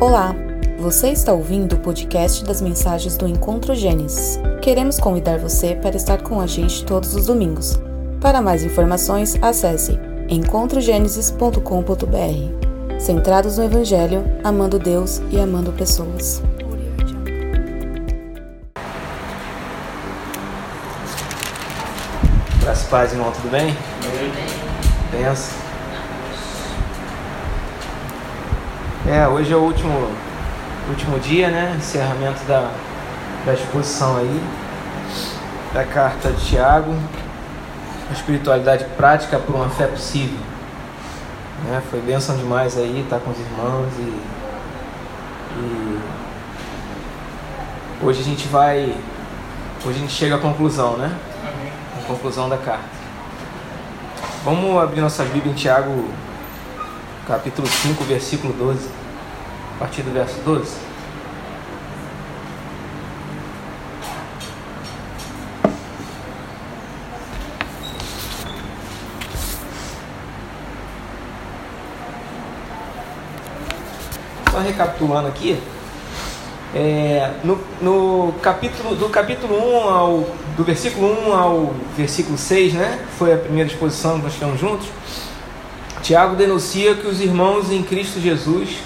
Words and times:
Olá, 0.00 0.32
você 0.78 1.08
está 1.08 1.32
ouvindo 1.32 1.72
o 1.72 1.80
podcast 1.80 2.44
das 2.44 2.60
mensagens 2.60 3.16
do 3.16 3.26
Encontro 3.26 3.74
Gênesis. 3.74 4.38
Queremos 4.62 5.00
convidar 5.00 5.40
você 5.40 5.74
para 5.74 5.96
estar 5.96 6.22
com 6.22 6.40
a 6.40 6.46
gente 6.46 6.84
todos 6.84 7.16
os 7.16 7.26
domingos. 7.26 7.76
Para 8.20 8.40
mais 8.40 8.62
informações, 8.62 9.36
acesse 9.42 9.98
encontrogenesis.com.br. 10.28 13.00
Centrados 13.00 13.58
no 13.58 13.64
Evangelho, 13.64 14.22
amando 14.44 14.78
Deus 14.78 15.20
e 15.32 15.40
amando 15.40 15.72
pessoas. 15.72 16.40
Graças 22.62 22.86
a 22.86 22.88
paz, 22.88 23.12
irmão, 23.12 23.32
tudo 23.32 23.50
bem? 23.50 23.74
Pensa. 25.10 25.67
É, 29.10 29.26
hoje 29.26 29.50
é 29.50 29.56
o 29.56 29.60
último, 29.60 30.10
último 30.86 31.18
dia, 31.18 31.48
né? 31.48 31.74
Encerramento 31.78 32.44
da, 32.44 32.70
da 33.46 33.54
exposição 33.54 34.18
aí, 34.18 34.42
da 35.72 35.82
carta 35.82 36.30
de 36.30 36.44
Tiago, 36.44 36.94
a 38.10 38.12
espiritualidade 38.12 38.84
prática 38.98 39.38
por 39.38 39.54
uma 39.54 39.70
fé 39.70 39.86
possível. 39.86 40.36
Né? 41.64 41.82
Foi 41.90 42.02
bênção 42.02 42.36
demais 42.36 42.76
aí, 42.76 43.00
estar 43.00 43.16
tá 43.18 43.24
com 43.24 43.30
os 43.30 43.38
irmãos 43.38 43.88
e, 43.98 44.20
e 45.56 46.00
hoje 48.02 48.20
a 48.20 48.24
gente 48.24 48.46
vai, 48.48 48.94
hoje 49.86 49.96
a 49.96 50.00
gente 50.00 50.12
chega 50.12 50.34
à 50.34 50.38
conclusão, 50.38 50.98
né? 50.98 51.10
A 51.98 52.06
conclusão 52.06 52.46
da 52.46 52.58
carta. 52.58 52.84
Vamos 54.44 54.82
abrir 54.82 55.00
nossa 55.00 55.24
Bíblia 55.24 55.50
em 55.50 55.56
Tiago, 55.56 56.10
capítulo 57.26 57.66
5, 57.66 58.04
versículo 58.04 58.52
12. 58.52 58.97
A 59.78 59.82
partir 59.82 60.02
do 60.02 60.10
verso 60.10 60.40
12. 60.40 60.76
Só 74.50 74.58
recapitulando 74.58 75.28
aqui, 75.28 75.62
é, 76.74 77.34
no, 77.44 77.60
no, 77.80 78.32
capítulo, 78.42 78.96
do 78.96 79.08
capítulo 79.08 79.54
1 79.54 79.88
ao 79.88 80.26
do 80.56 80.64
versículo 80.64 81.06
1 81.28 81.32
ao 81.32 81.74
versículo 81.96 82.36
6, 82.36 82.72
né? 82.74 82.98
Foi 83.16 83.32
a 83.32 83.36
primeira 83.36 83.70
exposição 83.70 84.18
que 84.18 84.24
nós 84.24 84.34
tivemos 84.34 84.58
juntos. 84.58 84.88
Tiago 86.02 86.34
denuncia 86.34 86.96
que 86.96 87.06
os 87.06 87.20
irmãos 87.20 87.70
em 87.70 87.84
Cristo 87.84 88.18
Jesus, 88.18 88.78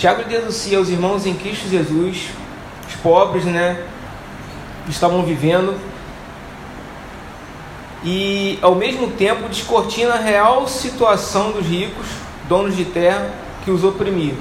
Tiago 0.00 0.24
denuncia 0.24 0.80
os 0.80 0.88
irmãos 0.88 1.26
em 1.26 1.34
Cristo 1.34 1.68
Jesus, 1.68 2.30
os 2.88 2.94
pobres, 3.02 3.44
né? 3.44 3.84
Estavam 4.88 5.22
vivendo 5.22 5.78
e 8.02 8.58
ao 8.62 8.74
mesmo 8.74 9.08
tempo 9.08 9.46
descortina 9.46 10.14
a 10.14 10.18
real 10.18 10.66
situação 10.66 11.52
dos 11.52 11.66
ricos, 11.66 12.06
donos 12.48 12.74
de 12.74 12.86
terra, 12.86 13.30
que 13.62 13.70
os 13.70 13.84
oprimiam 13.84 14.38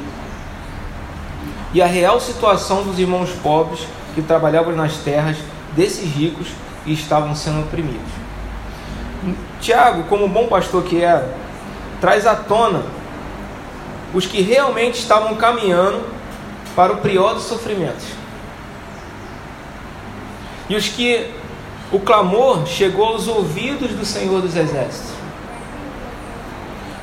e 1.74 1.82
a 1.82 1.86
real 1.86 2.22
situação 2.22 2.84
dos 2.84 2.98
irmãos 2.98 3.30
pobres 3.44 3.86
que 4.16 4.22
trabalhavam 4.22 4.74
nas 4.74 4.96
terras 5.00 5.36
desses 5.76 6.10
ricos 6.10 6.48
e 6.86 6.94
estavam 6.94 7.36
sendo 7.36 7.60
oprimidos. 7.64 8.14
Tiago, 9.60 10.04
como 10.04 10.26
bom 10.30 10.48
pastor 10.48 10.84
que 10.84 11.02
era, 11.02 11.36
traz 12.00 12.26
à 12.26 12.34
tona 12.34 12.82
os 14.14 14.26
que 14.26 14.42
realmente 14.42 15.00
estavam 15.00 15.36
caminhando 15.36 16.02
para 16.76 16.94
o 16.94 16.98
pior 16.98 17.34
dos 17.34 17.44
sofrimentos. 17.44 18.06
E 20.68 20.76
os 20.76 20.88
que 20.88 21.30
o 21.92 22.00
clamor 22.00 22.66
chegou 22.68 23.06
aos 23.06 23.28
ouvidos 23.28 23.92
do 23.92 24.06
Senhor 24.06 24.42
dos 24.42 24.56
Exércitos. 24.56 25.12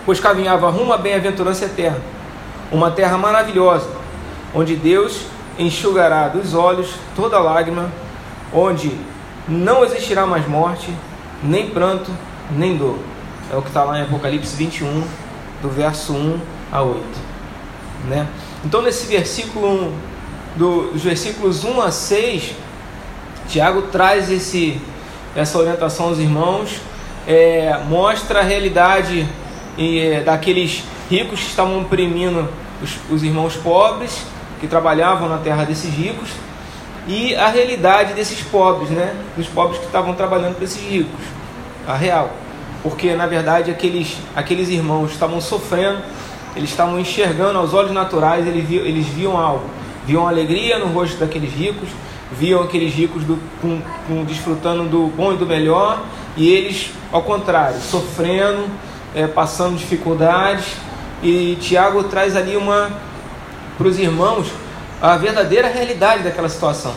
Pois 0.04 0.20
caminhava 0.20 0.70
rumo 0.70 0.92
à 0.92 0.98
bem-aventurança 0.98 1.64
eterna, 1.64 2.00
uma 2.70 2.90
terra 2.90 3.18
maravilhosa, 3.18 3.88
onde 4.54 4.76
Deus 4.76 5.22
enxugará 5.58 6.28
dos 6.28 6.54
olhos 6.54 6.94
toda 7.16 7.38
lágrima, 7.40 7.90
onde 8.52 8.96
não 9.48 9.84
existirá 9.84 10.26
mais 10.26 10.46
morte, 10.46 10.92
nem 11.42 11.70
pranto, 11.70 12.10
nem 12.50 12.76
dor. 12.76 12.98
É 13.52 13.56
o 13.56 13.62
que 13.62 13.68
está 13.68 13.82
lá 13.82 13.98
em 13.98 14.02
Apocalipse 14.02 14.54
21, 14.56 15.04
do 15.60 15.68
verso 15.68 16.12
1 16.12 16.55
a 16.70 16.82
8. 16.82 17.00
Né? 18.08 18.26
Então, 18.64 18.82
nesse 18.82 19.06
versículo 19.06 19.68
1, 19.68 19.92
do, 20.56 20.92
dos 20.92 21.02
versículos 21.02 21.64
1 21.64 21.80
a 21.80 21.90
6, 21.90 22.54
Tiago 23.48 23.82
traz 23.82 24.30
esse, 24.30 24.80
essa 25.34 25.58
orientação 25.58 26.06
aos 26.06 26.18
irmãos, 26.18 26.80
é, 27.26 27.78
mostra 27.88 28.40
a 28.40 28.42
realidade 28.42 29.26
é, 29.78 30.22
daqueles 30.24 30.82
ricos 31.10 31.40
que 31.40 31.50
estavam 31.50 31.82
oprimindo 31.82 32.48
os, 32.82 32.98
os 33.10 33.22
irmãos 33.22 33.56
pobres 33.56 34.24
que 34.60 34.66
trabalhavam 34.66 35.28
na 35.28 35.38
terra 35.38 35.64
desses 35.64 35.92
ricos 35.92 36.30
e 37.06 37.34
a 37.36 37.48
realidade 37.48 38.14
desses 38.14 38.40
pobres, 38.40 38.90
né? 38.90 39.14
Dos 39.36 39.46
pobres 39.46 39.78
que 39.78 39.86
estavam 39.86 40.14
trabalhando 40.14 40.56
para 40.56 40.64
esses 40.64 40.82
ricos, 40.82 41.20
a 41.86 41.94
real. 41.94 42.30
Porque 42.82 43.14
na 43.14 43.26
verdade 43.26 43.70
aqueles, 43.70 44.16
aqueles 44.34 44.68
irmãos 44.68 45.12
estavam 45.12 45.40
sofrendo, 45.40 46.02
eles 46.56 46.70
estavam 46.70 46.98
enxergando 46.98 47.58
aos 47.58 47.74
olhos 47.74 47.92
naturais, 47.92 48.46
eles 48.46 48.66
viam, 48.66 48.84
eles 48.84 49.06
viam 49.06 49.36
algo, 49.36 49.64
viam 50.06 50.26
alegria 50.26 50.78
no 50.78 50.86
rosto 50.86 51.18
daqueles 51.18 51.52
ricos, 51.52 51.88
viam 52.32 52.62
aqueles 52.62 52.94
ricos 52.94 53.22
do, 53.24 53.38
com, 53.60 53.80
com, 54.08 54.24
desfrutando 54.24 54.84
do 54.84 55.08
bom 55.08 55.34
e 55.34 55.36
do 55.36 55.46
melhor, 55.46 56.02
e 56.36 56.48
eles, 56.48 56.90
ao 57.12 57.22
contrário, 57.22 57.78
sofrendo, 57.80 58.64
é, 59.14 59.26
passando 59.26 59.76
dificuldades. 59.76 60.66
E 61.22 61.56
Tiago 61.60 62.04
traz 62.04 62.36
ali 62.36 62.56
uma, 62.56 62.90
para 63.78 63.86
os 63.86 63.98
irmãos 63.98 64.48
a 65.00 65.16
verdadeira 65.16 65.68
realidade 65.68 66.22
daquela 66.22 66.48
situação. 66.48 66.94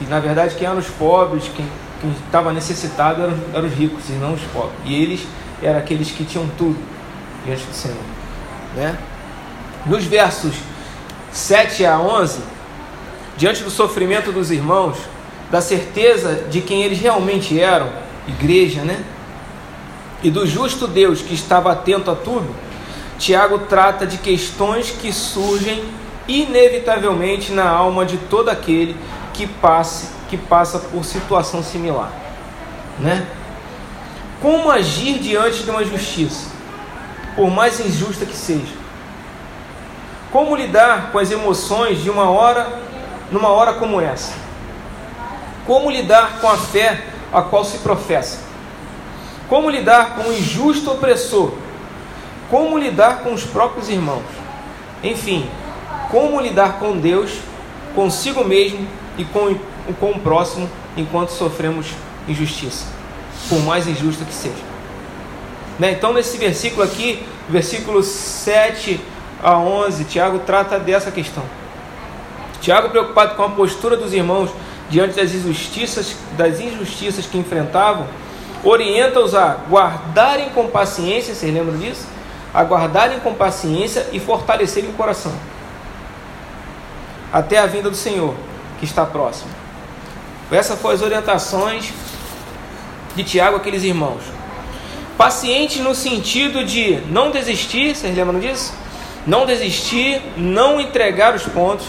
E 0.00 0.04
na 0.04 0.18
verdade 0.18 0.54
quem 0.54 0.66
eram 0.66 0.78
os 0.78 0.88
pobres, 0.88 1.50
quem, 1.54 1.66
estava 2.24 2.52
necessitado 2.52 3.22
eram, 3.22 3.36
eram, 3.52 3.68
os 3.68 3.74
ricos 3.74 4.08
e 4.08 4.12
não 4.12 4.32
os 4.32 4.40
pobres. 4.52 4.72
E 4.84 4.94
eles 4.94 5.26
eram 5.62 5.78
aqueles 5.78 6.10
que 6.10 6.24
tinham 6.24 6.48
tudo 6.56 6.78
diante 7.44 7.64
do 7.64 7.74
Senhor. 7.74 8.19
Né? 8.74 8.96
Nos 9.86 10.04
versos 10.04 10.54
7 11.32 11.84
a 11.86 11.98
11, 11.98 12.40
diante 13.36 13.62
do 13.62 13.70
sofrimento 13.70 14.32
dos 14.32 14.50
irmãos, 14.50 14.98
da 15.50 15.60
certeza 15.60 16.44
de 16.50 16.60
quem 16.60 16.82
eles 16.82 17.00
realmente 17.00 17.58
eram, 17.58 17.90
igreja, 18.28 18.82
né? 18.82 19.02
E 20.22 20.30
do 20.30 20.46
justo 20.46 20.86
Deus 20.86 21.22
que 21.22 21.34
estava 21.34 21.72
atento 21.72 22.10
a 22.10 22.14
tudo, 22.14 22.54
Tiago 23.18 23.60
trata 23.60 24.06
de 24.06 24.18
questões 24.18 24.90
que 24.90 25.12
surgem 25.12 25.82
inevitavelmente 26.28 27.52
na 27.52 27.68
alma 27.68 28.04
de 28.04 28.16
todo 28.16 28.48
aquele 28.48 28.96
que 29.32 29.46
passe, 29.46 30.08
que 30.28 30.36
passa 30.36 30.78
por 30.78 31.04
situação 31.04 31.62
similar, 31.62 32.12
né? 32.98 33.26
Como 34.40 34.70
agir 34.70 35.18
diante 35.18 35.62
de 35.62 35.70
uma 35.70 35.84
justiça, 35.84 36.48
por 37.36 37.50
mais 37.50 37.80
injusta 37.80 38.26
que 38.26 38.36
seja? 38.36 38.74
Como 40.30 40.54
lidar 40.54 41.10
com 41.10 41.18
as 41.18 41.30
emoções 41.30 42.02
de 42.02 42.10
uma 42.10 42.30
hora, 42.30 42.80
numa 43.32 43.48
hora 43.48 43.74
como 43.74 44.00
essa? 44.00 44.32
Como 45.66 45.90
lidar 45.90 46.40
com 46.40 46.48
a 46.48 46.56
fé 46.56 47.04
a 47.32 47.42
qual 47.42 47.64
se 47.64 47.78
professa? 47.78 48.38
Como 49.48 49.68
lidar 49.68 50.14
com 50.14 50.28
o 50.28 50.32
injusto 50.32 50.92
opressor? 50.92 51.52
Como 52.48 52.78
lidar 52.78 53.20
com 53.20 53.32
os 53.32 53.44
próprios 53.44 53.88
irmãos? 53.88 54.24
Enfim, 55.02 55.48
como 56.10 56.40
lidar 56.40 56.78
com 56.78 56.96
Deus, 56.96 57.38
consigo 57.94 58.44
mesmo 58.44 58.86
e 59.16 59.24
com, 59.24 59.54
com 59.98 60.10
o 60.12 60.20
próximo 60.20 60.68
enquanto 60.96 61.30
sofremos 61.30 61.88
injustiça, 62.28 62.86
por 63.48 63.60
mais 63.60 63.86
injusta 63.86 64.24
que 64.24 64.34
seja. 64.34 64.69
Né? 65.80 65.92
Então, 65.92 66.12
nesse 66.12 66.36
versículo 66.36 66.82
aqui, 66.82 67.26
versículo 67.48 68.02
7 68.02 69.00
a 69.42 69.56
11, 69.56 70.04
Tiago 70.04 70.40
trata 70.40 70.78
dessa 70.78 71.10
questão. 71.10 71.42
Tiago, 72.60 72.90
preocupado 72.90 73.34
com 73.34 73.42
a 73.42 73.48
postura 73.48 73.96
dos 73.96 74.12
irmãos 74.12 74.50
diante 74.90 75.16
das 75.16 75.32
injustiças, 75.32 76.14
das 76.36 76.60
injustiças 76.60 77.24
que 77.24 77.38
enfrentavam, 77.38 78.06
orienta-os 78.62 79.34
a 79.34 79.56
guardarem 79.70 80.50
com 80.50 80.68
paciência, 80.68 81.34
vocês 81.34 81.52
lembram 81.52 81.78
disso? 81.78 82.06
aguardarem 82.52 83.20
com 83.20 83.32
paciência 83.32 84.08
e 84.12 84.18
fortalecerem 84.18 84.90
o 84.90 84.94
coração, 84.94 85.32
até 87.32 87.58
a 87.58 87.66
vinda 87.66 87.88
do 87.88 87.96
Senhor, 87.96 88.34
que 88.78 88.84
está 88.84 89.06
próximo. 89.06 89.50
Essas 90.50 90.78
foram 90.80 90.96
as 90.96 91.02
orientações 91.02 91.92
de 93.14 93.22
Tiago 93.22 93.56
àqueles 93.56 93.84
irmãos. 93.84 94.39
Paciente 95.20 95.80
no 95.80 95.94
sentido 95.94 96.64
de 96.64 96.98
não 97.10 97.30
desistir, 97.30 97.94
vocês 97.94 98.16
lembram 98.16 98.40
disso? 98.40 98.72
Não 99.26 99.44
desistir, 99.44 100.18
não 100.34 100.80
entregar 100.80 101.34
os 101.34 101.42
pontos, 101.42 101.86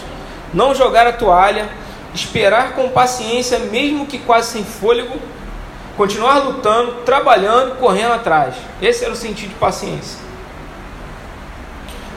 não 0.52 0.74
jogar 0.74 1.06
a 1.06 1.14
toalha, 1.14 1.66
esperar 2.14 2.74
com 2.74 2.90
paciência, 2.90 3.58
mesmo 3.58 4.04
que 4.04 4.18
quase 4.18 4.50
sem 4.50 4.62
fôlego, 4.62 5.18
continuar 5.96 6.40
lutando, 6.40 6.96
trabalhando, 7.06 7.78
correndo 7.78 8.12
atrás. 8.12 8.54
Esse 8.82 9.04
era 9.04 9.14
o 9.14 9.16
sentido 9.16 9.48
de 9.48 9.54
paciência. 9.54 10.18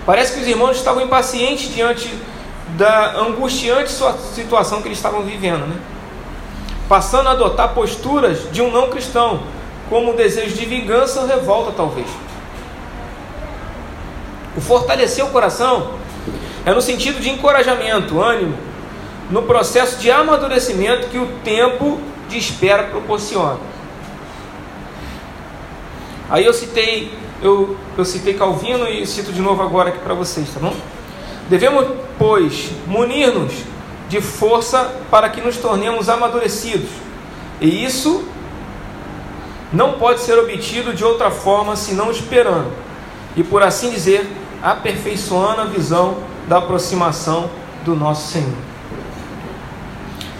Parece 0.05 0.33
que 0.33 0.41
os 0.41 0.47
irmãos 0.49 0.75
estavam 0.75 1.01
impacientes 1.01 1.73
diante 1.73 2.13
da 2.75 3.21
angustiante 3.21 3.89
situação 4.33 4.81
que 4.81 4.89
eles 4.89 4.97
estavam 4.97 5.21
vivendo, 5.21 5.65
né? 5.65 5.77
passando 6.89 7.29
a 7.29 7.31
adotar 7.31 7.73
posturas 7.73 8.51
de 8.51 8.61
um 8.61 8.69
não 8.69 8.89
cristão, 8.89 9.54
como 9.89 10.11
o 10.11 10.15
desejo 10.15 10.55
de 10.55 10.65
vingança 10.65 11.21
ou 11.21 11.27
revolta, 11.27 11.71
talvez. 11.71 12.07
O 14.57 14.61
fortalecer 14.61 15.23
o 15.23 15.29
coração 15.29 15.91
é 16.65 16.73
no 16.73 16.81
sentido 16.81 17.19
de 17.19 17.29
encorajamento, 17.29 18.21
ânimo, 18.21 18.57
no 19.29 19.43
processo 19.43 19.99
de 19.99 20.09
amadurecimento 20.09 21.07
que 21.09 21.17
o 21.17 21.27
tempo 21.43 21.99
de 22.29 22.37
espera 22.37 22.83
proporciona. 22.83 23.59
Aí 26.29 26.45
eu 26.45 26.53
citei, 26.53 27.13
eu, 27.41 27.77
eu 27.97 28.05
citei 28.05 28.33
Calvino 28.33 28.87
e 28.87 29.05
cito 29.05 29.31
de 29.31 29.41
novo 29.41 29.61
agora 29.61 29.89
aqui 29.89 29.99
para 29.99 30.13
vocês, 30.13 30.47
tá 30.53 30.59
bom? 30.59 30.73
Devemos, 31.49 31.85
pois, 32.17 32.71
munir-nos 32.87 33.53
de 34.09 34.21
força 34.21 34.91
para 35.11 35.29
que 35.29 35.41
nos 35.41 35.57
tornemos 35.57 36.09
amadurecidos. 36.09 36.89
E 37.61 37.85
isso 37.85 38.27
não 39.73 39.93
pode 39.93 40.21
ser 40.21 40.37
obtido 40.37 40.93
de 40.93 41.03
outra 41.03 41.31
forma 41.31 41.75
senão 41.75 42.11
esperando, 42.11 42.71
e 43.35 43.43
por 43.43 43.63
assim 43.63 43.89
dizer, 43.89 44.29
aperfeiçoando 44.61 45.61
a 45.61 45.65
visão 45.65 46.17
da 46.47 46.57
aproximação 46.57 47.49
do 47.83 47.95
nosso 47.95 48.31
Senhor. 48.31 48.57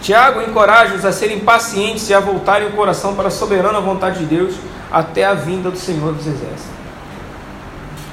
Tiago 0.01 0.42
encoraja-os 0.42 1.04
a 1.04 1.12
serem 1.12 1.39
pacientes 1.39 2.10
e 2.10 2.13
a 2.13 2.19
voltarem 2.19 2.68
o 2.68 2.72
coração 2.74 3.16
para 3.16 3.27
a 3.27 3.31
soberana 3.31 3.81
vontade 3.81 4.19
de 4.19 4.25
Deus 4.25 4.56
até 4.92 5.25
a 5.25 5.33
vinda 5.33 5.72
do 5.72 5.77
Senhor 5.77 6.13
dos 6.13 6.27
Exércitos. 6.27 6.75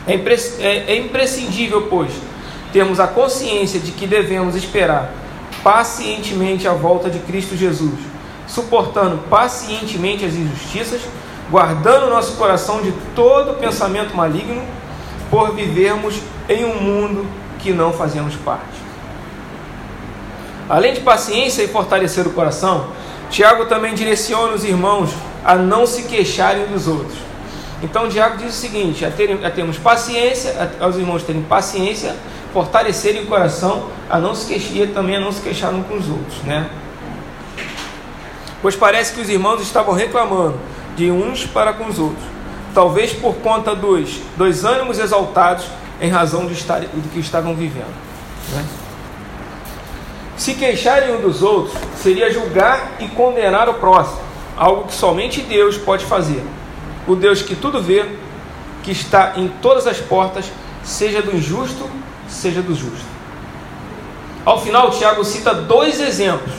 É, 0.06 0.14
é, 0.14 0.92
é 0.92 0.96
imprescindível, 0.96 1.86
pois, 1.88 2.12
termos 2.72 2.98
a 2.98 3.06
consciência 3.06 3.78
de 3.78 3.92
que 3.92 4.06
devemos 4.06 4.56
esperar 4.56 5.12
pacientemente 5.62 6.66
a 6.66 6.72
volta 6.72 7.08
de 7.08 7.18
Cristo 7.20 7.56
Jesus, 7.56 8.00
suportando 8.46 9.18
pacientemente 9.28 10.24
as 10.24 10.34
injustiças, 10.34 11.00
guardando 11.50 12.08
nosso 12.08 12.36
coração 12.36 12.82
de 12.82 12.92
todo 13.14 13.58
pensamento 13.58 14.16
maligno, 14.16 14.62
por 15.30 15.54
vivermos 15.54 16.20
em 16.48 16.64
um 16.64 16.80
mundo 16.80 17.26
que 17.58 17.72
não 17.72 17.92
fazemos 17.92 18.34
parte. 18.36 18.82
Além 20.68 20.94
de 20.94 21.00
paciência 21.00 21.62
e 21.62 21.68
fortalecer 21.68 22.26
o 22.26 22.30
coração, 22.30 22.88
Tiago 23.30 23.66
também 23.66 23.94
direciona 23.94 24.52
os 24.52 24.64
irmãos 24.64 25.10
a 25.44 25.54
não 25.54 25.86
se 25.86 26.02
queixarem 26.04 26.66
dos 26.66 26.86
outros. 26.86 27.18
Então, 27.82 28.08
Tiago 28.08 28.36
diz 28.36 28.50
o 28.50 28.56
seguinte: 28.56 29.04
a, 29.04 29.10
terem, 29.10 29.44
a 29.44 29.50
termos 29.50 29.78
paciência, 29.78 30.70
aos 30.80 30.96
irmãos 30.96 31.22
terem 31.22 31.42
paciência 31.42 32.14
fortalecerem 32.52 33.22
o 33.22 33.26
coração 33.26 33.88
a 34.10 34.18
não 34.18 34.34
se 34.34 34.46
queixar 34.46 34.76
e 34.76 34.86
também 34.88 35.16
a 35.16 35.20
não 35.20 35.32
se 35.32 35.40
queixar 35.40 35.72
uns 35.72 35.86
com 35.86 35.96
os 35.96 36.08
outros, 36.08 36.42
né? 36.44 36.68
Pois 38.62 38.74
parece 38.76 39.12
que 39.12 39.20
os 39.20 39.28
irmãos 39.28 39.60
estavam 39.60 39.92
reclamando 39.92 40.58
de 40.96 41.10
uns 41.10 41.44
para 41.44 41.72
com 41.72 41.88
os 41.88 41.98
outros, 41.98 42.24
talvez 42.72 43.12
por 43.12 43.34
conta 43.36 43.74
dos, 43.74 44.20
dos 44.36 44.64
ânimos 44.64 44.98
exaltados 44.98 45.66
em 46.00 46.08
razão 46.08 46.46
de 46.46 46.54
estar, 46.54 46.80
do 46.80 47.10
que 47.12 47.18
estavam 47.18 47.54
vivendo. 47.54 47.92
Né? 48.52 48.64
Se 50.36 50.54
queixarem 50.54 51.14
um 51.14 51.20
dos 51.20 51.42
outros 51.42 51.76
seria 51.96 52.32
julgar 52.32 52.92
e 53.00 53.08
condenar 53.08 53.68
o 53.68 53.74
próximo, 53.74 54.20
algo 54.56 54.84
que 54.84 54.94
somente 54.94 55.40
Deus 55.40 55.76
pode 55.76 56.04
fazer. 56.04 56.42
O 57.06 57.14
Deus 57.16 57.42
que 57.42 57.56
tudo 57.56 57.82
vê, 57.82 58.06
que 58.82 58.92
está 58.92 59.34
em 59.36 59.48
todas 59.60 59.86
as 59.86 59.98
portas, 59.98 60.46
seja 60.84 61.20
do 61.20 61.36
injusto 61.36 61.88
seja 62.32 62.62
do 62.62 62.74
justo. 62.74 63.04
Ao 64.44 64.60
final, 64.60 64.90
Tiago 64.90 65.24
cita 65.24 65.54
dois 65.54 66.00
exemplos: 66.00 66.52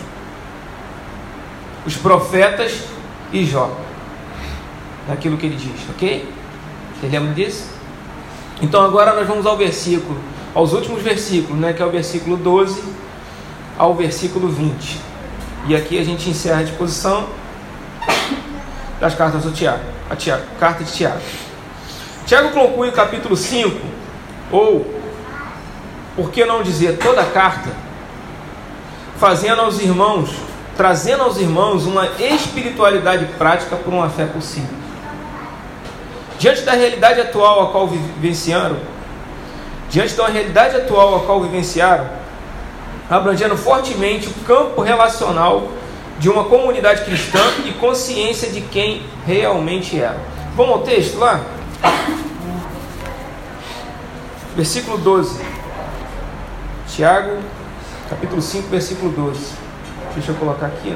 os 1.86 1.96
profetas 1.96 2.84
e 3.32 3.46
Jó, 3.46 3.70
daquilo 5.08 5.38
que 5.38 5.46
ele 5.46 5.56
diz, 5.56 5.90
ok? 5.90 6.32
Você 7.00 7.08
lembra 7.08 7.34
disso? 7.34 7.68
Então, 8.62 8.84
agora 8.84 9.14
nós 9.14 9.28
vamos 9.28 9.46
ao 9.46 9.58
versículo, 9.58 10.18
aos 10.54 10.72
últimos 10.74 11.02
versículos, 11.02 11.60
né, 11.60 11.74
que 11.74 11.82
é 11.82 11.86
o 11.86 11.92
versículo 11.92 12.38
12 12.38 12.82
ao 13.78 13.94
versículo 13.96 14.48
20. 14.48 15.02
E 15.68 15.76
aqui 15.76 16.00
a 16.00 16.04
gente 16.04 16.30
encerra 16.30 16.60
a 16.60 16.64
disposição 16.64 17.28
das 19.00 19.16
cartas 19.16 19.44
do 19.44 19.52
Tiago, 19.52 19.84
a 20.10 20.16
Tiago, 20.16 20.44
carta 20.60 20.84
de 20.84 20.92
Tiago. 20.92 21.22
Tiago 22.26 22.52
conclui 22.52 22.90
o 22.90 22.94
capítulo 22.94 23.36
5, 23.36 23.76
ou 24.52 24.86
por 26.16 26.32
que 26.32 26.46
não 26.46 26.64
dizer 26.64 26.98
toda 27.00 27.22
a 27.22 27.26
carta, 27.26 27.70
fazendo 29.18 29.62
aos 29.62 29.80
irmãos, 29.80 30.30
trazendo 30.76 31.24
aos 31.24 31.38
irmãos 31.38 31.86
uma 31.86 32.08
espiritualidade 32.20 33.26
prática 33.38 33.76
por 33.76 33.94
uma 33.94 34.10
fé 34.10 34.26
possível. 34.26 34.76
Diante 36.40 36.62
da 36.62 36.74
realidade 36.74 37.22
atual 37.22 37.68
a 37.68 37.72
qual 37.72 37.88
vivenciaram, 37.88 38.78
diante 39.90 40.16
da 40.16 40.28
realidade 40.28 40.76
atual 40.76 41.16
a 41.18 41.20
qual 41.22 41.42
vivenciaram, 41.42 42.10
abrangendo 43.10 43.56
fortemente 43.56 44.28
o 44.28 44.34
campo 44.46 44.82
relacional 44.82 45.70
de 46.20 46.30
uma 46.30 46.46
comunidade 46.46 47.04
cristã 47.06 47.40
e 47.66 47.72
consciência 47.74 48.50
de 48.50 48.62
quem 48.62 49.04
realmente 49.26 50.00
era. 50.00 50.20
Vamos 50.56 50.74
ao 50.74 50.82
texto 50.82 51.18
lá? 51.18 51.42
Versículo 54.56 54.98
12. 54.98 55.42
Tiago, 56.88 57.38
capítulo 58.10 58.42
5, 58.42 58.70
versículo 58.70 59.12
12. 59.12 59.63
Deixa 60.16 60.32
eu 60.32 60.36
colocar 60.36 60.68
aqui. 60.68 60.96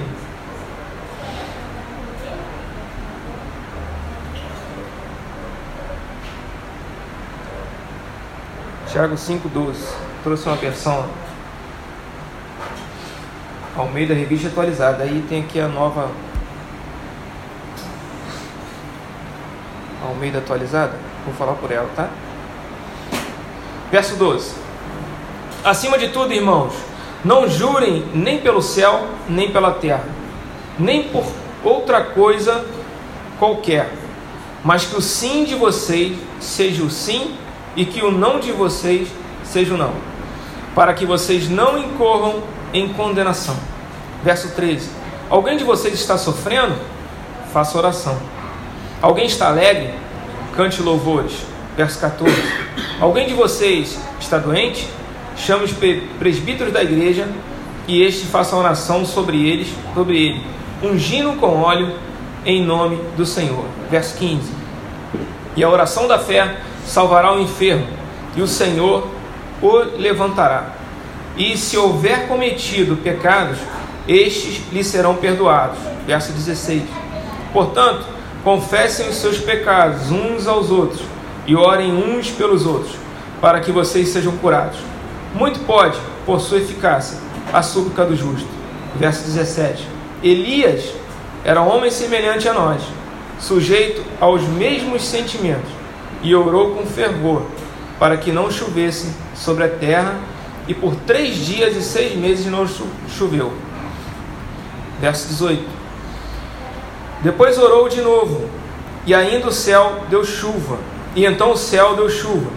Tiago 8.91 9.15
5,12. 9.15 9.75
Trouxe 10.23 10.47
uma 10.47 10.55
versão 10.55 11.07
ao 13.75 13.87
meio 13.89 14.07
da 14.07 14.13
revista 14.13 14.47
atualizada. 14.47 15.03
Aí 15.03 15.25
tem 15.27 15.43
aqui 15.43 15.59
a 15.59 15.67
nova 15.67 16.11
ao 20.03 20.15
meio 20.15 20.33
da 20.33 20.39
atualizada. 20.39 20.93
Vou 21.25 21.33
falar 21.33 21.53
por 21.53 21.71
ela, 21.71 21.89
tá? 21.95 22.09
Verso 23.91 24.15
12. 24.15 24.55
Acima 25.63 25.97
de 25.97 26.09
tudo, 26.09 26.33
irmãos, 26.33 26.73
não 27.23 27.49
jurem 27.49 28.05
nem 28.13 28.39
pelo 28.39 28.61
céu, 28.61 29.07
nem 29.27 29.51
pela 29.51 29.71
terra, 29.71 30.05
nem 30.77 31.03
por 31.03 31.25
outra 31.63 32.01
coisa 32.01 32.65
qualquer, 33.39 33.91
mas 34.63 34.85
que 34.85 34.95
o 34.95 35.01
sim 35.01 35.43
de 35.43 35.55
vocês 35.55 36.17
seja 36.39 36.83
o 36.83 36.89
sim 36.89 37.35
e 37.75 37.85
que 37.85 38.01
o 38.01 38.11
não 38.11 38.39
de 38.39 38.51
vocês 38.51 39.07
seja 39.43 39.73
o 39.73 39.77
não, 39.77 39.93
para 40.75 40.93
que 40.93 41.05
vocês 41.05 41.49
não 41.49 41.77
incorram 41.77 42.43
em 42.73 42.87
condenação. 42.89 43.55
Verso 44.23 44.49
13: 44.49 44.89
Alguém 45.29 45.57
de 45.57 45.63
vocês 45.63 45.93
está 45.93 46.17
sofrendo? 46.17 46.75
Faça 47.53 47.77
oração. 47.77 48.17
Alguém 49.01 49.25
está 49.25 49.47
alegre? 49.47 49.93
Cante 50.55 50.81
louvores. 50.81 51.33
Verso 51.75 51.99
14: 51.99 52.33
Alguém 52.99 53.27
de 53.27 53.33
vocês 53.33 53.97
está 54.19 54.37
doente? 54.37 54.89
Chame 55.37 55.65
os 55.65 55.73
presbíteros 56.19 56.73
da 56.73 56.83
igreja 56.83 57.27
e 57.87 58.01
este 58.01 58.25
faça 58.25 58.55
oração 58.55 59.05
sobre 59.05 59.47
eles, 59.47 59.69
sobre 59.93 60.17
ele, 60.17 60.41
ungindo 60.83 61.33
com 61.33 61.61
óleo 61.61 61.93
em 62.45 62.63
nome 62.63 62.99
do 63.15 63.25
Senhor. 63.25 63.65
Verso 63.89 64.17
15. 64.17 64.51
E 65.55 65.63
a 65.63 65.69
oração 65.69 66.07
da 66.07 66.19
fé 66.19 66.57
salvará 66.85 67.33
o 67.33 67.41
enfermo, 67.41 67.87
e 68.35 68.41
o 68.41 68.47
Senhor 68.47 69.07
o 69.61 69.77
levantará. 69.97 70.73
E 71.37 71.57
se 71.57 71.77
houver 71.77 72.27
cometido 72.27 72.97
pecados, 72.97 73.57
estes 74.07 74.61
lhe 74.71 74.83
serão 74.83 75.15
perdoados. 75.15 75.77
Verso 76.05 76.31
16. 76.31 76.83
Portanto, 77.53 78.05
confessem 78.43 79.09
os 79.09 79.15
seus 79.15 79.37
pecados 79.37 80.11
uns 80.11 80.47
aos 80.47 80.69
outros 80.69 81.01
e 81.45 81.55
orem 81.55 81.91
uns 81.91 82.29
pelos 82.29 82.65
outros, 82.65 82.95
para 83.41 83.59
que 83.59 83.71
vocês 83.71 84.09
sejam 84.09 84.35
curados. 84.37 84.77
Muito 85.37 85.59
pode, 85.67 85.99
por 86.25 86.41
sua 86.41 86.57
eficácia, 86.57 87.19
a 87.53 87.61
súplica 87.61 88.03
do 88.03 88.15
justo. 88.15 88.47
Verso 88.95 89.23
17. 89.23 89.87
Elias 90.23 90.95
era 91.43 91.61
homem 91.61 91.91
semelhante 91.91 92.49
a 92.49 92.53
nós, 92.53 92.81
sujeito 93.39 94.03
aos 94.19 94.41
mesmos 94.41 95.05
sentimentos, 95.05 95.69
e 96.23 96.33
orou 96.33 96.73
com 96.73 96.87
fervor, 96.87 97.43
para 97.99 98.17
que 98.17 98.31
não 98.31 98.49
chovesse 98.49 99.13
sobre 99.35 99.63
a 99.63 99.69
terra, 99.69 100.15
e 100.67 100.73
por 100.73 100.95
três 100.95 101.35
dias 101.45 101.75
e 101.75 101.83
seis 101.83 102.15
meses 102.17 102.47
não 102.47 102.67
choveu. 103.07 103.53
Verso 104.99 105.27
18. 105.27 105.63
Depois 107.21 107.59
orou 107.59 107.87
de 107.87 108.01
novo, 108.01 108.49
e 109.05 109.13
ainda 109.13 109.49
o 109.49 109.53
céu 109.53 110.03
deu 110.09 110.25
chuva, 110.25 110.79
e 111.15 111.25
então 111.25 111.51
o 111.51 111.57
céu 111.57 111.95
deu 111.95 112.09
chuva, 112.09 112.49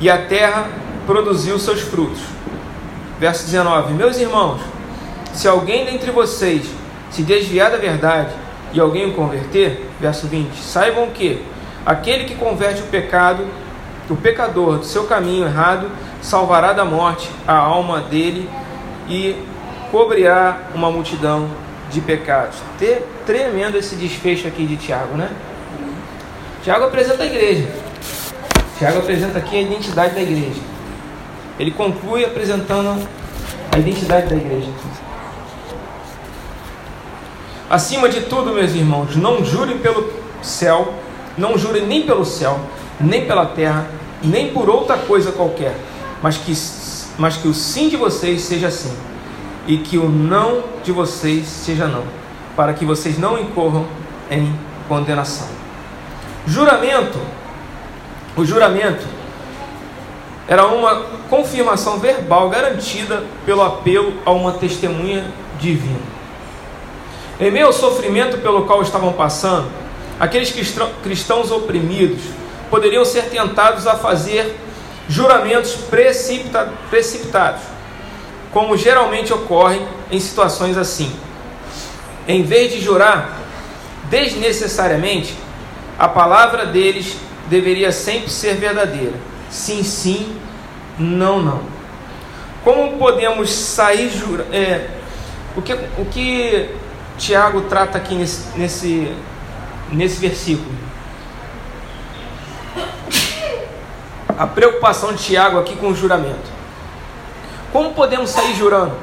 e 0.00 0.10
a 0.10 0.26
terra 0.26 0.82
produziu 1.06 1.58
seus 1.58 1.80
frutos. 1.80 2.20
Verso 3.18 3.44
19: 3.44 3.94
Meus 3.94 4.18
irmãos, 4.18 4.60
se 5.32 5.46
alguém 5.48 5.84
dentre 5.84 6.10
vocês 6.10 6.66
se 7.10 7.22
desviar 7.22 7.70
da 7.70 7.76
verdade 7.76 8.34
e 8.72 8.80
alguém 8.80 9.08
o 9.08 9.14
converter, 9.14 9.88
verso 10.00 10.26
20, 10.26 10.56
saibam 10.56 11.08
que 11.10 11.42
aquele 11.86 12.24
que 12.24 12.34
converte 12.34 12.82
o 12.82 12.86
pecado, 12.86 13.46
o 14.10 14.16
pecador 14.16 14.78
do 14.78 14.84
seu 14.84 15.04
caminho 15.04 15.46
errado, 15.46 15.90
salvará 16.20 16.72
da 16.72 16.84
morte 16.84 17.30
a 17.46 17.56
alma 17.56 18.00
dele 18.00 18.48
e 19.08 19.36
cobrirá 19.90 20.58
uma 20.74 20.90
multidão 20.90 21.48
de 21.90 22.00
pecados. 22.00 22.58
Tremendo 23.24 23.78
esse 23.78 23.94
desfecho 23.94 24.48
aqui 24.48 24.66
de 24.66 24.76
Tiago, 24.76 25.16
né? 25.16 25.30
Tiago 26.62 26.84
apresenta 26.84 27.22
a 27.22 27.26
igreja. 27.26 27.68
Tiago 28.78 28.98
apresenta 28.98 29.38
aqui 29.38 29.56
a 29.56 29.62
identidade 29.62 30.14
da 30.14 30.20
igreja. 30.20 30.60
Ele 31.58 31.70
conclui 31.70 32.24
apresentando 32.24 33.08
a 33.70 33.78
identidade 33.78 34.28
da 34.28 34.36
igreja. 34.36 34.70
Acima 37.70 38.08
de 38.08 38.22
tudo, 38.22 38.52
meus 38.52 38.72
irmãos, 38.72 39.16
não 39.16 39.44
jurem 39.44 39.78
pelo 39.78 40.12
céu, 40.42 40.94
não 41.36 41.56
jurem 41.56 41.86
nem 41.86 42.02
pelo 42.02 42.24
céu, 42.24 42.60
nem 43.00 43.26
pela 43.26 43.46
terra, 43.46 43.88
nem 44.22 44.52
por 44.52 44.68
outra 44.68 44.96
coisa 44.96 45.32
qualquer, 45.32 45.76
mas 46.22 46.36
que, 46.36 46.52
mas 47.18 47.36
que 47.36 47.48
o 47.48 47.54
sim 47.54 47.88
de 47.88 47.96
vocês 47.96 48.42
seja 48.42 48.70
sim, 48.70 48.94
e 49.66 49.78
que 49.78 49.96
o 49.96 50.08
não 50.08 50.62
de 50.82 50.92
vocês 50.92 51.46
seja 51.46 51.86
não, 51.86 52.04
para 52.54 52.72
que 52.74 52.84
vocês 52.84 53.18
não 53.18 53.38
incorram 53.38 53.86
em 54.30 54.54
condenação. 54.88 55.48
Juramento, 56.46 57.18
o 58.36 58.44
juramento 58.44 59.06
era 60.46 60.66
uma 60.66 61.02
confirmação 61.30 61.98
verbal 61.98 62.50
garantida 62.50 63.24
pelo 63.46 63.62
apelo 63.62 64.14
a 64.24 64.30
uma 64.30 64.52
testemunha 64.52 65.24
divina. 65.58 66.14
Em 67.40 67.50
meio 67.50 67.66
ao 67.66 67.72
sofrimento 67.72 68.38
pelo 68.38 68.66
qual 68.66 68.82
estavam 68.82 69.12
passando, 69.12 69.68
aqueles 70.20 70.54
cristãos 71.02 71.50
oprimidos 71.50 72.22
poderiam 72.70 73.04
ser 73.04 73.24
tentados 73.24 73.86
a 73.86 73.96
fazer 73.96 74.54
juramentos 75.08 75.74
precipita 75.74 76.72
precipitados, 76.90 77.62
como 78.52 78.76
geralmente 78.76 79.32
ocorre 79.32 79.80
em 80.10 80.20
situações 80.20 80.76
assim. 80.76 81.14
Em 82.28 82.42
vez 82.42 82.72
de 82.72 82.80
jurar 82.80 83.38
desnecessariamente, 84.04 85.34
a 85.98 86.08
palavra 86.08 86.66
deles 86.66 87.16
deveria 87.48 87.92
sempre 87.92 88.30
ser 88.30 88.54
verdadeira. 88.56 89.33
Sim, 89.54 89.84
sim, 89.84 90.36
não, 90.98 91.40
não. 91.40 91.62
Como 92.64 92.98
podemos 92.98 93.52
sair 93.52 94.10
jurando? 94.10 94.52
É, 94.52 94.90
o 95.56 95.62
que, 95.62 95.72
o 95.72 96.04
que 96.06 96.74
Tiago 97.16 97.60
trata 97.62 97.96
aqui 97.96 98.16
nesse, 98.16 98.58
nesse, 98.58 99.16
nesse 99.92 100.18
versículo. 100.18 100.74
A 104.36 104.44
preocupação 104.44 105.12
de 105.12 105.22
Tiago 105.22 105.60
aqui 105.60 105.76
com 105.76 105.86
o 105.90 105.94
juramento. 105.94 106.50
Como 107.72 107.94
podemos 107.94 108.30
sair 108.30 108.56
jurando 108.56 108.96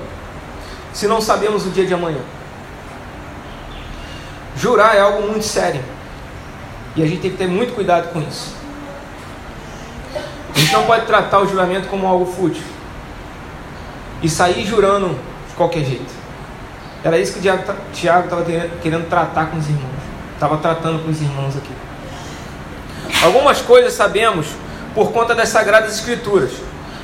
se 0.91 1.08
não 1.08 1.22
sabemos 1.22 1.65
o 1.65 1.70
dia 1.70 1.86
de 1.86 1.93
amanhã? 1.93 2.20
Jurar 4.58 4.98
é 4.98 5.00
algo 5.00 5.29
muito 5.29 5.46
sério. 5.46 5.81
E 6.93 7.01
a 7.01 7.05
gente 7.05 7.22
tem 7.22 7.31
que 7.31 7.38
ter 7.38 7.48
muito 7.48 7.74
cuidado 7.74 8.12
com 8.12 8.20
isso. 8.20 8.61
A 10.55 10.60
gente 10.60 10.74
não 10.74 10.84
pode 10.84 11.05
tratar 11.05 11.39
o 11.39 11.48
juramento 11.48 11.88
como 11.88 12.08
algo 12.08 12.25
fútil. 12.25 12.63
E 14.22 14.29
sair 14.29 14.65
jurando 14.65 15.17
de 15.50 15.55
qualquer 15.55 15.84
jeito. 15.84 16.13
Era 17.03 17.17
isso 17.17 17.34
que 17.34 17.39
o 17.39 17.63
Tiago 17.93 18.25
estava 18.25 18.46
querendo 18.81 19.10
tratar 19.10 19.48
com 19.48 19.58
os 19.58 19.67
irmãos. 19.67 20.01
Estava 20.34 20.58
tratando 20.58 21.03
com 21.03 21.10
os 21.10 21.22
irmãos 21.22 21.55
aqui. 21.58 21.72
Algumas 23.24 23.62
coisas 23.62 23.93
sabemos 23.93 24.48
por 24.93 25.12
conta 25.12 25.34
das 25.34 25.50
Sagradas 25.50 25.96
Escrituras, 25.96 26.51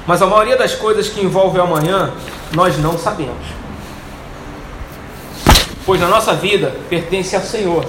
mas 0.06 0.22
a 0.22 0.28
maioria 0.28 0.58
das 0.58 0.76
coisas 0.76 1.08
que 1.08 1.22
envolvem 1.22 1.62
o 1.62 1.64
amanhã 1.64 2.12
nós 2.54 2.78
não 2.78 2.98
sabemos. 2.98 3.46
Pois 5.86 6.02
a 6.02 6.08
nossa 6.08 6.34
vida 6.34 6.76
pertence 6.90 7.36
ao 7.36 7.42
Senhor 7.42 7.86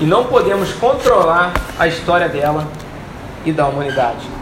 e 0.00 0.04
não 0.04 0.24
podemos 0.24 0.72
controlar 0.72 1.52
a 1.78 1.86
história 1.86 2.28
dela 2.28 2.66
e 3.44 3.52
da 3.52 3.66
humanidade. 3.66 4.39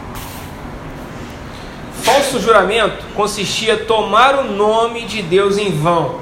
Falso 2.29 2.45
juramento 2.45 3.07
consistia 3.15 3.75
em 3.75 3.85
tomar 3.85 4.35
o 4.35 4.43
nome 4.43 5.03
de 5.05 5.19
Deus 5.19 5.57
em 5.57 5.71
vão 5.71 6.19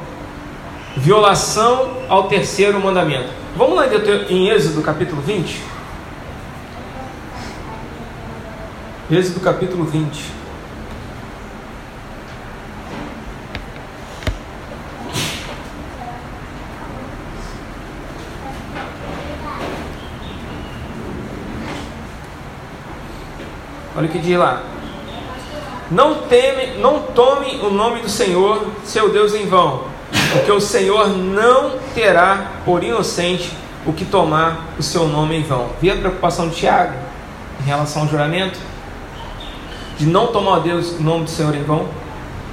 violação 0.95 1.97
ao 2.07 2.29
terceiro 2.29 2.79
mandamento. 2.79 3.27
Vamos 3.57 3.75
lá 3.75 3.87
em 4.29 4.47
Êxodo 4.47 4.81
capítulo 4.81 5.21
20? 5.21 5.61
Êxodo 9.11 9.41
capítulo 9.41 9.83
20. 9.83 10.31
Olha 23.97 24.07
o 24.07 24.09
que 24.09 24.19
diz 24.19 24.37
lá. 24.37 24.76
Não 25.89 26.15
teme, 26.23 26.79
não 26.79 27.01
tome 27.01 27.59
o 27.61 27.69
nome 27.69 28.01
do 28.01 28.09
Senhor, 28.09 28.65
seu 28.83 29.09
Deus 29.09 29.33
em 29.33 29.47
vão 29.47 29.97
porque 30.31 30.51
o 30.51 30.59
Senhor 30.59 31.09
não 31.09 31.77
terá 31.93 32.51
por 32.65 32.83
inocente 32.83 33.51
o 33.85 33.93
que 33.93 34.05
tomar 34.05 34.67
o 34.77 34.83
seu 34.83 35.07
nome 35.07 35.37
em 35.37 35.43
vão. 35.43 35.69
Vê 35.81 35.91
a 35.91 35.95
preocupação 35.95 36.49
de 36.49 36.55
Tiago 36.55 36.93
em 37.61 37.63
relação 37.63 38.03
ao 38.03 38.07
juramento? 38.07 38.59
De 39.97 40.05
não 40.05 40.27
tomar 40.27 40.59
Deus, 40.59 40.91
o 40.99 41.03
nome 41.03 41.25
do 41.25 41.29
Senhor 41.29 41.55
em 41.55 41.63
vão? 41.63 41.87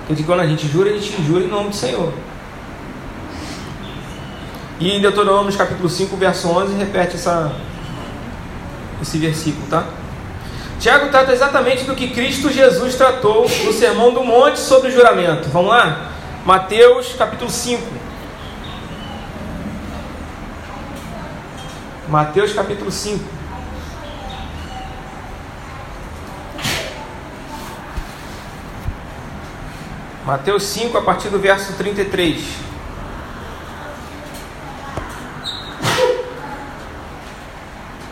Porque 0.06 0.22
quando 0.22 0.40
a 0.40 0.46
gente 0.46 0.66
jura, 0.68 0.90
a 0.90 0.92
gente 0.94 1.22
jura 1.24 1.44
em 1.44 1.48
nome 1.48 1.70
do 1.70 1.76
Senhor. 1.76 2.12
E 4.80 4.90
em 4.90 5.00
Deuteronômio 5.00 5.52
capítulo 5.56 5.88
5, 5.88 6.16
verso 6.16 6.48
11, 6.48 6.74
repete 6.74 7.16
essa, 7.16 7.52
esse 9.00 9.18
versículo, 9.18 9.66
tá? 9.68 9.86
Tiago 10.84 11.08
trata 11.08 11.32
exatamente 11.32 11.84
do 11.84 11.94
que 11.94 12.10
Cristo 12.10 12.50
Jesus 12.50 12.94
tratou 12.94 13.48
no 13.64 13.72
Sermão 13.72 14.12
do 14.12 14.22
Monte 14.22 14.60
sobre 14.60 14.90
o 14.90 14.92
juramento. 14.92 15.48
Vamos 15.48 15.70
lá? 15.70 16.12
Mateus 16.44 17.14
capítulo 17.14 17.50
5. 17.50 17.82
Mateus 22.06 22.52
capítulo 22.52 22.92
5. 22.92 23.24
Mateus 30.26 30.64
5, 30.64 30.98
a 30.98 31.00
partir 31.00 31.30
do 31.30 31.38
verso 31.38 31.72
33. 31.78 32.44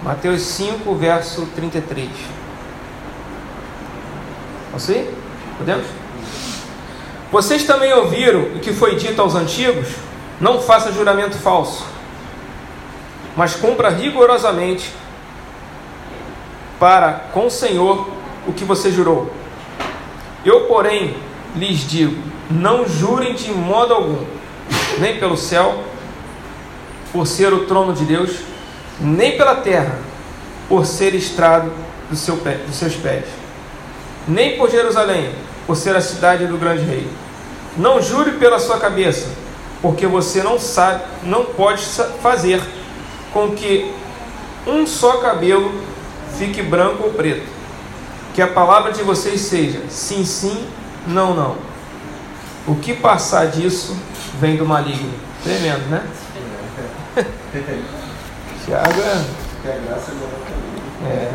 Mateus 0.02 0.40
5, 0.40 0.94
verso 0.94 1.44
33. 1.54 2.08
Ir? 4.88 5.08
Podemos? 5.58 5.86
Vocês 7.30 7.64
também 7.64 7.92
ouviram 7.92 8.40
o 8.40 8.60
que 8.60 8.72
foi 8.72 8.96
dito 8.96 9.20
aos 9.20 9.34
antigos? 9.34 9.88
Não 10.40 10.60
faça 10.60 10.92
juramento 10.92 11.38
falso, 11.38 11.86
mas 13.36 13.54
cumpra 13.54 13.88
rigorosamente 13.90 14.92
para 16.78 17.12
com 17.32 17.46
o 17.46 17.50
Senhor 17.50 18.08
o 18.46 18.52
que 18.52 18.64
você 18.64 18.90
jurou. 18.90 19.32
Eu, 20.44 20.62
porém, 20.62 21.16
lhes 21.54 21.88
digo: 21.88 22.20
não 22.50 22.86
jurem 22.86 23.34
de 23.34 23.50
modo 23.52 23.94
algum, 23.94 24.24
nem 24.98 25.18
pelo 25.18 25.36
céu, 25.36 25.82
por 27.12 27.26
ser 27.26 27.52
o 27.52 27.66
trono 27.66 27.92
de 27.92 28.04
Deus, 28.04 28.40
nem 29.00 29.36
pela 29.36 29.54
terra, 29.54 29.98
por 30.68 30.84
ser 30.84 31.14
estrado 31.14 31.72
do 32.10 32.16
seu 32.16 32.36
pé, 32.38 32.54
dos 32.66 32.76
seus 32.76 32.94
pés, 32.94 33.24
nem 34.26 34.56
por 34.56 34.70
Jerusalém, 34.70 35.32
por 35.66 35.76
ser 35.76 35.96
a 35.96 36.00
cidade 36.00 36.46
do 36.46 36.58
grande 36.58 36.84
rei. 36.84 37.08
Não 37.76 38.00
jure 38.02 38.32
pela 38.32 38.58
sua 38.58 38.78
cabeça, 38.78 39.28
porque 39.80 40.06
você 40.06 40.42
não 40.42 40.58
sabe, 40.58 41.02
não 41.22 41.44
pode 41.44 41.82
fazer 42.22 42.62
com 43.32 43.52
que 43.52 43.92
um 44.66 44.86
só 44.86 45.18
cabelo 45.18 45.72
fique 46.38 46.62
branco 46.62 47.04
ou 47.04 47.12
preto. 47.12 47.46
que 48.34 48.40
a 48.40 48.48
palavra 48.48 48.92
de 48.92 49.02
vocês 49.02 49.40
seja 49.42 49.82
sim, 49.90 50.24
sim, 50.24 50.66
não, 51.06 51.34
não. 51.34 51.56
O 52.66 52.76
que 52.76 52.94
passar 52.94 53.48
disso 53.48 53.96
vem 54.40 54.56
do 54.56 54.64
maligno. 54.64 55.12
Tremendo, 55.42 55.90
né? 55.90 56.06
Tiago 58.64 59.00
é. 59.00 59.24
é. 61.04 61.32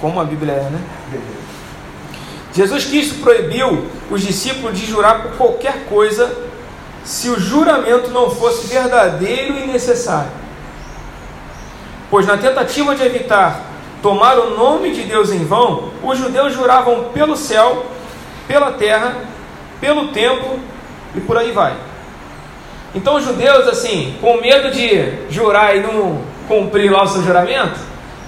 Como 0.00 0.20
a 0.20 0.24
Bíblia 0.24 0.52
é, 0.54 0.70
né? 0.70 0.80
Jesus 2.54 2.84
Cristo 2.84 3.22
proibiu 3.22 3.86
os 4.10 4.20
discípulos 4.20 4.78
de 4.78 4.86
jurar 4.86 5.22
por 5.22 5.32
qualquer 5.36 5.86
coisa 5.86 6.30
se 7.04 7.28
o 7.28 7.40
juramento 7.40 8.10
não 8.10 8.30
fosse 8.30 8.66
verdadeiro 8.66 9.58
e 9.58 9.66
necessário. 9.66 10.30
Pois 12.10 12.26
na 12.26 12.36
tentativa 12.36 12.94
de 12.94 13.02
evitar 13.02 13.62
tomar 14.02 14.38
o 14.38 14.50
nome 14.50 14.92
de 14.92 15.02
Deus 15.04 15.30
em 15.30 15.44
vão, 15.44 15.90
os 16.02 16.18
judeus 16.18 16.52
juravam 16.52 17.04
pelo 17.14 17.36
céu, 17.36 17.86
pela 18.46 18.72
terra, 18.72 19.16
pelo 19.80 20.08
templo 20.08 20.60
e 21.14 21.20
por 21.20 21.38
aí 21.38 21.52
vai. 21.52 21.74
Então 22.94 23.16
os 23.16 23.24
judeus, 23.24 23.66
assim, 23.66 24.16
com 24.20 24.38
medo 24.40 24.70
de 24.70 25.30
jurar 25.30 25.74
e 25.74 25.80
não 25.80 26.20
cumprir 26.46 26.90
lá 26.92 27.04
o 27.04 27.08
seu 27.08 27.22
juramento, 27.22 27.80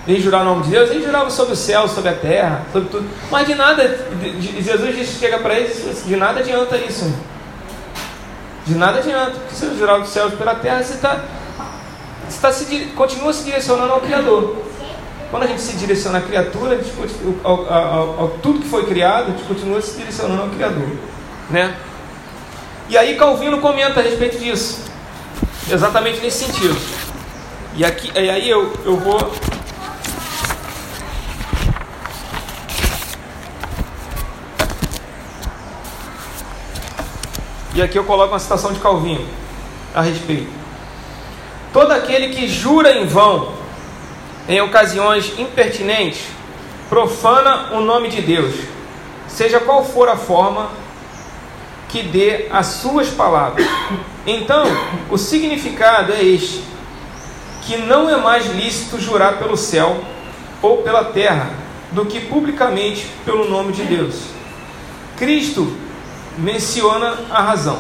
em 0.07 0.21
jurar 0.21 0.43
o 0.43 0.45
nome 0.45 0.65
de 0.65 0.71
Deus, 0.71 0.91
eles 0.91 1.05
juravam 1.05 1.31
sobre 1.31 1.55
o 1.55 1.57
céu, 1.57 1.89
sobre 1.89 2.11
a 2.11 2.15
terra, 2.15 2.63
sobre 2.73 2.89
tudo. 2.91 3.09
Mas 3.31 3.47
de 3.47 3.55
nada, 3.55 4.07
Jesus 4.39 4.97
disse, 4.97 5.19
chega 5.19 5.39
para 5.39 5.59
eles, 5.59 6.05
de 6.05 6.17
nada 6.17 6.41
adianta 6.41 6.77
isso. 6.77 7.13
De 8.67 8.75
nada 8.75 8.99
adianta, 8.99 9.33
porque 9.33 9.55
se 9.55 9.67
você 9.67 9.77
jurar 9.77 10.05
céu 10.07 10.31
pela 10.33 10.55
terra, 10.55 10.83
você, 10.83 10.99
tá, 10.99 11.25
você 12.29 12.41
tá 12.41 12.53
se, 12.53 12.65
continua 12.95 13.33
se 13.33 13.45
direcionando 13.45 13.93
ao 13.93 14.01
Criador. 14.01 14.57
Quando 15.31 15.45
a 15.45 15.47
gente 15.47 15.63
se 15.63 15.77
direciona 15.77 16.19
à 16.19 16.23
criatura, 16.23 16.79
a 16.79 17.49
ao, 17.49 17.73
ao, 17.73 18.21
ao, 18.21 18.29
tudo 18.43 18.61
que 18.61 18.69
foi 18.69 18.87
criado, 18.87 19.29
a 19.29 19.31
gente 19.31 19.45
continua 19.45 19.81
se 19.81 19.97
direcionando 19.97 20.43
ao 20.43 20.49
Criador. 20.51 20.89
Né? 21.51 21.75
E 22.89 22.99
aí 22.99 23.17
Calvino 23.17 23.59
comenta 23.61 24.01
a 24.01 24.03
respeito 24.03 24.39
disso, 24.39 24.83
exatamente 25.71 26.21
nesse 26.21 26.45
sentido. 26.45 26.77
E, 27.75 27.85
aqui, 27.85 28.13
e 28.15 28.31
aí 28.31 28.49
eu, 28.49 28.73
eu 28.85 28.97
vou 28.97 29.19
E 37.75 37.83
aqui 37.83 37.99
eu 37.99 38.05
coloco 38.05 38.33
uma 38.33 38.39
citação 38.39 38.73
de 38.73 38.79
Calvino 38.79 39.27
a 39.93 40.01
respeito. 40.01 40.47
Todo 41.73 41.91
aquele 41.91 42.29
que 42.29 42.47
jura 42.47 42.93
em 42.93 43.05
vão, 43.05 43.53
em 44.49 44.61
ocasiões 44.61 45.37
impertinentes, 45.39 46.23
profana 46.89 47.73
o 47.73 47.81
nome 47.81 48.09
de 48.09 48.23
Deus, 48.23 48.55
seja 49.27 49.59
qual 49.59 49.85
for 49.85 50.09
a 50.09 50.17
forma 50.17 50.71
que 51.89 52.03
dê 52.03 52.47
às 52.53 52.67
suas 52.67 53.09
palavras. 53.09 53.67
Então, 54.25 54.65
o 55.11 55.19
significado 55.19 56.13
é 56.13 56.23
este: 56.23 56.63
que 57.63 57.77
não 57.77 58.09
é 58.09 58.17
mais 58.17 58.47
lícito 58.55 59.01
jurar 59.01 59.39
pelo 59.39 59.57
céu 59.57 60.01
ou 60.63 60.79
pela 60.79 61.07
terra 61.07 61.51
do 61.91 62.07
que 62.07 62.21
publicamente 62.21 63.07
pelo 63.25 63.49
nome 63.51 63.73
de 63.73 63.83
Deus. 63.83 64.15
Cristo 65.17 65.77
menciona 66.39 67.15
a 67.31 67.43
razão. 67.43 67.79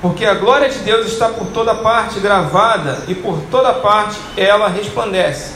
Porque 0.00 0.26
a 0.26 0.34
glória 0.34 0.68
de 0.68 0.80
Deus 0.80 1.06
está 1.06 1.28
por 1.28 1.46
toda 1.48 1.76
parte 1.76 2.18
gravada 2.18 3.04
e 3.06 3.14
por 3.14 3.40
toda 3.50 3.72
parte 3.72 4.18
ela 4.36 4.68
resplandece. 4.68 5.52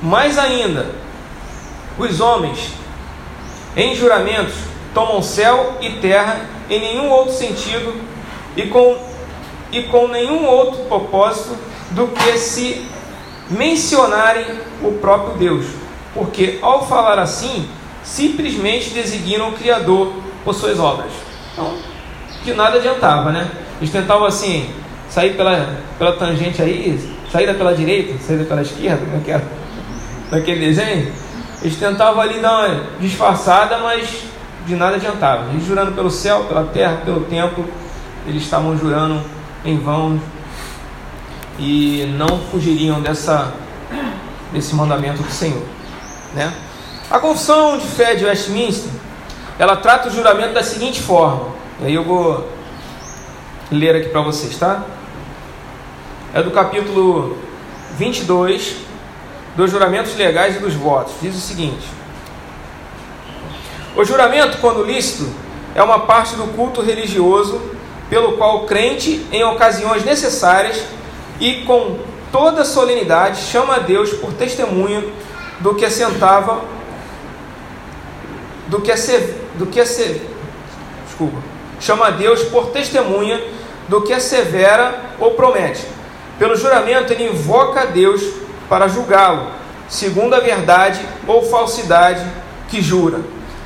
Mais 0.00 0.38
ainda, 0.38 0.86
os 1.98 2.20
homens, 2.20 2.72
em 3.76 3.94
juramentos, 3.94 4.54
tomam 4.94 5.22
céu 5.22 5.78
e 5.80 5.90
terra 5.90 6.40
em 6.70 6.80
nenhum 6.80 7.10
outro 7.10 7.34
sentido 7.34 7.94
e 8.56 8.62
com, 8.66 8.96
e 9.72 9.82
com 9.84 10.06
nenhum 10.08 10.46
outro 10.46 10.84
propósito 10.84 11.56
do 11.90 12.08
que 12.08 12.38
se 12.38 12.86
mencionarem 13.50 14.46
o 14.82 14.92
próprio 14.92 15.36
Deus. 15.36 15.66
Porque 16.14 16.58
ao 16.62 16.86
falar 16.86 17.18
assim, 17.18 17.68
simplesmente 18.04 18.90
designam 18.90 19.48
o 19.48 19.52
Criador 19.52 20.12
por 20.44 20.54
suas 20.54 20.78
obras. 20.78 21.31
Então, 21.52 21.76
de 22.44 22.54
nada 22.54 22.78
adiantava, 22.78 23.30
né? 23.30 23.48
Eles 23.80 23.92
tentavam 23.92 24.26
assim, 24.26 24.70
sair 25.08 25.36
pela, 25.36 25.78
pela 25.98 26.12
tangente 26.12 26.62
aí, 26.62 26.98
saída 27.30 27.54
pela 27.54 27.74
direita, 27.74 28.14
saída 28.22 28.44
pela 28.44 28.62
esquerda, 28.62 29.04
como 29.04 29.16
é 29.16 29.20
que 29.20 29.30
era? 29.30 29.44
Daquele 30.30 30.66
desenho. 30.66 31.12
Eles 31.60 31.76
tentavam 31.76 32.20
ali 32.20 32.40
dar 32.40 32.66
uma 32.66 32.84
disfarçada, 33.00 33.78
mas 33.78 34.24
de 34.66 34.74
nada 34.74 34.96
adiantava. 34.96 35.50
Eles 35.50 35.66
jurando 35.66 35.94
pelo 35.94 36.10
céu, 36.10 36.44
pela 36.44 36.64
terra, 36.64 37.02
pelo 37.04 37.20
templo, 37.24 37.68
eles 38.26 38.42
estavam 38.42 38.76
jurando 38.76 39.20
em 39.64 39.78
vão 39.78 40.20
e 41.58 42.06
não 42.16 42.38
fugiriam 42.50 43.00
dessa, 43.00 43.52
desse 44.52 44.74
mandamento 44.74 45.22
do 45.22 45.30
Senhor. 45.30 45.62
Né? 46.34 46.52
A 47.10 47.18
confissão 47.18 47.78
de 47.78 47.86
fé 47.86 48.14
de 48.14 48.24
Westminster 48.24 48.90
ela 49.62 49.76
trata 49.76 50.08
o 50.08 50.10
juramento 50.10 50.54
da 50.54 50.64
seguinte 50.64 51.00
forma. 51.00 51.54
Aí 51.84 51.94
eu 51.94 52.02
vou 52.02 52.48
ler 53.70 53.94
aqui 53.94 54.08
para 54.08 54.20
vocês, 54.20 54.58
tá? 54.58 54.82
É 56.34 56.42
do 56.42 56.50
capítulo 56.50 57.38
22 57.96 58.78
dos 59.54 59.70
juramentos 59.70 60.16
legais 60.16 60.56
e 60.56 60.58
dos 60.58 60.74
votos. 60.74 61.12
Diz 61.22 61.36
o 61.36 61.40
seguinte: 61.40 61.86
O 63.94 64.04
juramento, 64.04 64.58
quando 64.58 64.82
lícito, 64.82 65.32
é 65.76 65.82
uma 65.82 66.00
parte 66.00 66.34
do 66.34 66.48
culto 66.56 66.82
religioso 66.82 67.62
pelo 68.10 68.32
qual 68.32 68.64
o 68.64 68.66
crente, 68.66 69.24
em 69.30 69.44
ocasiões 69.44 70.04
necessárias 70.04 70.82
e 71.38 71.62
com 71.62 72.00
toda 72.32 72.64
solenidade, 72.64 73.42
chama 73.42 73.76
a 73.76 73.78
Deus 73.78 74.12
por 74.14 74.32
testemunho 74.32 75.12
do 75.60 75.72
que 75.76 75.84
assentava 75.84 76.62
do 78.72 78.80
que, 78.80 78.90
do 79.54 79.66
que 79.66 79.82
desculpa, 79.82 81.38
chama 81.80 82.06
a 82.06 82.10
Deus 82.10 82.42
por 82.44 82.66
testemunha 82.70 83.40
do 83.88 84.02
que 84.02 84.12
assevera 84.12 85.14
ou 85.18 85.32
promete. 85.32 85.86
Pelo 86.38 86.56
juramento, 86.56 87.12
ele 87.12 87.28
invoca 87.28 87.82
a 87.82 87.84
Deus 87.84 88.22
para 88.68 88.88
julgá-lo, 88.88 89.48
segundo 89.88 90.34
a 90.34 90.40
verdade 90.40 91.00
ou 91.26 91.42
falsidade 91.42 92.24
que 92.68 92.80
jura. 92.80 93.20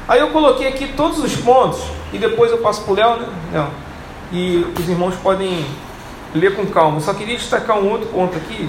Aí 0.09 0.21
eu 0.21 0.31
coloquei 0.31 0.69
aqui 0.69 0.89
todos 0.97 1.19
os 1.19 1.37
pontos 1.37 1.81
e 2.13 2.19
depois 2.19 2.51
eu 2.51 2.59
passo 2.59 2.83
para 2.83 2.93
o 2.93 2.97
Léo, 2.97 3.19
né? 3.53 3.69
E 4.33 4.67
os 4.79 4.89
irmãos 4.89 5.15
podem 5.17 5.65
ler 6.35 6.55
com 6.57 6.67
calma. 6.67 6.99
Eu 6.99 7.01
só 7.01 7.15
queria 7.15 7.37
destacar 7.37 7.79
um 7.79 7.91
outro 7.91 8.09
ponto 8.09 8.37
aqui 8.37 8.69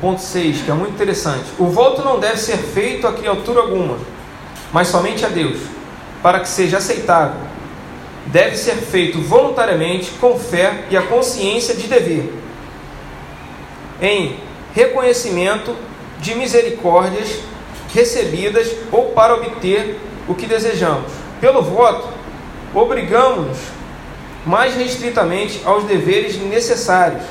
ponto 0.00 0.20
6, 0.20 0.62
que 0.62 0.70
é 0.70 0.74
muito 0.74 0.94
interessante. 0.94 1.46
O 1.58 1.66
voto 1.66 2.02
não 2.02 2.18
deve 2.18 2.38
ser 2.38 2.58
feito 2.58 3.06
a 3.06 3.12
criatura 3.12 3.60
alguma, 3.60 3.98
mas 4.72 4.88
somente 4.88 5.24
a 5.24 5.28
Deus, 5.28 5.58
para 6.22 6.40
que 6.40 6.48
seja 6.48 6.78
aceitável. 6.78 7.40
Deve 8.26 8.56
ser 8.56 8.74
feito 8.74 9.20
voluntariamente, 9.20 10.10
com 10.20 10.38
fé 10.38 10.84
e 10.90 10.96
a 10.96 11.02
consciência 11.02 11.74
de 11.74 11.86
dever, 11.86 12.32
em 14.00 14.36
reconhecimento 14.74 15.74
de 16.20 16.34
misericórdias 16.34 17.40
recebidas 17.94 18.70
ou 18.92 19.06
para 19.06 19.34
obter 19.34 19.98
o 20.28 20.34
que 20.34 20.46
desejamos. 20.46 21.10
Pelo 21.40 21.62
voto, 21.62 22.08
obrigamos-nos 22.74 23.58
mais 24.44 24.74
restritamente 24.74 25.60
aos 25.64 25.84
deveres 25.84 26.36
necessários 26.36 27.22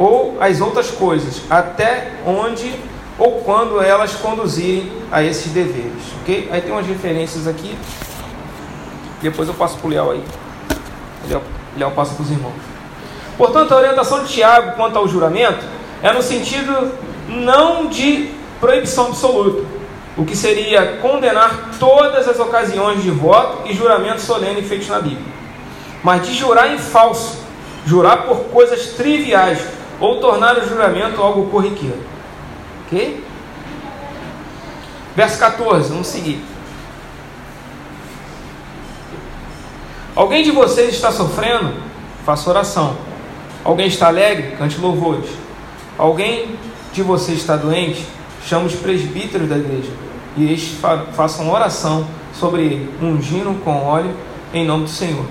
ou 0.00 0.38
as 0.40 0.62
outras 0.62 0.90
coisas, 0.90 1.42
até 1.50 2.12
onde 2.26 2.74
ou 3.18 3.40
quando 3.40 3.82
elas 3.82 4.14
conduzirem 4.14 4.90
a 5.12 5.22
esses 5.22 5.52
deveres, 5.52 6.02
ok? 6.22 6.48
Aí 6.50 6.62
tem 6.62 6.72
umas 6.72 6.86
referências 6.86 7.46
aqui, 7.46 7.76
depois 9.20 9.46
eu 9.46 9.52
passo 9.52 9.76
para 9.76 9.86
o 9.86 9.90
Léo 9.90 10.10
aí. 10.12 10.24
Léo, 11.76 11.90
passa 11.90 12.14
para 12.14 12.22
os 12.22 12.30
irmãos. 12.30 12.54
Portanto, 13.36 13.74
a 13.74 13.76
orientação 13.76 14.24
de 14.24 14.32
Tiago 14.32 14.74
quanto 14.74 14.96
ao 14.96 15.06
juramento 15.06 15.66
é 16.02 16.10
no 16.10 16.22
sentido 16.22 16.92
não 17.28 17.86
de 17.86 18.30
proibição 18.58 19.08
absoluta, 19.08 19.66
o 20.16 20.24
que 20.24 20.34
seria 20.34 20.98
condenar 21.02 21.72
todas 21.78 22.26
as 22.26 22.40
ocasiões 22.40 23.02
de 23.02 23.10
voto 23.10 23.68
e 23.68 23.74
juramento 23.74 24.22
solene 24.22 24.62
feitos 24.62 24.88
na 24.88 24.98
Bíblia, 24.98 25.26
mas 26.02 26.26
de 26.26 26.32
jurar 26.34 26.72
em 26.72 26.78
falso, 26.78 27.38
jurar 27.84 28.26
por 28.26 28.44
coisas 28.44 28.94
triviais, 28.94 29.58
ou 30.00 30.18
tornar 30.18 30.56
o 30.56 30.66
juramento 30.66 31.20
algo 31.20 31.50
corriqueiro. 31.50 32.02
Ok? 32.86 33.24
Verso 35.14 35.38
14, 35.38 35.90
vamos 35.90 36.06
seguir. 36.06 36.42
Alguém 40.16 40.42
de 40.42 40.50
vocês 40.50 40.94
está 40.94 41.12
sofrendo? 41.12 41.72
Faça 42.24 42.50
oração. 42.50 42.96
Alguém 43.62 43.86
está 43.86 44.08
alegre? 44.08 44.56
Cante 44.56 44.80
louvores. 44.80 45.30
Alguém 45.96 46.56
de 46.92 47.02
vocês 47.02 47.38
está 47.38 47.56
doente? 47.56 48.06
Chame 48.44 48.66
os 48.66 48.74
presbíteros 48.74 49.48
da 49.48 49.56
igreja 49.56 49.90
e 50.36 50.52
estes 50.52 50.78
fa 50.78 51.06
façam 51.12 51.50
oração 51.50 52.06
sobre 52.34 52.62
ele, 52.62 52.90
ungindo 53.02 53.62
com 53.62 53.84
óleo 53.84 54.14
em 54.52 54.64
nome 54.64 54.84
do 54.84 54.90
Senhor. 54.90 55.24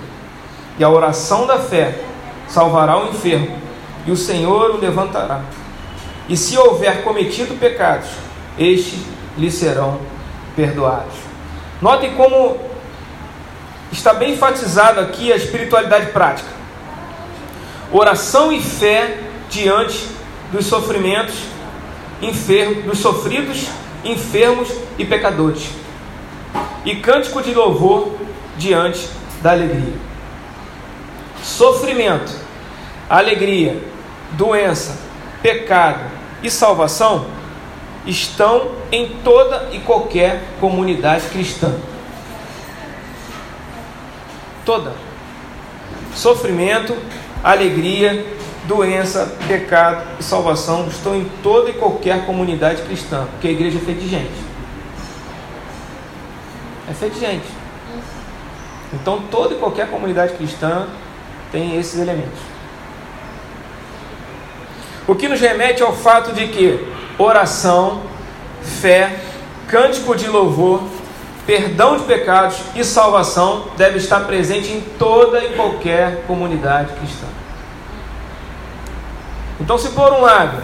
E 0.78 0.84
a 0.84 0.88
oração 0.88 1.46
da 1.46 1.58
fé 1.58 2.00
salvará 2.48 2.98
o 2.98 3.08
enfermo, 3.08 3.48
e 4.06 4.10
o 4.10 4.16
Senhor 4.16 4.70
o 4.70 4.78
levantará. 4.78 5.42
E 6.28 6.36
se 6.36 6.56
houver 6.56 7.02
cometido 7.02 7.54
pecados, 7.58 8.08
estes 8.58 9.00
lhe 9.36 9.50
serão 9.50 10.00
perdoados. 10.54 11.14
Notem 11.80 12.14
como 12.14 12.58
está 13.90 14.14
bem 14.14 14.32
enfatizado 14.32 15.00
aqui 15.00 15.32
a 15.32 15.36
espiritualidade 15.36 16.12
prática. 16.12 16.48
Oração 17.92 18.52
e 18.52 18.62
fé 18.62 19.18
diante 19.48 20.06
dos 20.52 20.66
sofrimentos, 20.66 21.34
enfermos, 22.22 22.84
dos 22.84 22.98
sofridos, 22.98 23.66
enfermos 24.04 24.68
e 24.98 25.04
pecadores. 25.04 25.70
E 26.84 26.96
cântico 26.96 27.42
de 27.42 27.52
louvor 27.52 28.14
diante 28.56 29.08
da 29.42 29.52
alegria. 29.52 29.94
Sofrimento, 31.42 32.32
alegria, 33.08 33.82
doença, 34.32 34.98
pecado 35.42 36.00
e 36.42 36.50
salvação 36.50 37.26
estão 38.06 38.72
em 38.90 39.08
toda 39.22 39.68
e 39.72 39.78
qualquer 39.80 40.42
comunidade 40.58 41.26
cristã. 41.28 41.74
Toda. 44.64 44.92
Sofrimento, 46.14 46.96
alegria, 47.42 48.24
doença, 48.66 49.36
pecado 49.46 50.06
e 50.18 50.22
salvação 50.22 50.86
estão 50.88 51.14
em 51.14 51.28
toda 51.42 51.70
e 51.70 51.74
qualquer 51.74 52.26
comunidade 52.26 52.82
cristã, 52.82 53.26
porque 53.32 53.48
a 53.48 53.50
igreja 53.50 53.78
é 53.78 53.80
feita 53.80 54.00
de 54.00 54.08
gente. 54.08 54.50
É 56.88 56.94
feita 56.94 57.14
de 57.14 57.20
gente. 57.20 57.46
Então 58.92 59.22
toda 59.30 59.54
e 59.54 59.58
qualquer 59.58 59.88
comunidade 59.88 60.34
cristã 60.34 60.86
tem 61.52 61.76
esses 61.78 62.00
elementos. 62.00 62.40
O 65.10 65.16
que 65.16 65.26
nos 65.26 65.40
remete 65.40 65.82
ao 65.82 65.92
fato 65.92 66.32
de 66.32 66.46
que 66.46 66.86
oração, 67.18 68.02
fé, 68.62 69.18
cântico 69.66 70.14
de 70.14 70.28
louvor, 70.28 70.84
perdão 71.44 71.96
de 71.96 72.04
pecados 72.04 72.58
e 72.76 72.84
salvação 72.84 73.64
deve 73.76 73.98
estar 73.98 74.20
presente 74.20 74.70
em 74.70 74.80
toda 74.80 75.44
e 75.44 75.56
qualquer 75.56 76.22
comunidade 76.28 76.92
cristã. 76.92 77.26
Então, 79.58 79.76
se 79.76 79.88
por 79.88 80.12
um 80.12 80.20
lado 80.20 80.62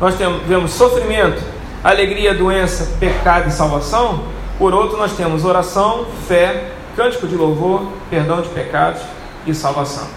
nós 0.00 0.14
temos, 0.16 0.72
sofrimento, 0.72 1.42
alegria, 1.84 2.32
doença, 2.32 2.96
pecado 2.98 3.50
e 3.50 3.52
salvação, 3.52 4.24
por 4.58 4.72
outro 4.72 4.96
nós 4.96 5.12
temos 5.12 5.44
oração, 5.44 6.06
fé, 6.26 6.70
cântico 6.96 7.28
de 7.28 7.36
louvor, 7.36 7.86
perdão 8.08 8.40
de 8.40 8.48
pecados 8.48 9.02
e 9.46 9.54
salvação. 9.54 10.08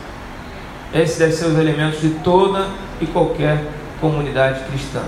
Esses 0.94 1.18
devem 1.18 1.36
ser 1.36 1.48
os 1.48 1.60
elementos 1.60 2.00
de 2.00 2.12
toda 2.12 2.87
e 3.02 3.06
qualquer 3.06 3.64
comunidade 4.00 4.64
cristã. 4.66 5.02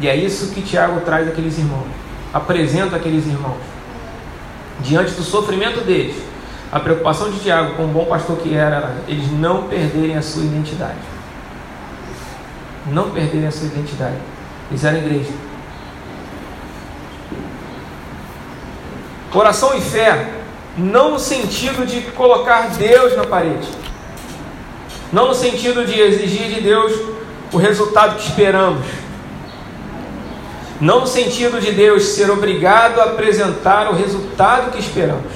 E 0.00 0.08
é 0.08 0.16
isso 0.16 0.52
que 0.52 0.62
Tiago 0.62 1.00
traz 1.00 1.28
àqueles 1.28 1.58
irmãos, 1.58 1.86
apresenta 2.32 2.96
aqueles 2.96 3.26
irmãos. 3.26 3.60
Diante 4.80 5.12
do 5.12 5.22
sofrimento 5.22 5.80
deles, 5.80 6.16
a 6.70 6.78
preocupação 6.80 7.30
de 7.30 7.38
Tiago, 7.38 7.74
como 7.74 7.88
bom 7.88 8.04
pastor 8.04 8.36
que 8.38 8.54
era, 8.54 8.76
era 8.76 8.96
eles 9.08 9.30
não 9.32 9.64
perderem 9.68 10.16
a 10.16 10.22
sua 10.22 10.42
identidade. 10.42 10.98
Não 12.86 13.10
perderem 13.10 13.46
a 13.46 13.50
sua 13.50 13.66
identidade. 13.66 14.16
Eles 14.70 14.84
eram 14.84 14.98
igreja. 14.98 15.30
Oração 19.32 19.76
e 19.76 19.80
fé, 19.80 20.30
não 20.78 21.12
no 21.12 21.18
sentido 21.18 21.86
de 21.86 22.00
colocar 22.12 22.70
Deus 22.70 23.16
na 23.16 23.24
parede, 23.24 23.68
não 25.12 25.28
no 25.28 25.34
sentido 25.34 25.84
de 25.84 26.00
exigir 26.00 26.54
de 26.54 26.60
Deus 26.62 27.15
o 27.52 27.56
resultado 27.56 28.16
que 28.16 28.28
esperamos, 28.28 28.84
não 30.80 31.00
no 31.00 31.06
sentido 31.06 31.60
de 31.60 31.72
Deus 31.72 32.04
ser 32.04 32.30
obrigado 32.30 33.00
a 33.00 33.04
apresentar 33.04 33.88
o 33.88 33.94
resultado 33.94 34.70
que 34.72 34.78
esperamos. 34.78 35.32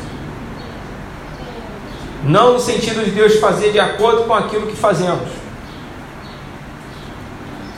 Não 2.22 2.52
no 2.52 2.60
sentido 2.60 3.02
de 3.02 3.10
Deus 3.10 3.36
fazer 3.36 3.72
de 3.72 3.80
acordo 3.80 4.24
com 4.24 4.34
aquilo 4.34 4.66
que 4.66 4.76
fazemos. 4.76 5.28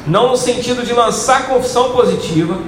Não 0.04 0.30
no 0.30 0.36
sentido 0.36 0.84
de 0.84 0.92
lançar 0.92 1.46
confissão 1.46 1.92
positiva 1.92 2.58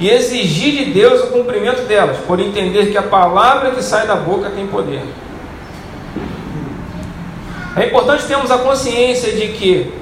e 0.00 0.10
exigir 0.10 0.84
de 0.84 0.92
Deus 0.92 1.22
o 1.22 1.26
cumprimento 1.28 1.82
delas, 1.82 2.16
por 2.26 2.40
entender 2.40 2.90
que 2.90 2.98
a 2.98 3.02
palavra 3.02 3.70
que 3.70 3.82
sai 3.82 4.08
da 4.08 4.16
boca 4.16 4.50
tem 4.50 4.66
poder. 4.66 5.04
É 7.76 7.86
importante 7.86 8.26
termos 8.26 8.50
a 8.50 8.58
consciência 8.58 9.32
de 9.32 9.48
que 9.52 9.92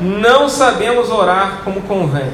não 0.00 0.48
sabemos 0.48 1.10
orar 1.10 1.60
como 1.64 1.82
convém 1.82 2.30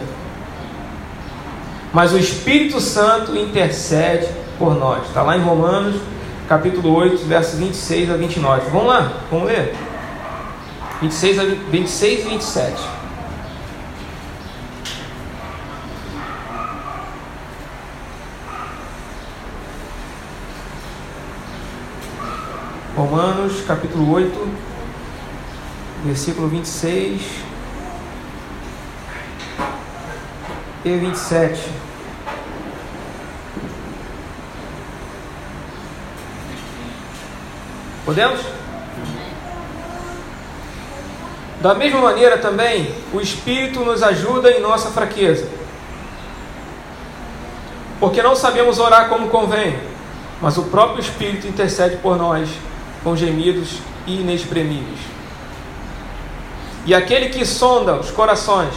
mas 1.96 2.12
o 2.12 2.18
Espírito 2.18 2.78
Santo 2.78 3.34
intercede 3.34 4.28
por 4.58 4.74
nós. 4.74 5.06
Está 5.06 5.22
lá 5.22 5.34
em 5.34 5.40
Romanos, 5.40 5.96
capítulo 6.46 6.94
8, 6.94 7.24
versos 7.24 7.58
26 7.58 8.10
a 8.10 8.16
29. 8.18 8.68
Vamos 8.70 8.86
lá, 8.86 9.12
vamos 9.30 9.46
ler. 9.46 9.74
26, 11.00 11.38
a, 11.38 11.44
26 11.70 12.20
e 12.20 12.28
27. 12.28 12.82
Romanos, 22.94 23.62
capítulo 23.66 24.12
8, 24.12 24.48
versículo 26.04 26.48
26 26.48 27.55
e 30.86 30.96
27. 30.96 31.60
Podemos? 38.04 38.40
Da 41.60 41.74
mesma 41.74 42.00
maneira 42.00 42.38
também, 42.38 42.94
o 43.12 43.20
Espírito 43.20 43.80
nos 43.80 44.00
ajuda 44.00 44.52
em 44.52 44.60
nossa 44.60 44.90
fraqueza. 44.90 45.48
Porque 47.98 48.22
não 48.22 48.36
sabemos 48.36 48.78
orar 48.78 49.08
como 49.08 49.28
convém, 49.28 49.76
mas 50.40 50.56
o 50.56 50.64
próprio 50.64 51.00
Espírito 51.00 51.48
intercede 51.48 51.96
por 51.96 52.16
nós 52.16 52.48
com 53.02 53.16
gemidos 53.16 53.78
inexprimíveis. 54.06 55.00
E 56.84 56.94
aquele 56.94 57.30
que 57.30 57.44
sonda 57.44 57.96
os 57.96 58.12
corações 58.12 58.72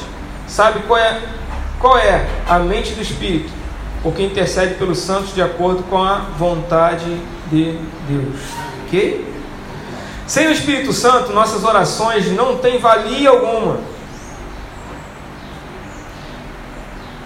sabe 0.47 0.79
qual 0.87 0.97
é, 0.97 1.21
qual 1.79 1.97
é 1.97 2.27
a 2.47 2.59
mente 2.59 2.93
do 2.93 3.01
Espírito, 3.01 3.51
porque 4.03 4.21
intercede 4.21 4.75
pelos 4.75 4.99
santos 4.99 5.33
de 5.33 5.41
acordo 5.41 5.83
com 5.83 6.03
a 6.03 6.17
vontade 6.37 7.17
de 7.49 7.77
Deus. 8.07 8.35
Ok? 8.85 9.25
Sem 10.27 10.47
o 10.47 10.51
Espírito 10.51 10.93
Santo, 10.93 11.33
nossas 11.33 11.63
orações 11.63 12.31
não 12.31 12.57
têm 12.57 12.77
valia 12.77 13.29
alguma. 13.29 13.79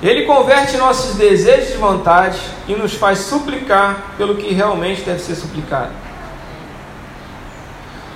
Ele 0.01 0.25
converte 0.25 0.77
nossos 0.77 1.15
desejos 1.15 1.71
de 1.71 1.77
vontade 1.77 2.37
e 2.67 2.73
nos 2.73 2.93
faz 2.93 3.19
suplicar 3.19 4.13
pelo 4.17 4.35
que 4.35 4.53
realmente 4.53 5.01
deve 5.01 5.19
ser 5.19 5.35
suplicado. 5.35 5.91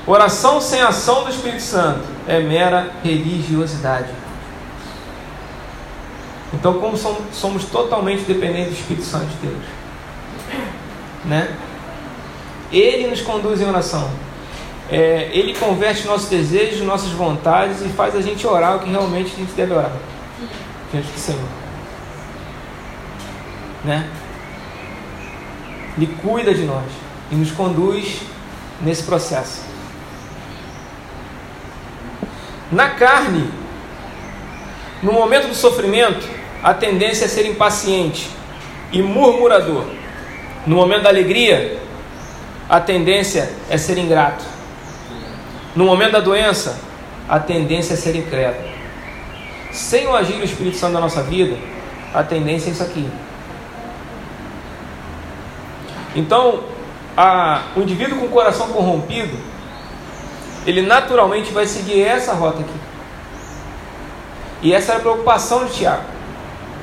Oração 0.06 0.62
sem 0.62 0.82
ação 0.82 1.24
do 1.24 1.30
Espírito 1.30 1.62
Santo 1.62 2.04
é 2.28 2.40
mera 2.40 2.92
religiosidade. 3.04 4.27
Então, 6.54 6.80
como 6.80 6.96
somos 7.32 7.66
totalmente 7.66 8.24
dependentes 8.24 8.74
do 8.74 8.80
Espírito 8.80 9.06
Santo 9.06 9.26
de 9.26 9.48
Deus, 9.48 9.64
né? 11.26 11.56
Ele 12.72 13.08
nos 13.08 13.22
conduz 13.22 13.62
em 13.62 13.66
oração. 13.66 14.10
É, 14.90 15.30
ele 15.34 15.54
converte 15.54 16.08
nossos 16.08 16.30
desejos, 16.30 16.82
nossas 16.82 17.12
vontades 17.12 17.82
e 17.82 17.90
faz 17.90 18.16
a 18.16 18.22
gente 18.22 18.48
orar 18.48 18.78
o 18.78 18.80
que 18.80 18.90
realmente 18.90 19.34
a 19.34 19.38
gente 19.38 19.52
deve 19.52 19.74
orar 19.74 19.92
diante 20.92 21.12
do 21.12 21.20
Senhor. 21.20 21.50
Né? 23.84 24.10
Ele 25.98 26.08
cuida 26.22 26.54
de 26.54 26.64
nós 26.64 26.86
e 27.32 27.36
nos 27.36 27.52
conduz 27.52 28.22
nesse 28.82 29.04
processo. 29.04 29.62
Na 32.72 32.92
carne, 32.92 33.50
no 35.02 35.12
momento 35.12 35.48
do 35.48 35.56
sofrimento, 35.56 36.37
a 36.64 36.74
tendência 36.74 37.26
é 37.26 37.28
ser 37.28 37.46
impaciente 37.46 38.30
e 38.92 39.02
murmurador. 39.02 39.86
No 40.66 40.76
momento 40.76 41.04
da 41.04 41.10
alegria, 41.10 41.80
a 42.68 42.80
tendência 42.80 43.52
é 43.70 43.78
ser 43.78 43.98
ingrato. 43.98 44.44
No 45.76 45.86
momento 45.86 46.14
da 46.14 46.20
doença, 46.20 46.80
a 47.30 47.40
tendência 47.40 47.94
é 47.94 47.98
ser 47.98 48.16
incrédulo. 48.16 48.68
Sem 49.72 50.08
o 50.08 50.16
agir 50.16 50.38
do 50.38 50.46
Espírito 50.46 50.78
Santo 50.78 50.94
na 50.94 51.00
nossa 51.00 51.22
vida, 51.22 51.58
a 52.14 52.24
tendência 52.24 52.70
é 52.70 52.74
isso 52.74 52.84
aqui. 52.84 53.08
Então, 56.16 56.64
a, 57.16 57.64
o 57.76 57.82
indivíduo 57.82 58.18
com 58.20 58.26
o 58.26 58.30
coração 58.30 58.70
corrompido, 58.70 59.38
ele 60.66 60.82
naturalmente 60.82 61.52
vai 61.54 61.68
seguir 61.68 62.02
essa 62.02 62.34
rota 62.34 62.62
aqui. 62.62 62.80
E 64.64 64.74
essa 64.74 64.94
era 64.94 65.00
a 65.00 65.02
preocupação 65.02 65.66
de 65.66 65.74
Tiago 65.74 66.17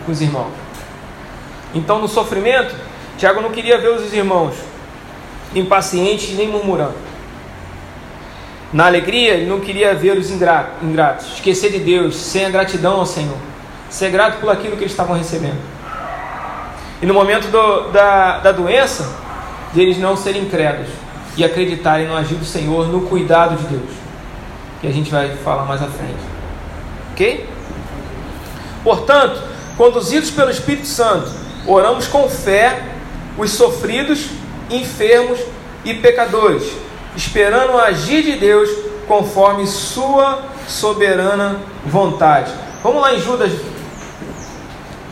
com 0.04 0.12
os 0.12 0.20
irmãos. 0.20 0.52
Então, 1.74 1.98
no 1.98 2.08
sofrimento, 2.08 2.74
Tiago 3.18 3.40
não 3.40 3.50
queria 3.50 3.78
ver 3.78 3.88
os 3.88 4.12
irmãos 4.12 4.54
impacientes 5.54 6.36
nem 6.36 6.48
murmurando. 6.48 6.94
Na 8.72 8.86
alegria, 8.86 9.34
ele 9.34 9.46
não 9.46 9.60
queria 9.60 9.94
ver 9.94 10.18
os 10.18 10.30
ingratos, 10.30 11.34
esquecer 11.34 11.70
de 11.70 11.78
Deus, 11.78 12.16
sem 12.16 12.44
a 12.44 12.50
gratidão 12.50 12.98
ao 12.98 13.06
Senhor, 13.06 13.36
ser 13.88 14.10
grato 14.10 14.40
por 14.40 14.50
aquilo 14.50 14.76
que 14.76 14.82
eles 14.82 14.92
estavam 14.92 15.16
recebendo. 15.16 15.60
E 17.00 17.06
no 17.06 17.14
momento 17.14 17.48
do, 17.48 17.92
da, 17.92 18.38
da 18.38 18.50
doença, 18.50 19.16
deles 19.72 19.98
não 19.98 20.16
serem 20.16 20.42
incrédulos 20.42 20.90
e 21.36 21.44
acreditarem 21.44 22.08
no 22.08 22.16
agir 22.16 22.36
do 22.36 22.44
Senhor, 22.44 22.88
no 22.88 23.02
cuidado 23.02 23.56
de 23.56 23.66
Deus, 23.66 23.90
que 24.80 24.86
a 24.86 24.92
gente 24.92 25.10
vai 25.10 25.36
falar 25.36 25.64
mais 25.64 25.82
à 25.82 25.86
frente. 25.86 26.20
Ok? 27.12 27.48
Portanto, 28.82 29.40
conduzidos 29.76 30.30
pelo 30.30 30.50
Espírito 30.50 30.86
Santo, 30.86 31.30
oramos 31.66 32.06
com 32.06 32.28
fé 32.28 32.94
os 33.36 33.50
sofridos, 33.50 34.28
enfermos 34.70 35.40
e 35.84 35.94
pecadores, 35.94 36.62
esperando 37.16 37.74
o 37.74 37.78
agir 37.78 38.22
de 38.22 38.36
Deus 38.36 38.70
conforme 39.06 39.66
Sua 39.66 40.44
soberana 40.68 41.60
vontade. 41.84 42.52
Vamos 42.82 43.02
lá 43.02 43.14
em 43.14 43.20
Judas. 43.20 43.52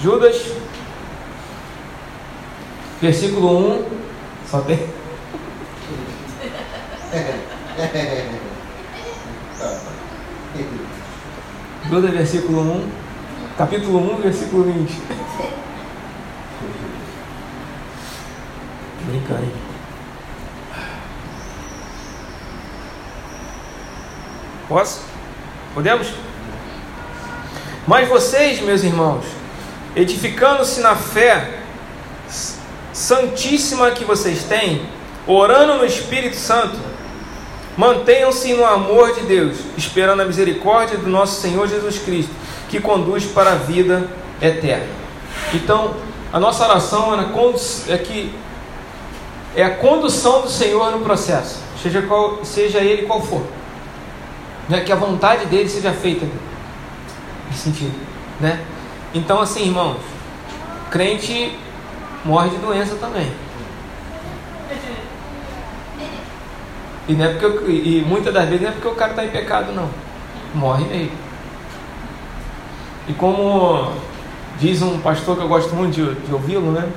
Judas, 0.00 0.40
versículo 3.00 3.80
1. 3.80 3.84
Só 4.50 4.60
tem. 4.60 4.78
Judas, 11.88 12.10
versículo 12.10 12.60
1. 12.60 12.90
Capítulo 13.56 13.98
1, 14.14 14.22
versículo 14.22 14.64
20. 14.64 15.02
Brincando. 19.04 19.52
Posso? 24.68 25.02
Podemos? 25.74 26.08
Mas 27.86 28.08
vocês, 28.08 28.62
meus 28.62 28.82
irmãos, 28.82 29.24
edificando-se 29.94 30.80
na 30.80 30.96
fé 30.96 31.58
santíssima 32.90 33.90
que 33.90 34.04
vocês 34.04 34.44
têm, 34.44 34.88
orando 35.26 35.74
no 35.74 35.84
Espírito 35.84 36.36
Santo, 36.36 36.78
mantenham-se 37.76 38.54
no 38.54 38.64
amor 38.64 39.14
de 39.14 39.26
Deus, 39.26 39.58
esperando 39.76 40.22
a 40.22 40.24
misericórdia 40.24 40.96
do 40.96 41.08
nosso 41.08 41.40
Senhor 41.42 41.68
Jesus 41.68 41.98
Cristo, 41.98 42.32
que 42.72 42.80
conduz 42.80 43.26
para 43.26 43.52
a 43.52 43.54
vida 43.54 44.08
eterna. 44.40 44.86
Então, 45.52 45.94
a 46.32 46.40
nossa 46.40 46.64
oração 46.64 47.12
é 47.86 47.98
que 47.98 48.34
é 49.54 49.62
a 49.62 49.76
condução 49.76 50.40
do 50.40 50.48
Senhor 50.48 50.90
no 50.90 51.00
processo, 51.00 51.60
seja, 51.82 52.00
qual, 52.00 52.42
seja 52.42 52.78
ele 52.78 53.02
qual 53.02 53.20
for 53.20 53.42
né? 54.70 54.80
que 54.80 54.90
a 54.90 54.96
vontade 54.96 55.44
dele 55.46 55.68
seja 55.68 55.92
feita 55.92 56.26
nesse 57.50 57.64
sentido, 57.64 57.94
né? 58.40 58.64
Então, 59.12 59.38
assim, 59.38 59.66
irmãos, 59.66 59.98
crente 60.90 61.54
morre 62.24 62.48
de 62.48 62.56
doença 62.56 62.94
também. 62.94 63.30
E, 67.06 67.12
não 67.12 67.26
é 67.26 67.28
porque 67.32 67.44
eu, 67.44 67.70
e 67.70 68.02
muitas 68.06 68.32
das 68.32 68.48
vezes 68.48 68.62
não 68.62 68.70
é 68.70 68.72
porque 68.72 68.88
o 68.88 68.94
cara 68.94 69.10
está 69.10 69.24
em 69.26 69.28
pecado, 69.28 69.72
não. 69.72 69.90
Morre 70.54 70.86
mesmo. 70.86 71.21
E 73.08 73.12
como 73.12 73.92
diz 74.58 74.82
um 74.82 74.98
pastor 74.98 75.36
que 75.36 75.42
eu 75.42 75.48
gosto 75.48 75.74
muito 75.74 75.94
de, 75.94 76.14
de 76.14 76.32
ouvi-lo, 76.32 76.72
né? 76.72 76.88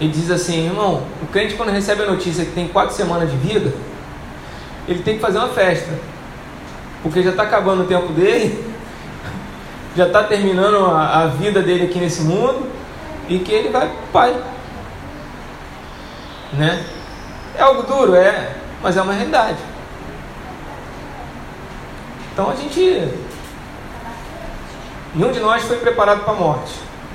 Ele 0.00 0.10
diz 0.10 0.30
assim, 0.30 0.66
irmão, 0.66 1.02
o 1.22 1.26
crente 1.26 1.54
quando 1.54 1.70
recebe 1.70 2.02
a 2.02 2.06
notícia 2.06 2.44
que 2.44 2.52
tem 2.52 2.68
quatro 2.68 2.94
semanas 2.94 3.30
de 3.30 3.36
vida, 3.36 3.72
ele 4.88 5.02
tem 5.02 5.16
que 5.16 5.20
fazer 5.20 5.38
uma 5.38 5.48
festa 5.48 5.90
porque 7.02 7.22
já 7.22 7.30
está 7.30 7.44
acabando 7.44 7.82
o 7.82 7.86
tempo 7.86 8.12
dele, 8.12 8.62
já 9.96 10.06
está 10.06 10.24
terminando 10.24 10.86
a, 10.86 11.22
a, 11.22 11.26
vida 11.26 11.62
dele 11.62 11.84
aqui 11.84 11.98
nesse 11.98 12.22
mundo 12.22 12.68
e 13.28 13.38
que 13.38 13.52
ele 13.52 13.70
vai 13.70 13.86
para 13.86 13.96
o 13.96 14.12
Pai. 14.12 14.42
Né? 16.52 16.84
É 17.56 17.62
algo 17.62 17.82
duro, 17.82 18.14
é, 18.14 18.54
mas 18.82 18.96
é 18.96 19.02
uma 19.02 19.12
realidade. 19.12 19.58
Então 22.32 22.50
a 22.50 22.54
gente. 22.54 23.29
Nenhum 25.14 25.32
de 25.32 25.40
nós 25.40 25.62
foi 25.64 25.76
preparado 25.78 26.20
para 26.24 26.32
a 26.32 26.36
morte. 26.36 26.74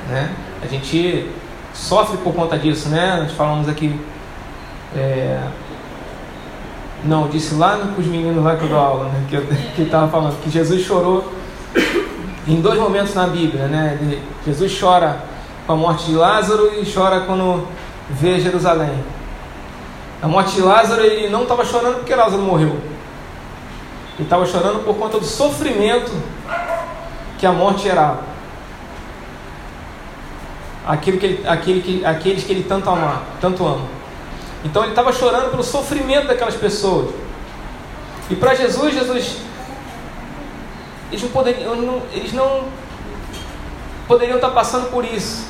Né? 0.10 0.34
A 0.62 0.68
gente 0.68 1.30
sofre 1.74 2.18
por 2.18 2.34
conta 2.34 2.58
disso, 2.58 2.90
né? 2.90 3.20
Nós 3.22 3.32
falamos 3.32 3.70
aqui. 3.70 4.00
É, 4.96 5.42
não, 7.04 7.28
disse 7.28 7.56
lá 7.56 7.78
com 7.78 8.02
os 8.02 8.08
meninos 8.08 8.44
lá 8.44 8.56
que 8.56 8.64
eu 8.64 8.70
dou 8.70 8.80
aula, 8.80 9.06
né? 9.06 9.26
que 9.30 9.36
eu 9.36 9.46
estava 9.86 10.08
falando, 10.10 10.42
que 10.42 10.50
Jesus 10.50 10.82
chorou 10.82 11.32
em 12.48 12.62
dois 12.62 12.80
momentos 12.80 13.14
na 13.14 13.28
Bíblia. 13.28 13.68
Né? 13.68 14.20
Jesus 14.46 14.78
chora 14.80 15.20
com 15.66 15.74
a 15.74 15.76
morte 15.76 16.06
de 16.06 16.16
Lázaro 16.16 16.72
e 16.80 16.92
chora 16.92 17.22
quando 17.22 17.68
vê 18.10 18.40
Jerusalém. 18.40 19.04
A 20.22 20.28
morte 20.28 20.56
de 20.56 20.62
Lázaro, 20.62 21.02
ele 21.02 21.30
não 21.30 21.44
estava 21.44 21.64
chorando 21.64 21.98
porque 21.98 22.16
Lázaro 22.16 22.42
morreu. 22.42 22.78
Ele 24.18 24.24
estava 24.24 24.46
chorando 24.46 24.84
por 24.84 24.96
conta 24.96 25.20
do 25.20 25.26
sofrimento 25.26 26.12
que 27.38 27.46
a 27.46 27.52
morte 27.52 27.84
gerava. 27.84 28.24
Aquilo 30.86 31.18
que 31.18 31.26
ele, 31.26 31.48
aquele 31.48 31.82
que, 31.82 32.06
aqueles 32.06 32.44
que 32.44 32.52
ele 32.52 32.64
tanto 32.64 32.90
ama, 32.90 33.24
tanto 33.42 33.66
ama. 33.66 33.88
Então 34.64 34.84
ele 34.84 34.92
estava 34.92 35.12
chorando 35.12 35.52
pelo 35.52 35.64
sofrimento 35.64 36.28
daquelas 36.28 36.56
pessoas. 36.56 37.14
E 38.30 38.36
para 38.36 38.56
Jesus, 38.56 38.94
Jesus, 38.94 39.38
eles 41.12 41.22
não, 41.22 41.30
poderiam, 41.30 41.76
não, 41.76 42.02
eles 42.12 42.34
não 42.34 42.66
poderiam 44.08 44.38
estar 44.38 44.50
passando 44.50 44.90
por 44.90 45.06
isso, 45.06 45.46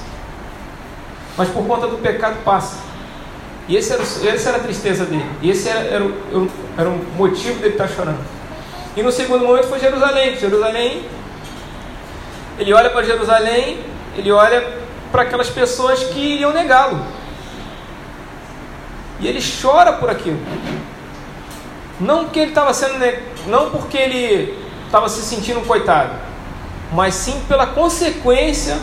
mas 1.38 1.50
por 1.50 1.66
conta 1.66 1.88
do 1.88 1.98
pecado 1.98 2.44
passa. 2.44 2.78
E 3.68 3.76
esse 3.76 3.92
era, 3.94 4.04
essa 4.04 4.50
era 4.50 4.58
a 4.58 4.62
tristeza 4.62 5.06
dele. 5.06 5.26
E 5.42 5.50
esse 5.50 5.68
era, 5.68 5.80
era, 5.80 6.06
era 6.78 6.90
o 6.90 7.06
motivo 7.18 7.60
dele 7.60 7.74
estar 7.74 7.88
chorando. 7.88 8.20
E 8.96 9.02
no 9.02 9.12
segundo 9.12 9.44
momento 9.44 9.68
foi 9.68 9.80
Jerusalém. 9.80 10.38
Jerusalém, 10.38 11.06
ele 12.58 12.74
olha 12.74 12.90
para 12.90 13.04
Jerusalém, 13.04 13.80
ele 14.18 14.32
olha 14.32 14.86
para 15.12 15.24
aquelas 15.24 15.50
pessoas 15.50 16.04
que 16.04 16.20
iriam 16.20 16.54
negá-lo. 16.54 17.00
E 19.20 19.28
ele 19.28 19.40
chora 19.62 19.94
por 19.94 20.10
aquilo. 20.10 20.40
Não 22.00 22.26
porque 22.26 22.40
ele 22.40 22.50
estava 22.50 22.74
sendo 22.74 23.00
não 23.48 23.70
porque 23.70 23.98
ele 23.98 24.58
estava 24.86 25.08
se 25.08 25.22
sentindo 25.22 25.60
um 25.60 25.66
coitado, 25.66 26.14
mas 26.92 27.14
sim 27.14 27.40
pela 27.48 27.68
consequência 27.68 28.78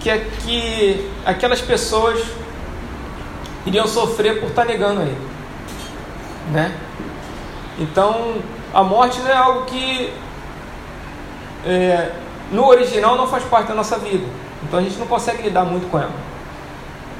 que, 0.00 0.10
que 0.44 1.10
aquelas 1.24 1.60
pessoas 1.60 2.22
iriam 3.66 3.86
sofrer 3.86 4.40
por 4.40 4.48
estar 4.48 4.64
negando 4.64 5.00
a 5.00 5.04
ele, 5.04 5.28
né? 6.50 6.74
Então 7.78 8.36
a 8.72 8.82
morte 8.82 9.20
não 9.20 9.30
é 9.30 9.36
algo 9.36 9.66
que 9.66 10.12
é, 11.66 12.12
no 12.50 12.66
original 12.66 13.16
não 13.16 13.26
faz 13.26 13.44
parte 13.44 13.68
da 13.68 13.74
nossa 13.74 13.98
vida, 13.98 14.24
então 14.62 14.78
a 14.78 14.82
gente 14.82 14.96
não 14.98 15.06
consegue 15.06 15.42
lidar 15.42 15.64
muito 15.64 15.90
com 15.90 15.98
ela. 15.98 16.12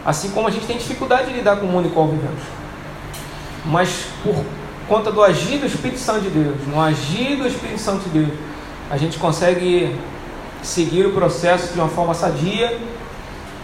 Assim 0.04 0.30
como 0.30 0.48
a 0.48 0.50
gente 0.50 0.66
tem 0.66 0.78
dificuldade 0.78 1.28
de 1.28 1.34
lidar 1.34 1.56
com 1.56 1.66
o 1.66 1.68
mundo 1.68 1.88
em 1.88 1.90
qual 1.90 2.08
vivemos. 2.08 2.42
Mas 3.64 4.06
por 4.22 4.44
conta 4.88 5.12
do 5.12 5.22
agir 5.22 5.58
do 5.58 5.66
Espírito 5.66 6.00
Santo 6.00 6.22
de 6.22 6.30
Deus, 6.30 6.56
no 6.66 6.80
agir 6.80 7.36
do 7.36 7.46
Espírito 7.46 7.80
Santo 7.80 8.08
de 8.08 8.20
Deus, 8.20 8.38
a 8.90 8.96
gente 8.96 9.18
consegue 9.18 9.94
seguir 10.62 11.06
o 11.06 11.12
processo 11.12 11.72
de 11.72 11.78
uma 11.78 11.88
forma 11.88 12.14
sadia 12.14 12.78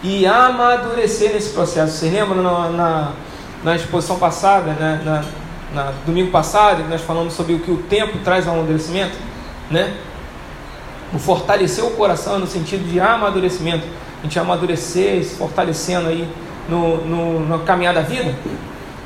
e 0.02 0.26
amadurecer 0.26 1.32
nesse 1.32 1.50
processo. 1.50 1.98
Vocês 1.98 2.12
lembram 2.12 2.42
na, 2.42 2.68
na, 2.68 3.12
na 3.64 3.76
exposição 3.76 4.18
passada, 4.18 4.72
né? 4.72 5.02
na, 5.04 5.24
na, 5.74 5.92
domingo 6.04 6.30
passado, 6.30 6.84
nós 6.88 7.00
falamos 7.00 7.34
sobre 7.34 7.54
o 7.54 7.60
que 7.60 7.70
o 7.70 7.78
tempo 7.78 8.18
traz 8.18 8.46
ao 8.46 8.54
amadurecimento, 8.54 9.16
né? 9.70 9.94
O 11.12 11.19
fortalecer 11.19 11.85
o 11.85 11.90
coração 11.92 12.38
no 12.38 12.47
sentido 12.47 12.88
de 12.90 12.99
amadurecimento 13.01 13.87
a 14.21 14.23
gente 14.23 14.38
amadurecer, 14.38 15.25
se 15.25 15.35
fortalecendo 15.35 16.09
aí 16.09 16.29
no, 16.69 17.05
no, 17.05 17.40
no 17.40 17.59
caminhar 17.61 17.95
da 17.95 18.01
vida, 18.01 18.35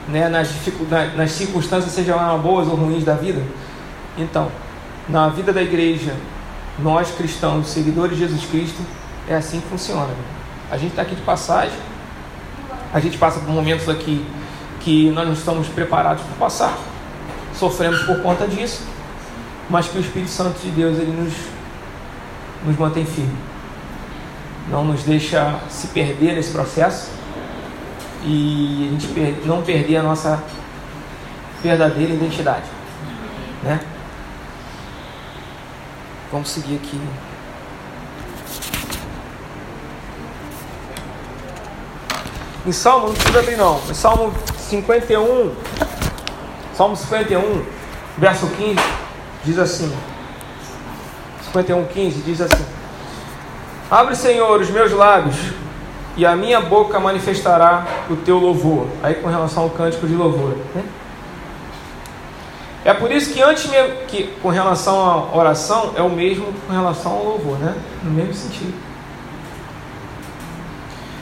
né? 0.08 0.28
nas, 0.28 0.48
nas 1.16 1.32
circunstâncias, 1.32 1.92
sejam 1.92 2.38
boas 2.38 2.68
ou 2.68 2.74
ruins 2.74 3.04
da 3.04 3.14
vida. 3.14 3.42
Então, 4.16 4.50
na 5.08 5.28
vida 5.28 5.52
da 5.52 5.62
igreja, 5.62 6.14
nós 6.78 7.10
cristãos, 7.10 7.68
seguidores 7.68 8.16
de 8.16 8.24
Jesus 8.24 8.44
Cristo, 8.46 8.80
é 9.28 9.34
assim 9.34 9.60
que 9.60 9.68
funciona. 9.68 10.08
A 10.70 10.76
gente 10.76 10.90
está 10.90 11.02
aqui 11.02 11.14
de 11.14 11.22
passagem, 11.22 11.76
a 12.94 13.00
gente 13.00 13.18
passa 13.18 13.40
por 13.40 13.50
momentos 13.50 13.88
aqui 13.88 14.24
que 14.80 15.10
nós 15.10 15.26
não 15.26 15.34
estamos 15.34 15.68
preparados 15.68 16.22
para 16.22 16.36
passar, 16.36 16.78
sofremos 17.58 18.00
por 18.02 18.22
conta 18.22 18.46
disso, 18.46 18.82
mas 19.68 19.88
que 19.88 19.98
o 19.98 20.00
Espírito 20.00 20.30
Santo 20.30 20.58
de 20.60 20.70
Deus 20.70 20.98
ele 20.98 21.12
nos, 21.12 21.34
nos 22.64 22.76
mantém 22.78 23.04
firme, 23.04 23.36
não 24.68 24.84
nos 24.84 25.02
deixa 25.02 25.58
se 25.68 25.88
perder 25.88 26.34
nesse 26.34 26.52
processo 26.52 27.10
e 28.22 28.88
a 28.88 28.92
gente 28.92 29.46
não 29.46 29.62
perder 29.62 29.96
a 29.96 30.02
nossa 30.02 30.42
verdadeira 31.62 32.12
identidade, 32.12 32.66
né? 33.62 33.80
Vamos 36.30 36.50
seguir 36.50 36.76
aqui. 36.76 37.00
Em 42.66 42.72
Salmo, 42.72 43.08
não 43.08 43.14
precisa 43.14 43.40
abrir 43.40 43.56
não, 43.56 43.80
em 43.88 43.94
Salmo 43.94 44.32
51, 44.58 45.54
Salmo 46.74 46.94
51, 46.94 47.64
verso 48.18 48.46
15, 48.46 48.76
diz 49.44 49.58
assim: 49.58 49.92
51, 51.52 51.84
15 51.86 52.20
diz 52.22 52.40
assim: 52.40 52.64
Abre, 53.90 54.14
Senhor, 54.14 54.60
os 54.60 54.70
meus 54.70 54.92
lábios, 54.92 55.36
e 56.16 56.24
a 56.24 56.36
minha 56.36 56.60
boca 56.60 56.98
manifestará 57.00 57.86
o 58.08 58.16
teu 58.16 58.38
louvor. 58.38 58.86
Aí 59.02 59.14
com 59.14 59.28
relação 59.28 59.64
ao 59.64 59.70
cântico 59.70 60.06
de 60.06 60.14
louvor. 60.14 60.56
Né? 60.74 60.84
É 62.84 62.94
por 62.94 63.12
isso 63.12 63.32
que 63.32 63.42
antes 63.42 63.70
que 64.08 64.28
com 64.42 64.48
relação 64.48 64.98
à 65.04 65.36
oração 65.36 65.92
é 65.96 66.02
o 66.02 66.08
mesmo 66.08 66.46
com 66.66 66.72
relação 66.72 67.12
ao 67.12 67.24
louvor, 67.24 67.58
né? 67.58 67.74
No 68.02 68.10
mesmo 68.10 68.32
sentido. 68.32 68.72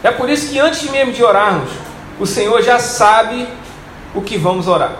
É 0.02 0.10
por 0.10 0.30
isso 0.30 0.50
que 0.50 0.58
antes 0.60 0.88
mesmo 0.90 1.12
de 1.12 1.24
orarmos, 1.24 1.70
o 2.20 2.26
Senhor 2.26 2.62
já 2.62 2.78
sabe 2.78 3.48
o 4.14 4.22
que 4.22 4.38
vamos 4.38 4.68
orar. 4.68 4.92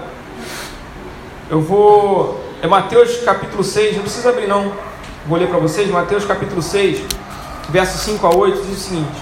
Eu 1.49 1.61
vou. 1.61 2.45
É 2.61 2.67
Mateus 2.67 3.19
capítulo 3.19 3.63
6, 3.63 3.97
não 3.97 4.03
precisa 4.03 4.31
abrir 4.31 4.49
não. 4.49 4.73
Vou 5.29 5.37
ler 5.37 5.47
para 5.47 5.59
vocês, 5.59 5.91
Mateus 5.91 6.25
capítulo 6.25 6.63
6, 6.63 7.03
versos 7.69 8.01
5 8.01 8.27
a 8.27 8.35
8, 8.35 8.63
diz 8.63 8.79
o 8.79 8.81
seguinte: 8.81 9.21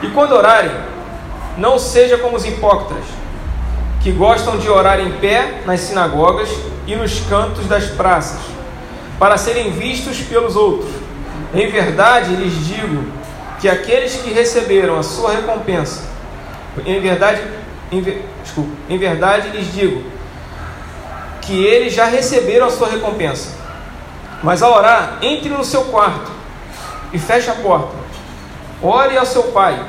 E 0.00 0.06
quando 0.08 0.32
orarem, 0.32 0.72
não 1.58 1.78
seja 1.78 2.16
como 2.16 2.38
os 2.38 2.46
hipócritas, 2.46 3.04
que 4.00 4.12
gostam 4.12 4.56
de 4.56 4.70
orar 4.70 4.98
em 4.98 5.12
pé 5.18 5.60
nas 5.66 5.80
sinagogas 5.80 6.48
e 6.86 6.96
nos 6.96 7.20
cantos 7.26 7.66
das 7.66 7.84
praças, 7.84 8.40
para 9.18 9.36
serem 9.36 9.72
vistos 9.72 10.20
pelos 10.20 10.56
outros. 10.56 10.90
Em 11.52 11.70
verdade 11.70 12.34
lhes 12.34 12.66
digo 12.66 13.04
que 13.60 13.68
aqueles 13.68 14.16
que 14.16 14.32
receberam 14.32 14.98
a 14.98 15.02
sua 15.02 15.32
recompensa, 15.32 16.04
em 16.86 16.98
verdade, 16.98 17.42
em, 17.92 18.00
desculpa, 18.42 18.70
em 18.88 18.96
verdade 18.96 19.50
lhes 19.50 19.70
digo 19.70 20.02
que 21.42 21.62
eles 21.62 21.92
já 21.92 22.06
receberam 22.06 22.68
a 22.68 22.70
sua 22.70 22.88
recompensa. 22.88 23.61
Mas 24.42 24.62
ao 24.62 24.74
orar, 24.74 25.18
entre 25.22 25.48
no 25.48 25.64
seu 25.64 25.84
quarto 25.84 26.30
e 27.12 27.18
feche 27.18 27.50
a 27.50 27.54
porta. 27.54 27.94
Ore 28.82 29.16
ao 29.16 29.24
seu 29.24 29.44
pai, 29.44 29.80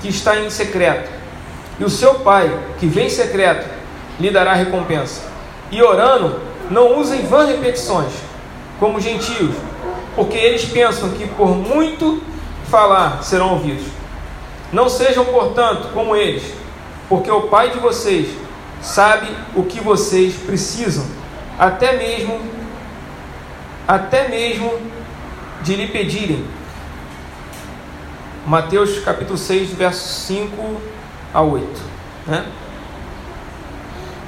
que 0.00 0.08
está 0.08 0.38
em 0.38 0.48
secreto, 0.48 1.10
e 1.78 1.84
o 1.84 1.90
seu 1.90 2.14
pai, 2.20 2.50
que 2.78 2.86
vem 2.86 3.06
em 3.06 3.10
secreto, 3.10 3.68
lhe 4.18 4.30
dará 4.30 4.54
recompensa. 4.54 5.22
E 5.70 5.82
orando, 5.82 6.40
não 6.70 6.98
usem 6.98 7.26
vãs 7.26 7.48
repetições, 7.48 8.12
como 8.80 9.00
gentios, 9.00 9.54
porque 10.16 10.36
eles 10.36 10.64
pensam 10.64 11.10
que 11.10 11.26
por 11.26 11.54
muito 11.54 12.22
falar 12.70 13.22
serão 13.22 13.52
ouvidos. 13.52 13.86
Não 14.72 14.88
sejam, 14.88 15.24
portanto, 15.26 15.88
como 15.92 16.16
eles, 16.16 16.54
porque 17.08 17.30
o 17.30 17.42
Pai 17.42 17.70
de 17.70 17.78
vocês 17.78 18.28
sabe 18.80 19.28
o 19.54 19.62
que 19.62 19.80
vocês 19.80 20.34
precisam, 20.34 21.04
até 21.58 21.96
mesmo 21.96 22.40
até 23.88 24.28
mesmo 24.28 24.78
de 25.62 25.74
lhe 25.74 25.88
pedirem. 25.88 26.44
Mateus 28.46 28.98
capítulo 28.98 29.38
6, 29.38 29.70
versos 29.72 30.26
5 30.26 30.80
a 31.32 31.40
8. 31.40 31.66
Né? 32.26 32.44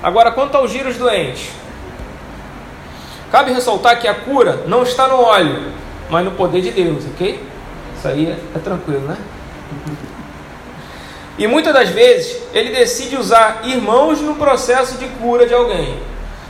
Agora, 0.03 0.33
quanto 0.33 0.57
aos 0.57 0.71
giros 0.71 0.97
doentes, 0.97 1.51
cabe 3.31 3.53
ressaltar 3.53 4.01
que 4.01 4.09
a 4.09 4.15
cura 4.15 4.65
não 4.67 4.83
está 4.83 5.07
no 5.07 5.21
óleo, 5.21 5.73
mas 6.09 6.25
no 6.25 6.31
poder 6.31 6.63
de 6.63 6.71
Deus, 6.71 7.05
ok? 7.15 7.45
Isso 7.99 8.09
aí 8.09 8.27
é, 8.27 8.39
é 8.57 8.59
tranquilo, 8.59 9.07
né? 9.07 9.19
E 11.39 11.47
muitas 11.47 11.73
das 11.73 11.91
vezes 11.91 12.39
ele 12.53 12.71
decide 12.71 13.17
usar 13.17 13.61
irmãos 13.65 14.21
no 14.21 14.35
processo 14.37 14.97
de 14.97 15.07
cura 15.07 15.47
de 15.47 15.55
alguém. 15.55 15.99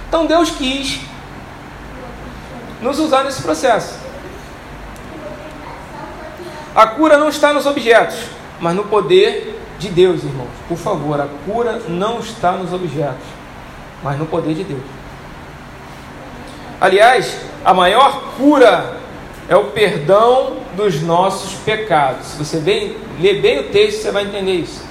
Então 0.09 0.27
Deus 0.27 0.51
quis 0.51 1.01
nos 2.81 2.99
usar 2.99 3.25
nesse 3.25 3.43
processo. 3.43 3.99
A 6.75 6.87
cura 6.87 7.19
não 7.19 7.29
está 7.29 7.53
nos 7.53 7.67
objetos, 7.67 8.17
mas 8.61 8.75
no 8.75 8.85
poder 8.85 9.61
de 9.79 9.89
Deus, 9.89 10.23
irmãos. 10.23 10.51
Por 10.69 10.79
favor, 10.79 11.21
a 11.21 11.27
cura 11.45 11.83
não 11.89 12.21
está 12.21 12.53
nos 12.53 12.73
objetos, 12.73 13.27
mas 14.03 14.19
no 14.19 14.27
poder 14.27 14.55
de 14.55 14.65
Deus. 14.65 14.83
Aliás, 16.81 17.39
a 17.65 17.75
maior 17.75 18.35
cura 18.37 18.97
é 19.49 19.57
o 19.57 19.65
perdão 19.65 20.59
dos 20.77 21.03
nossos 21.03 21.55
pecados. 21.61 22.29
Se 22.29 22.39
você 22.39 22.59
bem, 22.59 22.97
lê 23.21 23.35
bem 23.35 23.61
o 23.61 23.65
texto, 23.65 24.03
você 24.03 24.11
vai 24.11 24.25
entender 24.25 24.53
isso. 24.53 24.89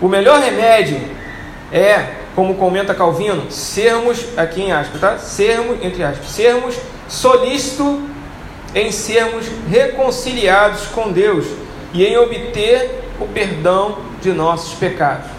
O 0.00 0.08
melhor 0.08 0.40
remédio 0.40 1.00
é, 1.70 2.21
como 2.34 2.54
comenta 2.54 2.94
Calvino, 2.94 3.50
sermos, 3.50 4.26
aqui 4.36 4.62
em 4.62 4.72
aspas, 4.72 5.00
tá? 5.00 5.18
Sermos, 5.18 5.82
entre 5.82 6.02
aspas, 6.02 6.28
sermos 6.28 6.76
solícito 7.08 8.00
em 8.74 8.90
sermos 8.90 9.46
reconciliados 9.68 10.86
com 10.86 11.12
Deus 11.12 11.46
e 11.92 12.04
em 12.04 12.16
obter 12.16 13.02
o 13.20 13.26
perdão 13.26 13.98
de 14.22 14.32
nossos 14.32 14.74
pecados. 14.74 15.30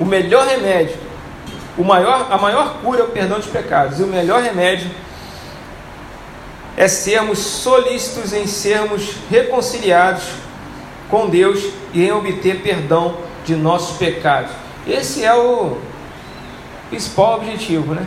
O 0.00 0.04
melhor 0.04 0.46
remédio, 0.46 0.96
o 1.76 1.84
maior, 1.84 2.28
a 2.30 2.38
maior 2.38 2.78
cura 2.82 3.00
é 3.00 3.04
o 3.04 3.08
perdão 3.08 3.38
dos 3.38 3.48
pecados, 3.48 4.00
e 4.00 4.02
o 4.02 4.06
melhor 4.06 4.42
remédio 4.42 4.90
é 6.76 6.88
sermos 6.88 7.38
solícitos 7.38 8.32
em 8.32 8.46
sermos 8.46 9.16
reconciliados 9.28 10.24
com 11.10 11.28
Deus 11.28 11.62
e 11.92 12.04
em 12.04 12.12
obter 12.12 12.62
perdão 12.62 13.16
de 13.44 13.56
nossos 13.56 13.96
pecados. 13.96 14.67
Esse 14.88 15.22
é 15.22 15.34
o 15.34 15.76
principal 16.88 17.36
objetivo, 17.36 17.94
né? 17.94 18.06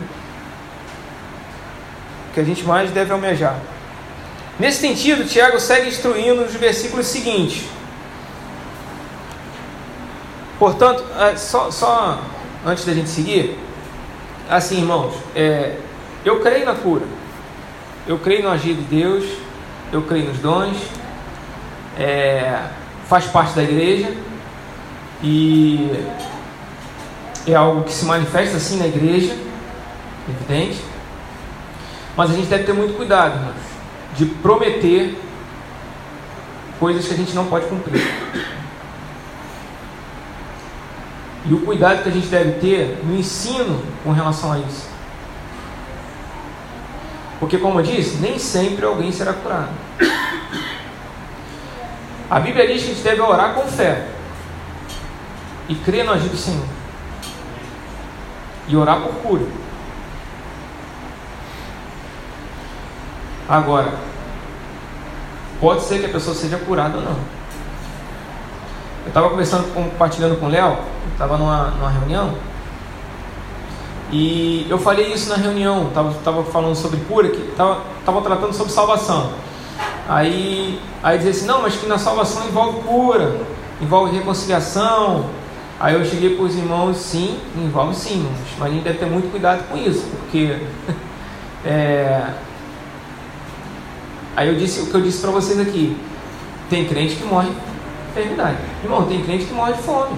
Que 2.34 2.40
a 2.40 2.44
gente 2.44 2.64
mais 2.64 2.90
deve 2.90 3.12
almejar. 3.12 3.56
Nesse 4.58 4.80
sentido, 4.80 5.24
Tiago 5.24 5.60
segue 5.60 5.88
instruindo 5.88 6.42
nos 6.42 6.54
versículos 6.54 7.06
seguintes. 7.06 7.64
Portanto, 10.58 11.04
é, 11.18 11.36
só, 11.36 11.70
só 11.70 12.20
antes 12.66 12.84
da 12.84 12.92
gente 12.92 13.08
seguir, 13.08 13.58
assim, 14.48 14.78
irmãos, 14.78 15.14
é, 15.34 15.76
eu 16.24 16.40
creio 16.40 16.66
na 16.66 16.74
cura, 16.74 17.04
eu 18.06 18.18
creio 18.18 18.42
no 18.42 18.50
agir 18.50 18.74
de 18.74 18.82
Deus, 18.82 19.24
eu 19.92 20.02
creio 20.02 20.26
nos 20.26 20.38
dons, 20.38 20.76
é, 21.98 22.60
faz 23.08 23.24
parte 23.26 23.54
da 23.54 23.62
igreja 23.62 24.14
e 25.22 25.90
é 27.46 27.54
algo 27.54 27.84
que 27.84 27.92
se 27.92 28.04
manifesta 28.04 28.56
assim 28.56 28.78
na 28.78 28.86
igreja, 28.86 29.36
evidente, 30.28 30.82
mas 32.16 32.30
a 32.30 32.34
gente 32.34 32.46
deve 32.46 32.64
ter 32.64 32.72
muito 32.72 32.96
cuidado, 32.96 33.36
irmãos, 33.36 33.54
de 34.16 34.26
prometer 34.26 35.18
coisas 36.78 37.06
que 37.06 37.14
a 37.14 37.16
gente 37.16 37.34
não 37.34 37.46
pode 37.46 37.66
cumprir. 37.66 38.02
E 41.44 41.54
o 41.54 41.60
cuidado 41.62 42.02
que 42.02 42.08
a 42.08 42.12
gente 42.12 42.28
deve 42.28 42.52
ter 42.60 43.00
no 43.04 43.16
ensino 43.16 43.82
com 44.04 44.12
relação 44.12 44.52
a 44.52 44.58
isso. 44.58 44.88
Porque, 47.40 47.58
como 47.58 47.80
eu 47.80 47.82
disse, 47.82 48.18
nem 48.18 48.38
sempre 48.38 48.84
alguém 48.84 49.10
será 49.10 49.32
curado. 49.32 49.70
A 52.30 52.38
Bíblia 52.38 52.66
diz 52.66 52.82
que 52.82 52.90
a 52.90 52.94
gente 52.94 53.02
deve 53.02 53.20
orar 53.20 53.54
com 53.54 53.66
fé 53.66 54.06
e 55.68 55.74
crer 55.74 56.04
no 56.04 56.12
agir 56.12 56.28
do 56.28 56.36
Senhor. 56.36 56.64
E 58.72 58.76
orar 58.76 59.02
por 59.02 59.12
cura. 59.16 59.46
pode 65.60 65.82
ser 65.82 65.98
que 65.98 66.06
a 66.06 66.08
pessoa 66.08 66.34
seja 66.34 66.56
curada 66.56 66.96
ou 66.96 67.04
não. 67.04 67.16
Eu 69.02 69.08
estava 69.08 69.28
conversando, 69.28 69.74
compartilhando 69.74 70.40
com 70.40 70.46
o 70.46 70.48
Léo, 70.48 70.78
estava 71.12 71.36
numa, 71.36 71.66
numa 71.72 71.90
reunião, 71.90 72.34
e 74.10 74.66
eu 74.70 74.78
falei 74.78 75.12
isso 75.12 75.28
na 75.28 75.36
reunião, 75.36 75.88
estava 75.88 76.14
tava 76.24 76.42
falando 76.44 76.74
sobre 76.74 76.98
cura, 77.00 77.28
que 77.28 77.42
estava 77.50 77.82
tava 78.06 78.22
tratando 78.22 78.54
sobre 78.54 78.72
salvação. 78.72 79.34
Aí, 80.08 80.80
aí 81.02 81.18
dizia 81.18 81.32
assim, 81.32 81.44
não, 81.44 81.60
mas 81.60 81.76
que 81.76 81.84
na 81.86 81.98
salvação 81.98 82.46
envolve 82.46 82.80
cura, 82.80 83.36
envolve 83.82 84.16
reconciliação. 84.16 85.26
Aí 85.82 85.94
eu 85.94 86.04
cheguei 86.04 86.36
para 86.36 86.44
os 86.44 86.54
irmãos, 86.54 86.96
sim, 86.96 87.40
envolve 87.56 87.92
sim, 87.96 88.24
mas 88.56 88.70
a 88.70 88.72
gente 88.72 88.84
deve 88.84 88.98
ter 88.98 89.06
muito 89.06 89.28
cuidado 89.32 89.66
com 89.66 89.76
isso, 89.76 90.06
porque 90.20 90.60
é... 91.66 92.34
aí 94.36 94.46
eu 94.46 94.54
disse 94.54 94.80
o 94.80 94.86
que 94.86 94.94
eu 94.94 95.00
disse 95.00 95.20
para 95.20 95.32
vocês 95.32 95.58
aqui, 95.58 95.96
tem 96.70 96.86
crente 96.86 97.16
que 97.16 97.24
morre 97.24 97.48
de 97.48 97.56
enfermidade. 98.12 98.58
Irmão, 98.84 99.06
tem 99.06 99.24
crente 99.24 99.44
que 99.44 99.52
morre 99.52 99.72
de 99.72 99.82
fome. 99.82 100.16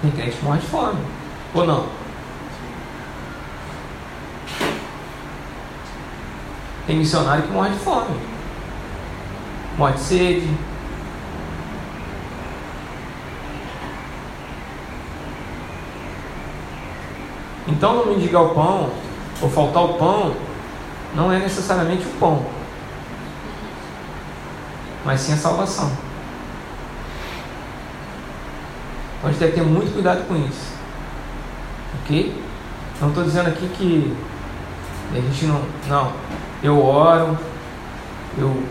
Tem 0.00 0.10
crente 0.12 0.36
que 0.36 0.44
morre 0.44 0.60
de 0.60 0.66
fome. 0.66 1.00
Ou 1.54 1.66
não? 1.66 1.86
Tem 6.86 6.96
missionário 6.98 7.42
que 7.42 7.50
morre 7.50 7.70
de 7.70 7.78
fome. 7.80 8.31
Morre 9.78 9.94
de 9.94 10.00
sede. 10.00 10.48
Então 17.66 17.94
não 17.94 18.06
mendigar 18.06 18.42
o 18.42 18.54
pão, 18.54 18.90
ou 19.40 19.50
faltar 19.50 19.82
o 19.84 19.94
pão, 19.94 20.34
não 21.14 21.32
é 21.32 21.38
necessariamente 21.38 22.06
o 22.06 22.10
pão, 22.18 22.44
mas 25.04 25.20
sim 25.20 25.32
a 25.32 25.36
salvação. 25.36 25.90
Então 29.18 29.30
a 29.30 29.32
gente 29.32 29.40
deve 29.40 29.52
ter 29.52 29.62
muito 29.62 29.92
cuidado 29.92 30.26
com 30.26 30.36
isso. 30.36 30.74
Ok? 32.02 32.42
Não 33.00 33.08
estou 33.08 33.24
dizendo 33.24 33.48
aqui 33.48 33.68
que 33.68 34.16
a 35.12 35.20
gente 35.20 35.44
não. 35.46 35.62
Não. 35.88 36.12
Eu 36.62 36.84
oro, 36.84 37.38
eu, 38.38 38.62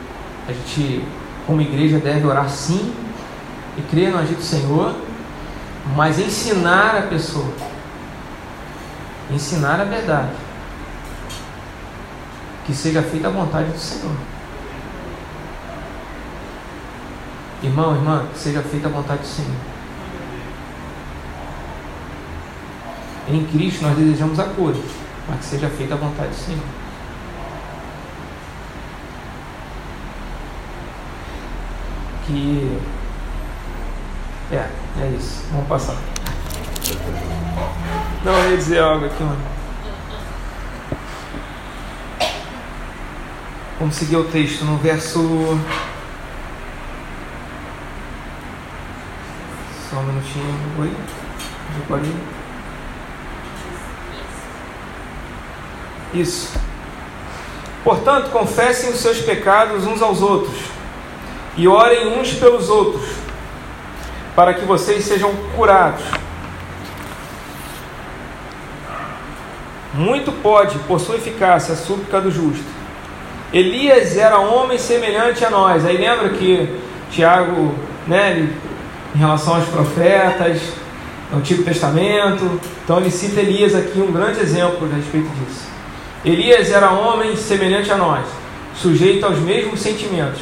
a 0.48 0.52
gente, 0.52 1.06
como 1.46 1.62
igreja, 1.62 2.00
deve 2.00 2.26
orar 2.26 2.50
sim 2.50 2.94
e 3.78 3.82
crer 3.84 4.12
no 4.12 4.20
agir 4.20 4.36
do 4.36 4.44
Senhor, 4.44 4.96
mas 5.96 6.20
ensinar 6.20 6.98
a 6.98 7.02
pessoa. 7.04 7.54
Ensinar 9.30 9.80
a 9.80 9.86
verdade. 9.86 10.32
Que 12.66 12.74
seja 12.74 13.02
feita 13.02 13.28
a 13.28 13.32
vontade 13.32 13.72
do 13.72 13.78
Senhor. 13.78 14.16
Irmão, 17.64 17.96
irmã, 17.96 18.26
que 18.34 18.40
seja 18.40 18.62
feita 18.62 18.88
a 18.88 18.92
vontade 18.92 19.22
do 19.22 19.28
Senhor. 19.28 19.56
Em 23.28 23.46
Cristo 23.46 23.84
nós 23.84 23.98
desejamos 23.98 24.40
a 24.40 24.46
cura, 24.46 24.78
mas 25.30 25.40
que 25.40 25.46
seja 25.46 25.70
feita 25.70 25.94
a 25.94 25.98
vontade 25.98 26.30
do 26.30 26.36
Senhor. 26.36 26.81
Que. 32.32 32.80
É, 34.54 34.70
é 35.02 35.08
isso. 35.18 35.44
Vamos 35.52 35.68
passar. 35.68 35.98
Não, 38.24 38.32
eu 38.32 38.52
ia 38.52 38.58
dizer 38.58 38.80
algo 38.80 39.06
aqui, 39.06 39.22
mano. 39.22 39.42
Vamos 43.80 43.96
seguir 43.96 44.16
o 44.16 44.24
texto 44.24 44.64
no 44.64 44.78
verso. 44.78 45.60
Só 49.90 49.98
um 49.98 50.04
minutinho. 50.04 50.56
Oi? 50.80 50.96
Já. 51.90 52.00
Isso. 56.14 56.58
Portanto, 57.84 58.30
confessem 58.32 58.92
os 58.92 59.00
seus 59.00 59.20
pecados 59.20 59.86
uns 59.86 60.02
aos 60.02 60.22
outros 60.22 60.71
e 61.58 61.68
orem 61.68 62.20
uns 62.20 62.34
pelos 62.34 62.70
outros, 62.70 63.10
para 64.36 64.54
que 64.54 64.66
vocês 64.66 65.04
sejam 65.06 65.32
curados. 65.56 66.04
Muito 69.94 70.32
pode, 70.32 70.78
por 70.80 71.00
sua 71.00 71.16
eficácia, 71.16 71.74
a 71.74 71.78
súplica 71.78 72.22
do 72.22 72.32
justo. 72.32 72.64
Elias 73.54 74.16
era 74.16 74.40
homem 74.40 74.78
semelhante 74.78 75.44
a 75.44 75.50
nós. 75.50 75.86
Aí 75.86 75.98
lembra 75.98 76.30
que 76.30 76.80
Tiago, 77.12 77.76
né, 78.08 78.32
ele, 78.32 78.56
em 79.14 79.18
relação 79.18 79.56
aos 79.56 79.68
profetas, 79.68 80.62
no 81.32 81.40
Antigo 81.40 81.64
Testamento, 81.64 82.60
então 82.84 82.98
ele 82.98 83.12
cita 83.12 83.42
Elias 83.42 83.76
aqui, 83.76 84.00
um 84.00 84.12
grande 84.12 84.40
exemplo 84.40 84.90
a 84.90 84.96
respeito 84.96 85.30
disso. 85.30 85.66
Elias 86.24 86.72
era 86.72 86.92
homem 86.92 87.36
semelhante 87.36 87.92
a 87.92 87.98
nós, 87.98 88.26
sujeito 88.76 89.26
aos 89.26 89.40
mesmos 89.40 89.80
sentimentos, 89.80 90.42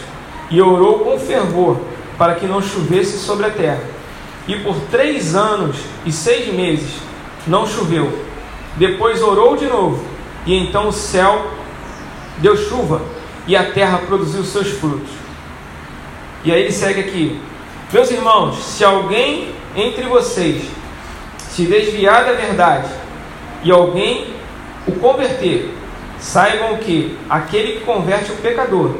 e 0.50 0.62
orou 0.62 1.00
com 1.00 1.20
fervor 1.20 1.80
para 2.18 2.36
que 2.36 2.46
não 2.46 2.62
chovesse 2.62 3.18
sobre 3.18 3.46
a 3.46 3.50
terra. 3.50 3.84
E 4.48 4.56
por 4.58 4.76
três 4.92 5.36
anos 5.36 5.78
e 6.06 6.12
seis 6.12 6.54
meses 6.54 6.96
não 7.48 7.68
choveu. 7.68 8.26
Depois 8.76 9.22
orou 9.22 9.56
de 9.56 9.66
novo, 9.66 10.04
e 10.46 10.56
então 10.56 10.88
o 10.88 10.94
céu 10.94 11.48
deu 12.38 12.58
chuva, 12.58 13.02
e 13.48 13.56
a 13.56 13.72
terra 13.72 14.00
produziu 14.00 14.44
seus 14.44 14.68
frutos. 14.68 15.10
E 16.44 16.52
aí 16.52 16.62
ele 16.62 16.72
segue 16.72 17.02
aqui: 17.02 17.40
Meus 17.92 18.10
irmãos, 18.12 18.58
se 18.58 18.84
alguém 18.84 19.54
entre 19.76 20.04
vocês 20.04 20.64
se 21.38 21.66
desviar 21.66 22.26
da 22.26 22.34
verdade, 22.34 22.90
e 23.64 23.72
alguém 23.72 24.34
o 24.88 24.94
converter, 24.94 25.74
saibam 26.20 26.78
que 26.78 27.18
aquele 27.30 27.74
que 27.74 27.86
converte 27.86 28.32
o 28.32 28.36
pecador 28.36 28.96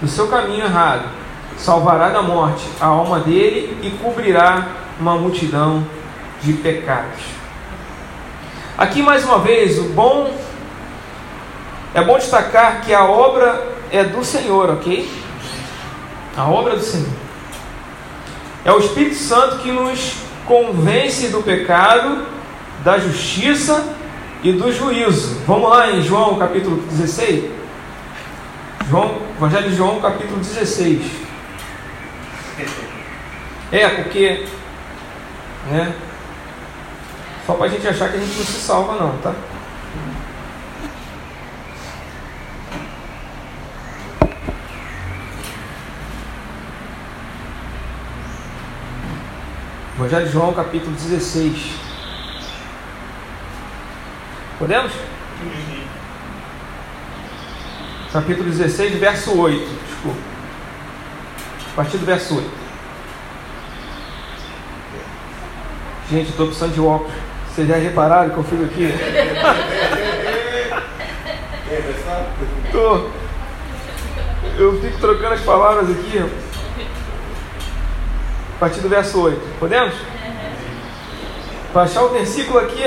do 0.00 0.08
seu 0.08 0.28
caminho 0.28 0.64
errado 0.64 1.08
salvará 1.56 2.08
da 2.08 2.22
morte 2.22 2.64
a 2.80 2.86
alma 2.86 3.20
dele 3.20 3.78
e 3.82 3.90
cobrirá 4.02 4.66
uma 4.98 5.16
multidão 5.16 5.86
de 6.42 6.52
pecados. 6.54 7.22
Aqui 8.76 9.02
mais 9.02 9.24
uma 9.24 9.38
vez, 9.38 9.78
o 9.78 9.84
bom 9.90 10.30
é 11.94 12.02
bom 12.02 12.18
destacar 12.18 12.82
que 12.82 12.92
a 12.92 13.04
obra 13.04 13.68
é 13.90 14.02
do 14.02 14.24
Senhor, 14.24 14.68
ok? 14.70 15.08
A 16.36 16.48
obra 16.48 16.74
do 16.76 16.82
Senhor. 16.82 17.08
É 18.64 18.72
o 18.72 18.78
Espírito 18.78 19.16
Santo 19.16 19.58
que 19.58 19.70
nos 19.70 20.16
convence 20.46 21.28
do 21.28 21.42
pecado, 21.42 22.26
da 22.82 22.98
justiça 22.98 23.94
e 24.42 24.52
do 24.52 24.72
juízo. 24.72 25.38
Vamos 25.46 25.70
lá 25.70 25.92
em 25.92 26.02
João 26.02 26.36
capítulo 26.36 26.82
16. 26.90 27.44
João, 28.88 29.22
Evangelho 29.36 29.70
de 29.70 29.76
João 29.76 30.00
capítulo 30.00 30.38
16. 30.38 31.00
É, 33.72 33.88
porque, 33.88 34.46
né? 35.70 35.94
Só 37.46 37.54
para 37.54 37.66
a 37.66 37.68
gente 37.68 37.86
achar 37.88 38.10
que 38.10 38.16
a 38.16 38.20
gente 38.20 38.36
não 38.36 38.44
se 38.44 38.60
salva, 38.60 38.94
não, 38.96 39.16
tá? 39.18 39.34
Evangelho 49.96 50.26
de 50.26 50.32
João 50.32 50.52
capítulo 50.52 50.92
16. 50.92 51.72
Podemos? 54.58 54.92
Capítulo 58.14 58.48
16, 58.48 58.94
verso 59.00 59.36
8. 59.36 59.58
Desculpa. 59.58 60.18
A 61.72 61.74
partir 61.74 61.98
do 61.98 62.06
verso 62.06 62.36
8. 62.36 62.48
Gente, 66.12 66.30
estou 66.30 66.46
precisando 66.46 66.74
de 66.74 66.80
óculos. 66.80 67.12
Vocês 67.48 67.66
já 67.66 67.74
repararam 67.74 68.30
que 68.30 68.36
eu 68.36 68.44
fico 68.44 68.62
aqui? 68.66 68.94
tô. 72.70 73.10
Eu 74.58 74.80
fico 74.80 74.98
trocando 75.00 75.34
as 75.34 75.40
palavras 75.40 75.90
aqui. 75.90 76.18
A 78.54 78.60
partir 78.60 78.78
do 78.78 78.88
verso 78.88 79.22
8. 79.22 79.58
Podemos? 79.58 79.94
Achar 81.74 82.04
o 82.04 82.10
versículo 82.10 82.60
aqui. 82.60 82.84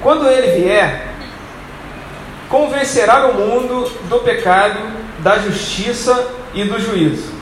Quando 0.00 0.28
ele 0.28 0.62
vier, 0.62 1.09
convencerá 2.50 3.28
o 3.28 3.34
mundo 3.34 3.88
do 4.08 4.18
pecado, 4.18 4.78
da 5.20 5.38
justiça 5.38 6.34
e 6.52 6.64
do 6.64 6.78
juízo. 6.80 7.32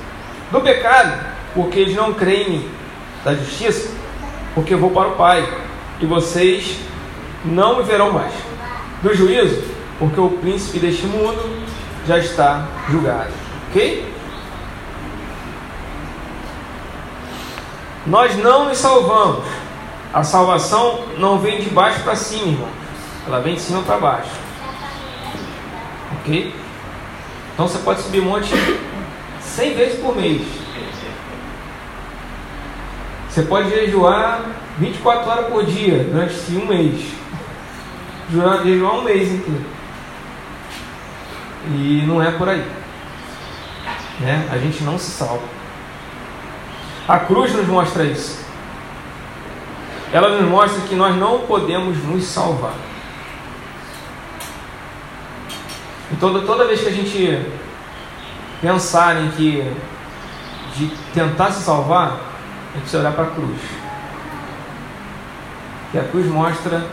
Do 0.53 0.61
pecado, 0.61 1.19
porque 1.55 1.81
eles 1.81 1.97
não 1.97 2.13
creem 2.13 2.47
em 2.47 2.51
mim. 2.51 2.71
Da 3.25 3.35
justiça, 3.35 3.91
porque 4.55 4.75
eu 4.75 4.79
vou 4.79 4.91
para 4.91 5.09
o 5.09 5.17
Pai 5.17 5.49
e 5.99 6.07
vocês 6.07 6.79
não 7.45 7.79
me 7.79 7.83
verão 7.83 8.13
mais. 8.13 8.33
Do 9.03 9.15
juízo, 9.15 9.65
porque 9.99 10.21
o 10.21 10.31
príncipe 10.31 10.79
deste 10.79 11.07
mundo 11.07 11.67
já 12.07 12.19
está 12.19 12.69
julgado. 12.91 13.33
Ok? 13.71 14.13
Nós 18.07 18.37
não 18.37 18.69
nos 18.69 18.79
salvamos. 18.79 19.45
A 20.13 20.23
salvação 20.23 21.01
não 21.19 21.39
vem 21.39 21.61
de 21.61 21.71
baixo 21.71 22.01
para 22.03 22.15
cima, 22.15 22.47
irmão. 22.47 22.69
Ela 23.27 23.41
vem 23.41 23.55
de 23.55 23.61
cima 23.61 23.83
para 23.83 23.99
baixo. 23.99 24.48
Então 27.55 27.67
você 27.67 27.79
pode 27.79 28.03
subir 28.03 28.23
monte 28.23 28.51
100 29.41 29.75
vezes 29.75 30.01
por 30.01 30.15
mês. 30.15 30.43
Você 33.29 33.43
pode 33.43 33.71
jejuar 33.71 34.43
24 34.79 35.31
horas 35.31 35.47
por 35.47 35.65
dia 35.65 36.05
durante 36.05 36.35
um 36.53 36.67
mês. 36.67 37.05
Jejuar 38.31 38.95
um 38.95 39.03
mês 39.03 39.29
inteiro. 39.29 39.65
E 41.71 42.05
não 42.07 42.23
é 42.23 42.31
por 42.33 42.49
aí. 42.49 42.65
Né? 44.21 44.49
A 44.51 44.59
gente 44.59 44.83
não 44.83 44.99
se 44.99 45.11
salva. 45.11 45.43
A 47.07 47.19
cruz 47.21 47.53
nos 47.55 47.67
mostra 47.67 48.05
isso. 48.05 48.45
Ela 50.13 50.31
nos 50.31 50.49
mostra 50.49 50.81
que 50.83 50.95
nós 50.95 51.17
não 51.17 51.41
podemos 51.41 52.03
nos 52.05 52.25
salvar. 52.25 52.88
Então, 56.13 56.45
toda 56.47 56.67
vez 56.67 56.81
que 56.81 56.89
a 56.89 56.93
gente 56.93 57.47
pensar 58.61 59.23
em 59.23 59.31
que 59.31 59.73
de 60.77 60.87
tentar 61.13 61.51
se 61.51 61.63
salvar, 61.63 62.09
a 62.09 62.73
gente 62.75 62.83
precisa 62.83 63.01
olhar 63.01 63.13
para 63.13 63.25
a 63.25 63.31
cruz. 63.31 63.59
E 65.93 65.99
a 65.99 66.05
cruz 66.05 66.27
mostra 66.27 66.87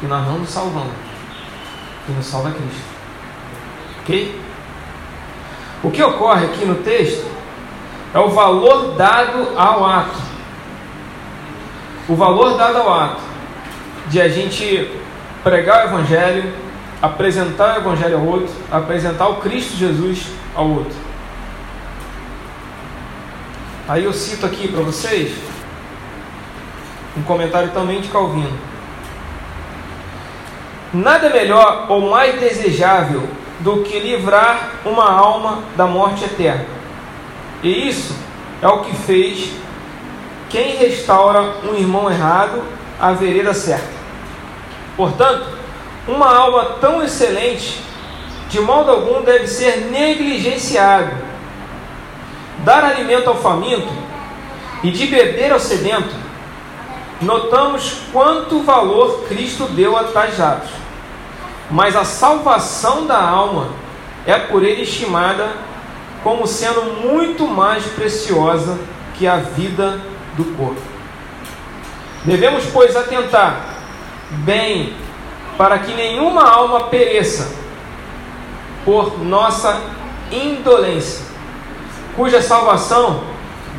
que 0.00 0.06
nós 0.06 0.26
não 0.26 0.38
nos 0.38 0.50
salvamos. 0.50 0.94
Que 2.06 2.12
nos 2.12 2.26
salva 2.26 2.50
Cristo. 2.50 2.84
Ok? 4.00 4.40
O 5.82 5.90
que 5.90 6.02
ocorre 6.02 6.46
aqui 6.46 6.64
no 6.64 6.76
texto 6.76 7.26
é 8.12 8.18
o 8.18 8.30
valor 8.30 8.94
dado 8.94 9.58
ao 9.58 9.84
ato. 9.84 10.18
O 12.08 12.14
valor 12.14 12.56
dado 12.56 12.78
ao 12.78 12.94
ato 12.94 13.22
de 14.08 14.20
a 14.20 14.28
gente 14.28 14.90
pregar 15.42 15.86
o 15.86 15.88
Evangelho, 15.88 16.52
apresentar 17.04 17.76
o 17.76 17.80
Evangelho 17.80 18.16
ao 18.18 18.24
outro, 18.24 18.54
apresentar 18.70 19.28
o 19.28 19.36
Cristo 19.36 19.76
Jesus 19.76 20.26
ao 20.54 20.68
outro. 20.68 20.96
Aí 23.88 24.04
eu 24.04 24.12
cito 24.12 24.46
aqui 24.46 24.68
para 24.68 24.82
vocês 24.82 25.36
um 27.16 27.22
comentário 27.22 27.70
também 27.72 28.00
de 28.00 28.08
Calvino. 28.08 28.58
Nada 30.92 31.28
melhor 31.28 31.86
ou 31.88 32.10
mais 32.10 32.40
desejável 32.40 33.28
do 33.60 33.82
que 33.82 33.98
livrar 33.98 34.70
uma 34.84 35.10
alma 35.10 35.62
da 35.76 35.86
morte 35.86 36.24
eterna 36.24 36.74
e 37.64 37.88
isso 37.88 38.14
é 38.60 38.68
o 38.68 38.80
que 38.80 38.94
fez 38.94 39.52
quem 40.50 40.76
restaura 40.76 41.56
um 41.64 41.74
irmão 41.74 42.10
errado 42.10 42.62
à 43.00 43.12
vereda 43.12 43.54
certa. 43.54 43.88
Portanto, 44.96 45.63
uma 46.06 46.34
alma 46.34 46.76
tão 46.80 47.02
excelente, 47.02 47.80
de 48.48 48.60
modo 48.60 48.90
algum 48.90 49.22
deve 49.22 49.46
ser 49.46 49.88
negligenciado. 49.90 51.12
Dar 52.58 52.84
alimento 52.84 53.28
ao 53.28 53.36
faminto 53.36 53.92
e 54.82 54.90
de 54.90 55.06
beber 55.06 55.52
ao 55.52 55.58
sedento, 55.58 56.14
notamos 57.20 58.02
quanto 58.12 58.62
valor 58.62 59.24
Cristo 59.28 59.64
deu 59.66 59.96
a 59.96 60.04
tais 60.04 60.40
atos. 60.40 60.70
Mas 61.70 61.96
a 61.96 62.04
salvação 62.04 63.06
da 63.06 63.20
alma 63.20 63.68
é 64.26 64.38
por 64.38 64.62
ele 64.62 64.82
estimada 64.82 65.52
como 66.22 66.46
sendo 66.46 66.82
muito 67.06 67.46
mais 67.46 67.84
preciosa 67.84 68.78
que 69.14 69.26
a 69.26 69.36
vida 69.36 70.00
do 70.36 70.44
corpo. 70.56 70.80
Devemos, 72.24 72.64
pois, 72.72 72.96
atentar 72.96 73.60
bem 74.30 74.94
para 75.56 75.78
que 75.78 75.94
nenhuma 75.94 76.48
alma 76.48 76.84
pereça 76.84 77.54
por 78.84 79.22
nossa 79.24 79.80
indolência, 80.30 81.24
cuja 82.16 82.42
salvação 82.42 83.22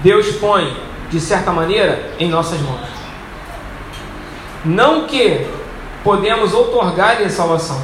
Deus 0.01 0.27
põe, 0.35 0.75
de 1.09 1.19
certa 1.19 1.51
maneira, 1.51 2.11
em 2.19 2.29
nossas 2.29 2.59
mãos. 2.61 2.87
Não 4.63 5.05
que 5.05 5.47
podemos 6.03 6.53
outorgar-lhe 6.53 7.23
a 7.23 7.29
salvação, 7.29 7.81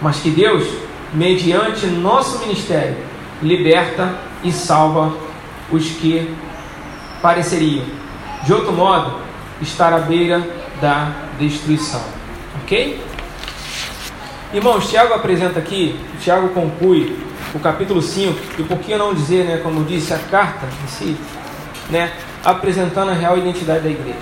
mas 0.00 0.18
que 0.18 0.30
Deus, 0.30 0.66
mediante 1.12 1.86
nosso 1.86 2.38
ministério, 2.40 2.96
liberta 3.40 4.14
e 4.42 4.50
salva 4.52 5.12
os 5.70 5.90
que 5.90 6.34
pareceriam, 7.20 7.84
de 8.44 8.52
outro 8.52 8.72
modo, 8.72 9.20
estar 9.60 9.92
à 9.92 9.98
beira 9.98 10.42
da 10.80 11.12
destruição. 11.38 12.21
Ok? 12.72 13.04
Irmãos, 14.54 14.88
Tiago 14.88 15.12
apresenta 15.12 15.58
aqui, 15.58 16.00
Tiago 16.22 16.48
conclui 16.54 17.22
o 17.54 17.58
capítulo 17.58 18.00
5, 18.00 18.60
e 18.60 18.62
por 18.62 18.78
que 18.78 18.96
não 18.96 19.12
dizer, 19.12 19.44
né, 19.44 19.58
como 19.58 19.84
disse, 19.84 20.14
a 20.14 20.18
carta 20.18 20.66
em 20.82 20.88
si, 20.88 21.16
né, 21.90 22.10
apresentando 22.42 23.10
a 23.10 23.12
real 23.12 23.36
identidade 23.36 23.80
da 23.80 23.90
igreja. 23.90 24.16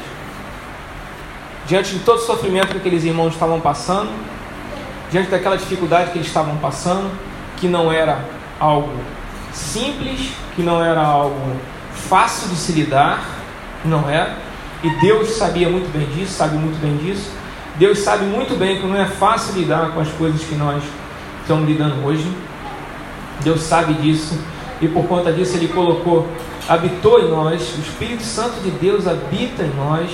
Diante 1.65 1.93
de 1.93 2.01
todo 2.01 2.19
o 2.19 2.23
sofrimento 2.23 2.73
que 2.73 2.79
aqueles 2.79 3.05
irmãos 3.05 3.35
estavam 3.35 3.61
passando, 3.61 4.11
diante 5.13 5.31
daquela 5.31 5.57
dificuldade 5.57 6.11
que 6.11 6.19
eles 6.19 6.27
estavam 6.27 6.57
passando, 6.57 7.09
que 7.57 7.69
não 7.69 7.93
era 7.93 8.25
algo 8.59 8.91
simples, 9.53 10.33
que 10.57 10.63
não 10.63 10.85
era 10.85 11.01
algo 11.01 11.57
fácil 11.95 12.49
de 12.49 12.57
se 12.57 12.73
lidar, 12.73 13.25
não 13.85 14.11
é? 14.11 14.35
E 14.83 14.91
Deus 15.01 15.29
sabia 15.37 15.69
muito 15.69 15.89
bem 15.93 16.05
disso, 16.09 16.33
sabe 16.33 16.57
muito 16.57 16.81
bem 16.81 16.97
disso. 16.97 17.39
Deus 17.81 18.01
sabe 18.01 18.27
muito 18.27 18.59
bem 18.59 18.79
que 18.79 18.87
não 18.87 18.95
é 18.95 19.07
fácil 19.07 19.55
lidar 19.55 19.93
com 19.93 20.01
as 20.01 20.09
coisas 20.11 20.43
que 20.43 20.55
nós 20.55 20.85
estamos 21.41 21.67
lidando 21.67 22.05
hoje. 22.05 22.31
Deus 23.43 23.63
sabe 23.63 23.95
disso 23.95 24.39
e 24.83 24.87
por 24.87 25.07
conta 25.07 25.33
disso 25.33 25.57
Ele 25.57 25.69
colocou, 25.69 26.29
habitou 26.69 27.19
em 27.21 27.31
nós, 27.31 27.75
o 27.79 27.81
Espírito 27.81 28.23
Santo 28.23 28.61
de 28.61 28.71
Deus 28.71 29.09
habita 29.09 29.63
em 29.63 29.75
nós, 29.75 30.11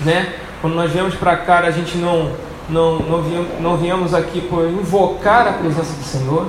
né? 0.00 0.36
Quando 0.62 0.72
nós 0.72 0.90
viemos 0.90 1.14
para 1.16 1.36
cá, 1.36 1.58
a 1.58 1.70
gente 1.70 1.98
não 1.98 2.32
não, 2.66 3.00
não, 3.00 3.22
viemos, 3.76 4.12
não 4.12 4.18
aqui 4.18 4.40
por 4.40 4.66
invocar 4.66 5.46
a 5.48 5.52
presença 5.52 5.92
do 5.92 6.04
Senhor, 6.04 6.46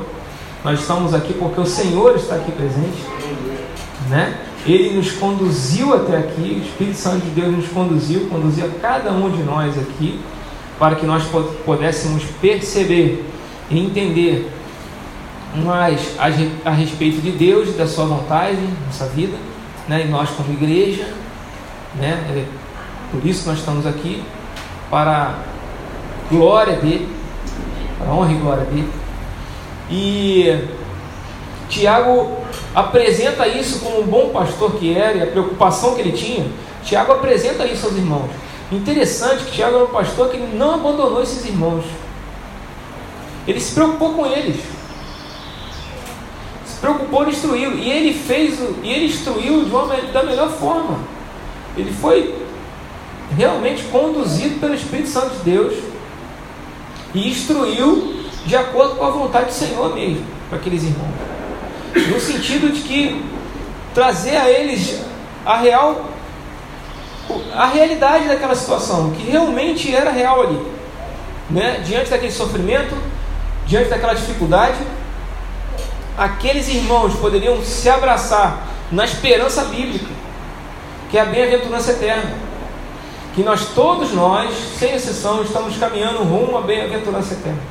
nós 0.63 0.79
estamos 0.79 1.13
aqui 1.13 1.33
porque 1.33 1.59
o 1.59 1.65
Senhor 1.65 2.15
está 2.15 2.35
aqui 2.35 2.53
presente, 2.53 3.03
né? 4.07 4.37
Ele 4.65 4.95
nos 4.95 5.11
conduziu 5.13 5.93
até 5.93 6.17
aqui, 6.17 6.61
o 6.61 6.65
Espírito 6.65 6.97
Santo 6.97 7.25
de 7.25 7.31
Deus 7.31 7.55
nos 7.55 7.67
conduziu, 7.69 8.27
conduziu 8.29 8.65
a 8.65 8.69
cada 8.79 9.11
um 9.11 9.29
de 9.29 9.41
nós 9.43 9.77
aqui, 9.77 10.19
para 10.77 10.95
que 10.95 11.05
nós 11.05 11.23
pudéssemos 11.65 12.23
perceber 12.39 13.25
e 13.69 13.79
entender 13.79 14.51
mais 15.55 16.15
a, 16.63 16.69
respeito 16.71 17.21
de 17.21 17.31
Deus 17.31 17.69
e 17.69 17.71
da 17.73 17.87
Sua 17.87 18.05
vontade 18.05 18.57
nossa 18.85 19.05
vida, 19.07 19.37
né? 19.87 20.05
E 20.05 20.09
nós, 20.09 20.29
como 20.29 20.53
igreja, 20.53 21.07
né? 21.95 22.23
É 22.29 22.45
por 23.11 23.25
isso 23.25 23.49
nós 23.49 23.59
estamos 23.59 23.85
aqui, 23.85 24.23
para 24.89 25.11
a 25.11 25.35
glória 26.29 26.77
dele, 26.77 27.09
para 27.97 28.09
a 28.09 28.13
honra 28.13 28.31
e 28.31 28.35
glória 28.35 28.63
dele. 28.65 28.89
E 29.89 30.65
Tiago 31.67 32.37
apresenta 32.73 33.47
isso 33.47 33.79
como 33.79 34.01
um 34.01 34.07
bom 34.07 34.29
pastor 34.29 34.75
que 34.75 34.95
era 34.97 35.17
e 35.17 35.23
a 35.23 35.27
preocupação 35.27 35.95
que 35.95 36.01
ele 36.01 36.11
tinha. 36.11 36.45
Tiago 36.83 37.11
apresenta 37.11 37.65
isso 37.65 37.85
aos 37.85 37.95
irmãos. 37.95 38.29
Interessante 38.71 39.43
que 39.43 39.51
Tiago 39.51 39.75
era 39.75 39.85
um 39.85 39.89
pastor 39.89 40.29
que 40.29 40.37
não 40.37 40.75
abandonou 40.75 41.21
esses 41.21 41.45
irmãos. 41.45 41.83
Ele 43.47 43.59
se 43.59 43.73
preocupou 43.73 44.13
com 44.13 44.25
eles. 44.25 44.57
Se 46.65 46.79
preocupou 46.79 47.25
em 47.25 47.29
instruí-lo. 47.29 47.77
E 47.77 47.91
ele 47.91 48.13
fez, 48.13 48.59
e 48.81 48.89
ele 48.89 49.05
instruiu 49.05 49.65
de 49.65 49.71
uma, 49.71 49.95
da 50.13 50.23
melhor 50.23 50.49
forma. 50.49 50.99
Ele 51.75 51.91
foi 51.91 52.35
realmente 53.35 53.83
conduzido 53.83 54.59
pelo 54.59 54.73
Espírito 54.73 55.09
Santo 55.09 55.35
de 55.37 55.51
Deus 55.51 55.73
e 57.13 57.29
instruiu 57.29 58.21
de 58.45 58.55
acordo 58.55 58.95
com 58.95 59.05
a 59.05 59.09
vontade 59.09 59.47
do 59.47 59.53
Senhor 59.53 59.93
mesmo, 59.93 60.25
para 60.49 60.57
aqueles 60.57 60.83
irmãos. 60.83 61.40
No 61.95 62.19
sentido 62.19 62.71
de 62.71 62.81
que 62.81 63.25
trazer 63.93 64.37
a 64.37 64.49
eles 64.49 65.01
a 65.45 65.57
real 65.57 66.11
a 67.53 67.67
realidade 67.67 68.27
daquela 68.27 68.55
situação, 68.55 69.11
que 69.11 69.29
realmente 69.29 69.93
era 69.93 70.11
real 70.11 70.41
ali. 70.41 70.59
Né? 71.49 71.81
Diante 71.85 72.09
daquele 72.09 72.31
sofrimento, 72.31 72.95
diante 73.65 73.89
daquela 73.89 74.13
dificuldade, 74.13 74.77
aqueles 76.17 76.67
irmãos 76.67 77.15
poderiam 77.15 77.61
se 77.63 77.89
abraçar 77.89 78.67
na 78.91 79.05
esperança 79.05 79.63
bíblica, 79.65 80.11
que 81.09 81.17
é 81.17 81.21
a 81.21 81.25
bem-aventurança 81.25 81.91
eterna. 81.91 82.51
que 83.33 83.43
nós 83.43 83.67
todos 83.73 84.11
nós, 84.11 84.53
sem 84.77 84.93
exceção, 84.93 85.41
estamos 85.41 85.77
caminhando 85.77 86.19
rumo 86.19 86.57
à 86.57 86.61
bem-aventurança 86.61 87.33
eterna. 87.33 87.61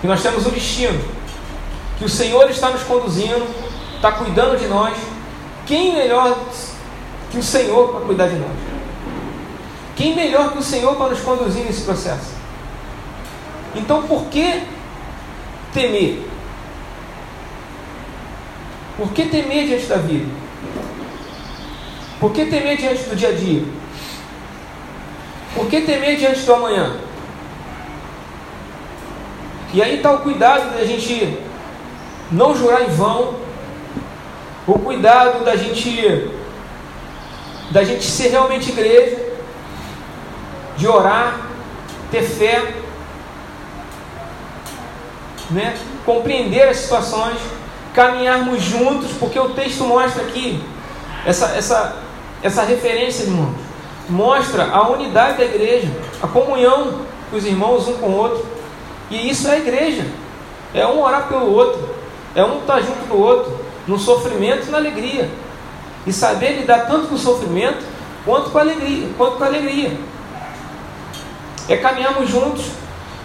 Que 0.00 0.08
nós 0.08 0.20
temos 0.20 0.44
um 0.44 0.50
destino, 0.50 1.00
que 1.98 2.04
o 2.04 2.08
Senhor 2.08 2.48
está 2.48 2.70
nos 2.70 2.82
conduzindo, 2.82 3.46
está 3.96 4.12
cuidando 4.12 4.56
de 4.56 4.66
nós. 4.66 4.96
Quem 5.66 5.94
melhor 5.94 6.38
que 7.30 7.38
o 7.38 7.42
Senhor 7.42 7.88
para 7.88 8.00
cuidar 8.02 8.28
de 8.28 8.36
nós? 8.36 8.56
Quem 9.96 10.14
melhor 10.14 10.52
que 10.52 10.58
o 10.58 10.62
Senhor 10.62 10.94
para 10.94 11.08
nos 11.08 11.20
conduzir 11.20 11.64
nesse 11.64 11.82
processo? 11.82 12.32
Então, 13.74 14.04
por 14.04 14.26
que 14.26 14.62
temer? 15.74 16.24
Por 18.96 19.10
que 19.10 19.26
temer 19.26 19.66
diante 19.66 19.86
da 19.86 19.96
vida? 19.96 20.30
Por 22.20 22.32
que 22.32 22.46
temer 22.46 22.76
diante 22.76 23.02
do 23.04 23.16
dia 23.16 23.28
a 23.28 23.32
dia? 23.32 23.64
Por 25.54 25.66
que 25.66 25.80
temer 25.80 26.16
diante 26.16 26.40
do 26.40 26.54
amanhã? 26.54 26.96
E 29.74 29.82
aí 29.82 29.96
está 29.96 30.12
o 30.12 30.20
cuidado 30.20 30.76
da 30.76 30.84
gente 30.84 31.38
não 32.30 32.56
jurar 32.56 32.82
em 32.82 32.90
vão, 32.90 33.34
o 34.66 34.78
cuidado 34.78 35.44
da 35.44 35.56
gente 35.56 36.30
da 37.70 37.84
gente 37.84 38.04
ser 38.04 38.28
realmente 38.28 38.70
igreja, 38.70 39.18
de 40.76 40.88
orar, 40.88 41.48
ter 42.10 42.22
fé, 42.22 42.74
né? 45.50 45.76
compreender 46.04 46.68
as 46.68 46.78
situações, 46.78 47.38
caminharmos 47.94 48.62
juntos, 48.62 49.10
porque 49.18 49.38
o 49.38 49.50
texto 49.50 49.84
mostra 49.84 50.22
aqui 50.22 50.62
essa, 51.26 51.46
essa, 51.56 51.96
essa 52.42 52.62
referência, 52.62 53.24
irmãos, 53.24 53.54
mostra 54.08 54.70
a 54.70 54.88
unidade 54.88 55.38
da 55.38 55.44
igreja, 55.44 55.88
a 56.22 56.26
comunhão 56.26 57.02
dos 57.30 57.44
irmãos 57.44 57.86
um 57.88 57.98
com 57.98 58.06
o 58.06 58.16
outro, 58.16 58.46
e 59.10 59.28
isso 59.28 59.48
é 59.48 59.52
a 59.52 59.58
igreja, 59.58 60.06
é 60.72 60.86
um 60.86 61.02
orar 61.02 61.28
pelo 61.28 61.52
outro, 61.52 61.97
é 62.34 62.44
um 62.44 62.60
estar 62.60 62.80
junto 62.80 63.06
do 63.06 63.18
outro, 63.18 63.58
no 63.86 63.98
sofrimento 63.98 64.66
e 64.68 64.70
na 64.70 64.78
alegria, 64.78 65.30
e 66.06 66.12
saber 66.12 66.60
lidar 66.60 66.86
tanto 66.86 67.08
com 67.08 67.14
o 67.14 67.18
sofrimento 67.18 67.84
quanto 68.24 68.50
com 68.50 68.58
a 68.58 68.60
alegria, 68.60 69.08
quanto 69.16 69.36
com 69.36 69.44
a 69.44 69.46
alegria. 69.46 69.98
É 71.68 71.76
caminharmos 71.76 72.30
juntos, 72.30 72.66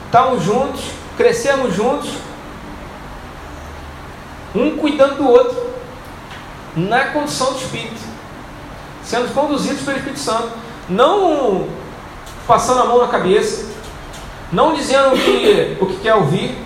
estarmos 0.05 0.43
juntos, 0.43 0.81
crescermos 1.17 1.75
juntos, 1.75 2.09
um 4.55 4.77
cuidando 4.77 5.17
do 5.17 5.29
outro, 5.29 5.73
na 6.75 7.05
condição 7.05 7.53
do 7.53 7.59
Espírito, 7.59 8.01
sendo 9.03 9.33
conduzidos 9.33 9.81
pelo 9.83 9.97
Espírito 9.97 10.19
Santo, 10.19 10.51
não 10.89 11.67
passando 12.47 12.81
a 12.81 12.85
mão 12.85 12.99
na 12.99 13.07
cabeça, 13.07 13.71
não 14.51 14.73
dizendo 14.73 15.15
o 15.15 15.17
que, 15.17 15.77
o 15.79 15.85
que 15.87 15.97
quer 15.97 16.15
ouvir, 16.15 16.62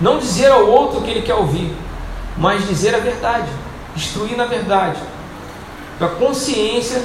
não 0.00 0.18
dizer 0.18 0.50
ao 0.50 0.66
outro 0.66 0.98
o 0.98 1.02
que 1.02 1.10
ele 1.10 1.22
quer 1.22 1.34
ouvir, 1.34 1.74
mas 2.36 2.66
dizer 2.66 2.94
a 2.94 2.98
verdade, 2.98 3.48
instruir 3.94 4.36
na 4.36 4.46
verdade, 4.46 4.98
para 5.98 6.08
consciência, 6.08 7.02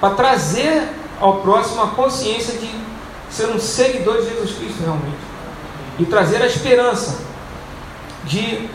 para 0.00 0.14
trazer 0.14 0.88
ao 1.20 1.38
próximo 1.38 1.82
a 1.82 1.88
consciência 1.88 2.58
de 2.58 2.70
ser 3.30 3.48
um 3.48 3.58
seguidor 3.58 4.20
de 4.20 4.28
Jesus 4.28 4.52
Cristo 4.56 4.82
realmente 4.82 5.16
e 5.98 6.04
trazer 6.04 6.42
a 6.42 6.46
esperança 6.46 7.18
de 8.24 8.68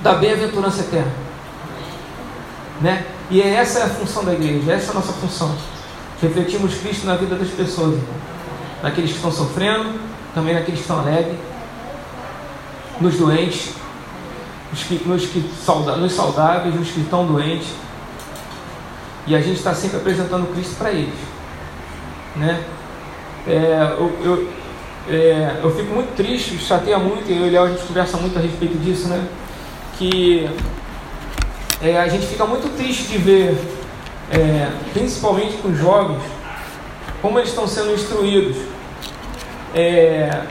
da 0.00 0.14
bem-aventurança 0.14 0.82
eterna, 0.82 1.12
né? 2.80 3.04
E 3.30 3.42
é 3.42 3.54
essa 3.54 3.84
a 3.84 3.88
função 3.88 4.24
da 4.24 4.32
igreja, 4.32 4.72
essa 4.72 4.88
é 4.88 4.90
a 4.90 4.94
nossa 4.94 5.12
função. 5.14 5.54
Refletimos 6.22 6.74
Cristo 6.74 7.04
na 7.04 7.16
vida 7.16 7.34
das 7.34 7.48
pessoas, 7.48 7.94
irmão. 7.94 8.14
naqueles 8.80 9.10
que 9.10 9.16
estão 9.16 9.32
sofrendo, 9.32 9.98
também 10.34 10.54
naqueles 10.54 10.80
que 10.80 10.84
estão 10.84 11.00
alegres, 11.00 11.36
nos 13.00 13.16
doentes, 13.16 13.72
nos, 14.70 14.82
que, 14.82 15.02
nos, 15.06 15.26
que, 15.26 15.38
nos 15.98 16.12
saudáveis, 16.12 16.74
nos 16.74 16.90
que 16.90 17.00
estão 17.00 17.26
doentes. 17.26 17.68
E 19.26 19.34
a 19.34 19.40
gente 19.40 19.58
está 19.58 19.74
sempre 19.74 19.98
apresentando 19.98 20.52
Cristo 20.52 20.76
para 20.76 20.90
eles. 20.90 21.14
Né? 22.36 22.64
É, 23.46 23.96
eu, 23.98 24.12
eu, 24.24 24.48
é, 25.08 25.60
eu, 25.62 25.74
fico 25.74 25.94
muito 25.94 26.14
triste, 26.16 26.58
chateia 26.58 26.98
muito, 26.98 27.30
e 27.30 27.36
eu 27.36 27.46
e 27.46 27.48
o 27.48 27.52
Léo 27.52 27.64
a 27.64 27.68
gente 27.70 27.82
conversa 27.86 28.16
muito 28.16 28.38
a 28.38 28.42
respeito 28.42 28.76
disso, 28.78 29.08
né? 29.08 29.26
Que 29.98 30.48
é, 31.80 31.98
a 31.98 32.08
gente 32.08 32.26
fica 32.26 32.44
muito 32.44 32.74
triste 32.76 33.08
de 33.08 33.18
ver, 33.18 33.56
é, 34.30 34.70
principalmente 34.92 35.56
com 35.58 35.68
os 35.68 35.78
jovens, 35.78 36.22
como 37.22 37.38
eles 37.38 37.50
estão 37.50 37.66
sendo 37.66 37.92
instruídos. 37.92 38.56
É, 39.74 40.42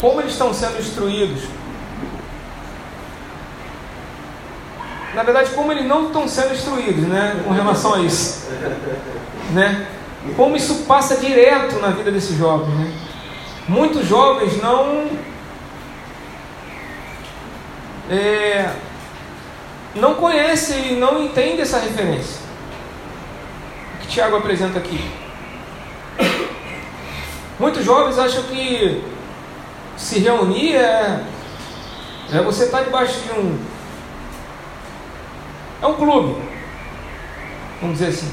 como 0.00 0.20
eles 0.20 0.32
estão 0.32 0.52
sendo 0.54 0.78
instruídos 0.78 1.42
na 5.18 5.24
verdade, 5.24 5.50
como 5.50 5.72
eles 5.72 5.84
não 5.84 6.06
estão 6.06 6.28
sendo 6.28 6.54
instruídos, 6.54 7.02
né, 7.08 7.40
com 7.44 7.50
relação 7.50 7.94
a 7.94 8.00
isso, 8.00 8.46
né? 9.50 9.88
Como 10.36 10.56
isso 10.56 10.84
passa 10.86 11.16
direto 11.16 11.80
na 11.80 11.88
vida 11.88 12.12
desses 12.12 12.36
jovens, 12.36 12.72
né? 12.72 12.92
Muitos 13.66 14.06
jovens 14.06 14.62
não 14.62 15.08
é, 18.08 18.70
não 19.96 20.14
conhecem 20.14 20.92
e 20.92 20.96
não 20.96 21.20
entendem 21.20 21.62
essa 21.62 21.80
referência 21.80 22.40
que 24.00 24.06
Tiago 24.06 24.36
apresenta 24.36 24.78
aqui. 24.78 25.04
Muitos 27.58 27.84
jovens 27.84 28.18
acham 28.18 28.44
que 28.44 29.02
se 29.98 30.20
reunir 30.20 30.76
é, 30.76 31.24
é 32.32 32.40
você 32.40 32.64
estar 32.64 32.82
debaixo 32.82 33.20
de 33.20 33.32
um 33.32 33.58
é 35.80 35.86
um 35.86 35.94
clube, 35.94 36.42
vamos 37.80 37.98
dizer 37.98 38.10
assim. 38.10 38.32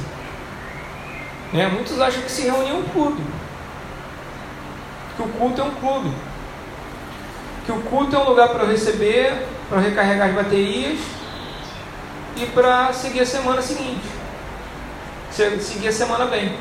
Né? 1.54 1.68
Muitos 1.68 2.02
acham 2.02 2.24
que 2.24 2.32
se 2.32 2.44
reunir 2.44 2.72
é 2.72 2.74
um 2.74 2.84
clube. 2.84 3.22
Que 5.16 5.22
o 5.22 5.28
culto 5.28 5.62
é 5.62 5.64
um 5.64 5.76
clube. 5.76 6.12
Que 7.66 7.72
o 7.72 7.82
culto 7.82 8.16
é 8.16 8.20
um 8.20 8.30
lugar 8.30 8.50
para 8.50 8.66
receber, 8.66 9.46
para 9.70 9.80
recarregar 9.80 10.30
as 10.30 10.36
baterias 10.36 11.00
e 12.36 12.46
para 12.48 12.92
seguir 12.94 13.22
a 13.22 13.26
semana 13.26 13.62
seguinte. 13.62 14.08
Seguir 15.32 15.88
a 15.88 15.92
semana 15.92 16.26
bem. 16.26 16.58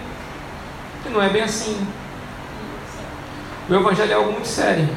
E 1.07 1.09
não 1.09 1.23
é 1.23 1.31
bem 1.31 1.43
assim. 1.43 1.87
O 3.69 3.75
Evangelho 3.75 4.13
é 4.13 4.15
algo 4.15 4.33
muito 4.33 4.49
sério. 4.49 4.89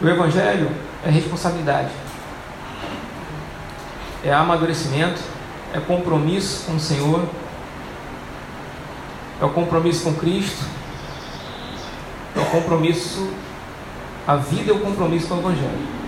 O 0.00 0.08
Evangelho 0.08 0.70
é 1.04 1.10
responsabilidade 1.10 1.90
é 4.22 4.32
amadurecimento, 4.32 5.20
é 5.72 5.80
compromisso 5.80 6.66
com 6.66 6.76
o 6.76 6.80
Senhor, 6.80 7.24
é 9.40 9.44
o 9.44 9.50
compromisso 9.50 10.04
com 10.04 10.14
Cristo, 10.14 10.64
é 12.36 12.40
o 12.40 12.46
compromisso, 12.46 13.32
a 14.26 14.36
vida 14.36 14.72
é 14.72 14.74
o 14.74 14.80
compromisso 14.80 15.28
com 15.28 15.36
o 15.36 15.38
Evangelho. 15.38 16.00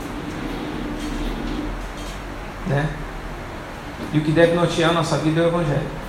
Né? 2.66 2.88
E 4.12 4.18
o 4.18 4.20
que 4.20 4.30
deve 4.30 4.54
nortear 4.54 4.90
a 4.90 4.94
nossa 4.94 5.16
vida 5.18 5.40
é 5.40 5.44
o 5.44 5.48
Evangelho. 5.48 6.02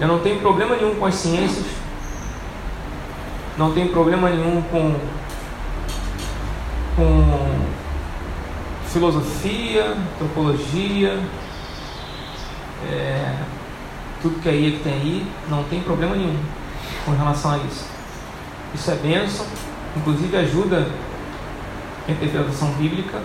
Eu 0.00 0.08
não 0.08 0.20
tenho 0.20 0.40
problema 0.40 0.76
nenhum 0.76 0.94
com 0.94 1.04
as 1.04 1.16
ciências, 1.16 1.66
não 3.58 3.72
tenho 3.72 3.88
problema 3.88 4.30
nenhum 4.30 4.62
com, 4.62 4.94
com 6.94 7.60
filosofia, 8.86 9.96
antropologia, 10.14 11.18
é, 12.88 13.34
tudo 14.22 14.40
que 14.40 14.48
aí 14.48 14.72
que 14.72 14.84
tem 14.84 14.92
aí, 14.92 15.26
não 15.50 15.64
tem 15.64 15.80
problema 15.80 16.14
nenhum 16.14 16.38
com 17.04 17.10
relação 17.10 17.50
a 17.50 17.58
isso. 17.58 17.84
Isso 18.72 18.90
é 18.92 18.94
bênção, 18.94 19.44
inclusive 19.96 20.36
ajuda 20.36 20.86
a 22.06 22.10
interpretação 22.12 22.70
bíblica, 22.74 23.20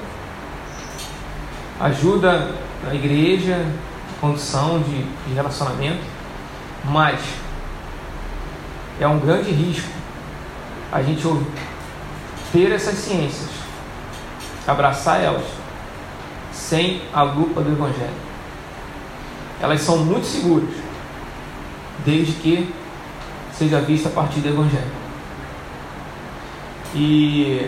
ajuda 1.80 2.56
a 2.90 2.96
igreja, 2.96 3.64
condição 4.20 4.80
de, 4.82 5.04
de 5.28 5.34
relacionamento, 5.36 6.02
mas 6.86 7.22
é 9.00 9.08
um 9.08 9.20
grande 9.20 9.52
risco 9.52 10.03
a 10.94 11.02
gente 11.02 11.28
ter 12.52 12.72
essas 12.72 12.96
ciências 12.96 13.50
abraçar 14.68 15.22
elas 15.22 15.44
sem 16.52 17.02
a 17.12 17.24
lupa 17.24 17.62
do 17.62 17.72
Evangelho. 17.72 18.14
Elas 19.60 19.82
são 19.82 19.98
muito 19.98 20.28
seguras, 20.28 20.70
desde 22.06 22.34
que 22.34 22.74
seja 23.52 23.82
vista 23.82 24.10
a 24.10 24.12
partir 24.12 24.40
do 24.42 24.50
Evangelho. 24.50 24.92
E 26.94 27.68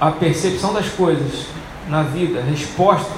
a 0.00 0.10
percepção 0.10 0.72
das 0.74 0.88
coisas 0.88 1.46
na 1.88 2.02
vida, 2.02 2.42
resposta 2.42 3.14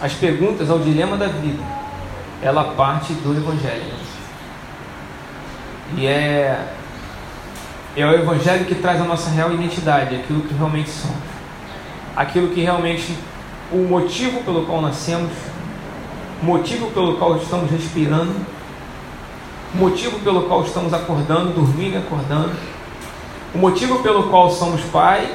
as 0.00 0.12
perguntas 0.14 0.68
ao 0.70 0.80
dilema 0.80 1.16
da 1.16 1.28
vida, 1.28 1.62
ela 2.42 2.74
parte 2.74 3.12
do 3.12 3.32
Evangelho. 3.36 3.94
E 5.96 6.06
é, 6.06 6.74
é 7.96 8.06
o 8.06 8.14
Evangelho 8.14 8.64
que 8.64 8.76
traz 8.76 9.00
a 9.00 9.04
nossa 9.04 9.30
real 9.30 9.52
identidade, 9.52 10.14
aquilo 10.14 10.42
que 10.42 10.54
realmente 10.54 10.90
somos, 10.90 11.16
aquilo 12.16 12.48
que 12.48 12.60
realmente 12.60 13.16
o 13.72 13.78
motivo 13.78 14.42
pelo 14.42 14.64
qual 14.64 14.80
nascemos, 14.80 15.30
o 16.40 16.44
motivo 16.44 16.90
pelo 16.92 17.16
qual 17.16 17.36
estamos 17.36 17.70
respirando, 17.70 18.34
o 19.74 19.78
motivo 19.78 20.20
pelo 20.20 20.42
qual 20.44 20.64
estamos 20.64 20.94
acordando, 20.94 21.52
dormindo 21.52 21.94
e 21.94 21.98
acordando, 21.98 22.52
o 23.54 23.58
motivo 23.58 24.00
pelo 24.00 24.24
qual 24.24 24.50
somos 24.50 24.80
pai, 24.82 25.28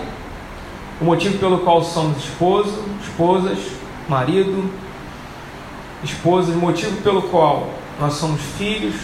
o 1.02 1.06
motivo 1.06 1.38
pelo 1.38 1.60
qual 1.60 1.84
somos 1.84 2.24
esposo, 2.24 2.86
esposas, 3.04 3.60
marido, 4.08 4.70
esposas, 6.04 6.56
motivo 6.56 7.02
pelo 7.02 7.24
qual 7.24 7.70
nós 8.00 8.14
somos 8.14 8.40
filhos, 8.58 8.96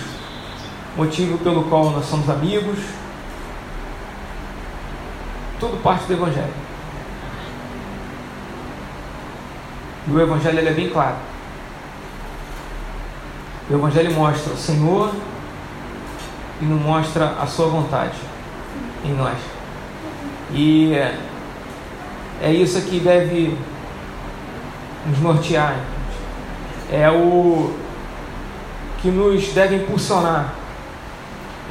motivo 0.95 1.37
pelo 1.39 1.63
qual 1.63 1.91
nós 1.91 2.05
somos 2.05 2.29
amigos. 2.29 3.00
Tudo 5.61 5.79
parte 5.83 6.05
do 6.05 6.13
Evangelho. 6.13 6.53
E 10.07 10.11
o 10.11 10.19
Evangelho 10.19 10.67
é 10.67 10.73
bem 10.73 10.89
claro. 10.89 11.17
O 13.69 13.75
Evangelho 13.75 14.11
mostra 14.11 14.53
o 14.53 14.57
Senhor 14.57 15.13
e 16.59 16.65
não 16.65 16.77
mostra 16.77 17.35
a 17.39 17.45
sua 17.45 17.67
vontade 17.67 18.17
em 19.05 19.13
nós. 19.13 19.37
E 20.51 20.95
é, 20.95 21.15
é 22.41 22.51
isso 22.51 22.81
que 22.81 22.99
deve 22.99 23.55
nos 25.05 25.19
nortear. 25.19 25.75
É 26.91 27.07
o 27.11 27.71
que 28.99 29.09
nos 29.09 29.49
deve 29.49 29.75
impulsionar, 29.75 30.55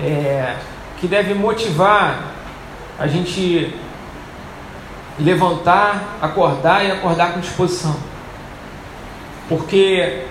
é, 0.01 0.55
que 1.01 1.09
deve 1.09 1.35
motivar 1.35 2.39
a 3.01 3.07
gente 3.07 3.75
levantar, 5.19 6.19
acordar 6.21 6.85
e 6.85 6.91
acordar 6.91 7.33
com 7.33 7.41
disposição. 7.41 7.97
Porque 9.49 10.27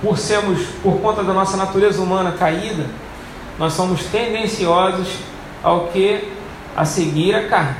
por 0.00 0.16
sermos, 0.16 0.66
por 0.82 1.00
conta 1.00 1.22
da 1.22 1.34
nossa 1.34 1.56
natureza 1.56 2.00
humana 2.00 2.32
caída, 2.32 2.86
nós 3.58 3.74
somos 3.74 4.04
tendenciosos 4.04 5.18
ao 5.62 5.88
que? 5.88 6.32
A 6.74 6.84
seguir 6.84 7.34
a 7.34 7.46
carne. 7.46 7.76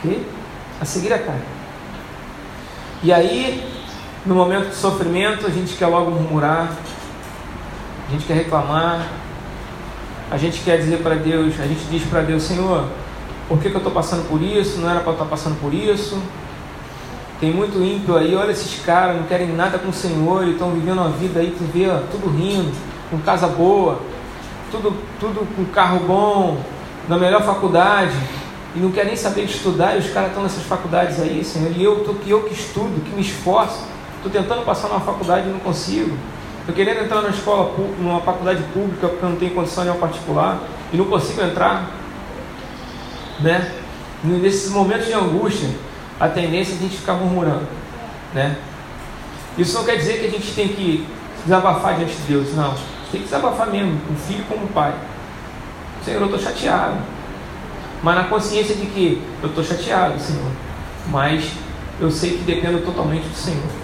Que? 0.00 0.26
A 0.80 0.84
seguir 0.84 1.12
a 1.12 1.18
carne. 1.18 1.42
E 3.02 3.12
aí, 3.12 3.68
no 4.24 4.34
momento 4.34 4.70
de 4.70 4.76
sofrimento, 4.76 5.46
a 5.46 5.50
gente 5.50 5.74
quer 5.74 5.88
logo 5.88 6.12
murmurar, 6.12 6.72
a 8.08 8.10
gente 8.10 8.24
quer 8.24 8.34
reclamar, 8.34 9.06
a 10.30 10.38
gente 10.38 10.60
quer 10.60 10.78
dizer 10.78 11.02
para 11.02 11.16
Deus, 11.16 11.60
a 11.60 11.66
gente 11.66 11.84
diz 11.90 12.04
para 12.04 12.22
Deus, 12.22 12.44
Senhor, 12.44 12.88
por 13.48 13.58
que, 13.58 13.68
que 13.68 13.74
eu 13.74 13.78
estou 13.78 13.92
passando 13.92 14.28
por 14.28 14.40
isso? 14.40 14.78
Não 14.78 14.90
era 14.90 15.00
para 15.00 15.12
estar 15.12 15.24
passando 15.24 15.60
por 15.60 15.72
isso. 15.74 16.20
Tem 17.40 17.52
muito 17.52 17.82
ímpio 17.82 18.16
aí, 18.16 18.36
olha 18.36 18.52
esses 18.52 18.84
caras, 18.84 19.16
não 19.16 19.24
querem 19.24 19.48
nada 19.48 19.76
com 19.76 19.88
o 19.88 19.92
Senhor, 19.92 20.46
e 20.46 20.52
estão 20.52 20.70
vivendo 20.70 20.98
uma 20.98 21.10
vida 21.10 21.40
aí, 21.40 21.50
tu 21.50 21.64
vê, 21.72 21.88
ó, 21.88 21.98
tudo 22.10 22.30
rindo, 22.30 22.70
com 23.10 23.18
casa 23.18 23.48
boa, 23.48 24.00
tudo, 24.70 24.96
tudo 25.18 25.44
com 25.56 25.64
carro 25.64 26.06
bom, 26.06 26.58
na 27.08 27.18
melhor 27.18 27.42
faculdade, 27.42 28.14
e 28.76 28.78
não 28.78 28.92
quer 28.92 29.06
nem 29.06 29.16
saber 29.16 29.46
de 29.46 29.56
estudar, 29.56 29.96
e 29.96 29.98
os 29.98 30.10
caras 30.10 30.28
estão 30.28 30.44
nessas 30.44 30.62
faculdades 30.62 31.20
aí, 31.20 31.42
Senhor, 31.44 31.72
e 31.76 31.82
eu, 31.82 32.04
tô, 32.04 32.14
que 32.14 32.30
eu 32.30 32.44
que 32.44 32.54
estudo, 32.54 33.02
que 33.04 33.10
me 33.10 33.22
esforço, 33.22 33.80
estou 34.18 34.30
tentando 34.30 34.64
passar 34.64 34.86
numa 34.86 35.00
faculdade 35.00 35.48
e 35.48 35.52
não 35.52 35.58
consigo. 35.58 36.16
Estou 36.60 36.76
querendo 36.76 37.02
entrar 37.02 37.22
numa 37.22 37.30
escola 37.30 37.74
numa 37.98 38.20
faculdade 38.20 38.62
pública 38.72 39.08
porque 39.08 39.24
eu 39.24 39.30
não 39.30 39.36
tenho 39.36 39.52
condição 39.52 39.82
de 39.82 39.90
uma 39.90 39.98
particular 39.98 40.60
e 40.92 40.96
não 40.96 41.06
consigo 41.06 41.42
entrar. 41.42 41.90
Né? 43.40 43.72
Nesses 44.24 44.70
momentos 44.70 45.06
de 45.06 45.12
angústia, 45.12 45.68
a 46.20 46.28
tendência 46.28 46.74
é 46.74 46.76
a 46.76 46.78
gente 46.80 46.96
ficar 46.96 47.14
murmurando. 47.14 47.66
Né? 48.34 48.56
Isso 49.58 49.76
não 49.76 49.84
quer 49.84 49.96
dizer 49.96 50.20
que 50.20 50.26
a 50.26 50.30
gente 50.30 50.52
tem 50.54 50.68
que 50.68 51.06
desabafar 51.44 51.96
diante 51.96 52.14
de 52.14 52.22
Deus, 52.22 52.54
não. 52.54 52.74
Tem 53.10 53.20
que 53.20 53.26
desabafar 53.26 53.68
mesmo, 53.68 54.00
um 54.10 54.16
filho 54.16 54.44
como 54.48 54.64
um 54.64 54.68
pai. 54.68 54.94
Senhor, 56.04 56.20
eu 56.20 56.26
estou 56.26 56.40
chateado. 56.40 56.96
Mas 58.02 58.14
na 58.16 58.24
consciência 58.24 58.74
de 58.74 58.86
que 58.86 59.22
eu 59.42 59.48
estou 59.48 59.62
chateado, 59.62 60.18
Senhor. 60.18 60.50
Mas 61.08 61.52
eu 62.00 62.10
sei 62.10 62.38
que 62.38 62.44
dependo 62.44 62.80
totalmente 62.80 63.24
do 63.24 63.36
Senhor. 63.36 63.82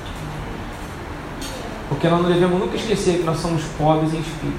Porque 1.88 2.08
nós 2.08 2.22
não 2.22 2.30
devemos 2.30 2.58
nunca 2.58 2.76
esquecer 2.76 3.18
que 3.18 3.24
nós 3.24 3.38
somos 3.38 3.62
pobres 3.78 4.12
em 4.12 4.20
espírito, 4.20 4.58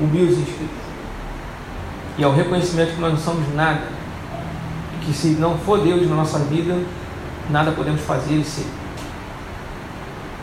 humildes 0.00 0.38
em 0.38 0.42
espírito. 0.42 0.85
E 2.18 2.24
ao 2.24 2.32
reconhecimento 2.32 2.94
que 2.94 3.00
nós 3.00 3.12
não 3.12 3.20
somos 3.20 3.54
nada, 3.54 3.82
que 5.04 5.12
se 5.12 5.28
não 5.28 5.58
for 5.58 5.80
Deus 5.80 6.08
na 6.08 6.16
nossa 6.16 6.38
vida, 6.38 6.76
nada 7.50 7.72
podemos 7.72 8.00
fazer 8.00 8.36
e 8.36 8.44
ser, 8.44 8.66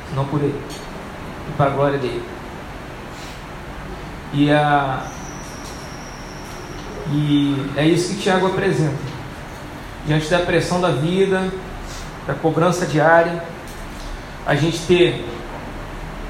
senão 0.09 0.26
por 0.26 0.41
Ele 0.41 0.59
e 1.49 1.51
para 1.57 1.71
a 1.71 1.74
glória 1.74 1.97
dele. 1.97 2.24
E, 4.34 4.51
a, 4.51 5.03
e 7.11 7.71
é 7.76 7.86
isso 7.86 8.13
que 8.13 8.21
Tiago 8.21 8.47
apresenta. 8.47 9.13
Diante 10.05 10.30
da 10.30 10.39
pressão 10.39 10.80
da 10.80 10.89
vida, 10.89 11.51
da 12.28 12.34
cobrança 12.34 12.86
diária, 12.86 13.43
a 14.45 14.55
gente 14.55 14.80
ter, 14.80 15.26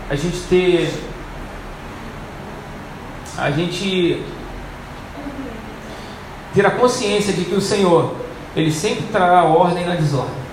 a 0.10 0.16
gente 0.16 0.38
ter, 0.50 0.94
a 3.38 3.52
gente 3.52 4.24
ter 6.54 6.66
a 6.66 6.72
consciência 6.72 7.34
de 7.34 7.46
que 7.46 7.56
o 7.56 7.62
Senhor 7.62 8.16
ele 8.56 8.72
sempre 8.72 9.04
trará 9.12 9.44
ordem 9.44 9.86
na 9.86 9.96
desordem. 9.96 10.44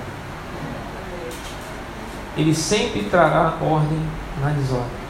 Ele 2.37 2.55
sempre 2.55 3.03
trará 3.03 3.55
ordem 3.61 3.99
na 4.41 4.51
desordem. 4.51 5.01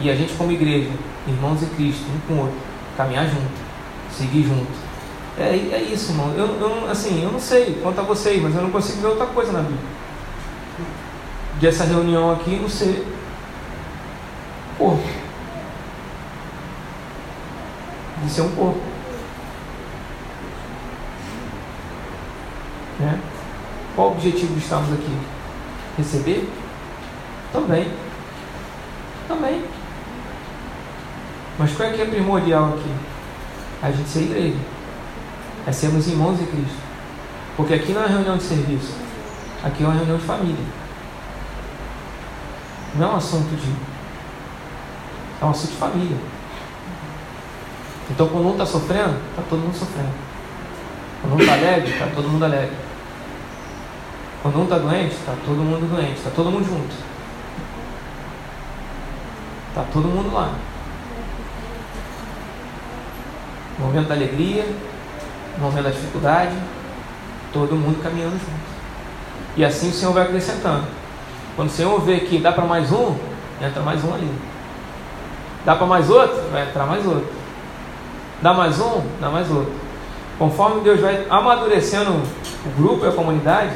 E 0.00 0.10
a 0.10 0.14
gente, 0.14 0.34
como 0.34 0.50
igreja, 0.50 0.90
irmãos 1.26 1.62
em 1.62 1.68
Cristo, 1.68 2.04
um 2.10 2.20
com 2.26 2.34
o 2.34 2.40
outro, 2.44 2.56
caminhar 2.96 3.26
junto, 3.26 3.52
seguir 4.10 4.44
junto. 4.44 4.88
É, 5.38 5.50
é 5.50 5.82
isso, 5.82 6.10
irmão. 6.10 6.32
Eu, 6.36 6.46
eu, 6.60 6.90
assim, 6.90 7.22
eu 7.22 7.30
não 7.30 7.38
sei 7.38 7.78
quanto 7.80 8.00
a 8.00 8.02
vocês, 8.02 8.42
mas 8.42 8.54
eu 8.56 8.62
não 8.62 8.70
consigo 8.70 9.00
ver 9.00 9.06
outra 9.08 9.26
coisa 9.26 9.52
na 9.52 9.60
Bíblia. 9.60 9.78
Dessa 11.60 11.84
reunião 11.84 12.32
aqui 12.32 12.56
não 12.56 12.68
ser 12.68 13.06
corpo. 14.76 15.08
De 18.24 18.30
ser 18.30 18.42
um 18.42 18.50
corpo. 18.50 18.87
Né? 22.98 23.20
Qual 23.94 24.08
o 24.08 24.12
objetivo 24.12 24.54
de 24.54 24.60
estarmos 24.60 24.92
aqui? 24.92 25.16
Receber? 25.96 26.48
Também. 27.52 27.90
Também. 29.26 29.64
Mas 31.58 31.72
qual 31.74 31.88
é 31.88 31.92
que 31.92 32.02
é 32.02 32.04
primordial 32.04 32.74
aqui? 32.74 32.92
A 33.82 33.90
gente 33.90 34.08
ser 34.08 34.22
igreja. 34.22 34.58
É 35.66 35.72
sermos 35.72 36.06
irmãos 36.06 36.40
em 36.40 36.46
Cristo. 36.46 36.78
Porque 37.56 37.74
aqui 37.74 37.92
não 37.92 38.04
é 38.04 38.06
reunião 38.06 38.36
de 38.36 38.44
serviço. 38.44 38.94
Aqui 39.64 39.82
é 39.82 39.86
uma 39.86 39.94
reunião 39.94 40.16
de 40.16 40.24
família. 40.24 40.64
Não 42.94 43.08
é 43.08 43.12
um 43.12 43.16
assunto 43.16 43.56
de. 43.56 43.74
É 45.42 45.44
um 45.44 45.50
assunto 45.50 45.70
de 45.70 45.76
família. 45.76 46.16
Então 48.10 48.28
quando 48.28 48.46
um 48.46 48.52
está 48.52 48.66
sofrendo, 48.66 49.16
está 49.30 49.42
todo 49.48 49.58
mundo 49.58 49.76
sofrendo. 49.76 50.12
Quando 51.20 51.34
um 51.34 51.40
está 51.40 51.52
alegre, 51.52 51.90
está 51.90 52.06
todo 52.14 52.28
mundo 52.28 52.44
alegre. 52.44 52.87
Quando 54.42 54.60
um 54.60 54.64
está 54.64 54.78
doente, 54.78 55.14
está 55.14 55.34
todo 55.44 55.56
mundo 55.56 55.88
doente, 55.88 56.18
está 56.18 56.30
todo 56.30 56.50
mundo 56.50 56.64
junto. 56.64 56.94
Está 59.68 59.84
todo 59.92 60.08
mundo 60.08 60.32
lá. 60.32 60.52
Momento 63.78 64.08
da 64.08 64.14
alegria, 64.14 64.64
momento 65.58 65.84
da 65.84 65.90
dificuldade, 65.90 66.54
todo 67.52 67.74
mundo 67.74 68.02
caminhando 68.02 68.32
junto. 68.32 68.78
E 69.56 69.64
assim 69.64 69.90
o 69.90 69.92
Senhor 69.92 70.12
vai 70.12 70.24
acrescentando. 70.24 70.84
Quando 71.56 71.68
o 71.68 71.72
Senhor 71.72 72.00
vê 72.00 72.20
que 72.20 72.38
dá 72.38 72.52
para 72.52 72.64
mais 72.64 72.92
um, 72.92 73.16
entra 73.60 73.82
mais 73.82 74.04
um 74.04 74.14
ali. 74.14 74.30
Dá 75.64 75.74
para 75.74 75.86
mais 75.86 76.08
outro, 76.08 76.40
vai 76.52 76.68
entrar 76.68 76.86
mais 76.86 77.04
outro. 77.04 77.28
Dá 78.40 78.54
mais 78.54 78.80
um, 78.80 79.02
dá 79.20 79.28
mais 79.28 79.50
outro. 79.50 79.72
Conforme 80.38 80.82
Deus 80.82 81.00
vai 81.00 81.26
amadurecendo 81.28 82.12
o 82.12 82.70
grupo 82.76 83.04
e 83.04 83.08
a 83.08 83.12
comunidade, 83.12 83.72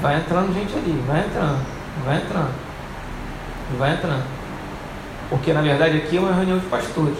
vai 0.00 0.16
entrando 0.16 0.52
gente 0.52 0.74
ali, 0.76 1.02
vai 1.06 1.20
entrando, 1.20 1.66
vai 2.04 2.16
entrando, 2.16 2.54
vai 3.78 3.94
entrando. 3.94 4.24
Porque 5.28 5.52
na 5.52 5.62
verdade 5.62 5.98
aqui 5.98 6.16
é 6.16 6.20
uma 6.20 6.32
reunião 6.32 6.58
de 6.58 6.66
pastores. 6.66 7.18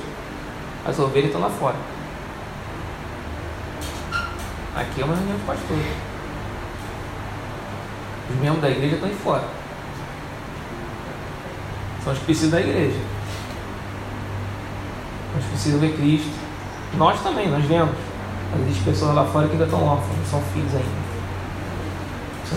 As 0.86 0.98
ovelhas 0.98 1.26
estão 1.26 1.40
lá 1.40 1.50
fora. 1.50 1.76
Aqui 4.76 5.00
é 5.00 5.04
uma 5.04 5.16
reunião 5.16 5.36
de 5.36 5.44
pastores. 5.44 5.86
Os 8.30 8.36
membros 8.36 8.60
da 8.60 8.70
igreja 8.70 8.94
estão 8.94 9.08
aí 9.08 9.14
fora. 9.16 9.44
São 12.04 12.12
os 12.12 12.18
que 12.18 12.24
precisam 12.26 12.50
da 12.50 12.60
igreja. 12.60 13.00
Nós 15.34 15.44
precisamos 15.46 15.80
ver 15.80 15.96
Cristo. 15.96 16.30
Nós 16.94 17.20
também, 17.20 17.48
nós 17.48 17.64
vemos. 17.64 17.94
Mas 18.52 18.60
existem 18.62 18.84
pessoas 18.92 19.14
lá 19.14 19.24
fora 19.24 19.46
que 19.46 19.52
ainda 19.52 19.64
estão 19.64 19.84
órfãos, 19.84 20.28
são 20.30 20.40
filhos 20.52 20.72
ainda. 20.74 21.05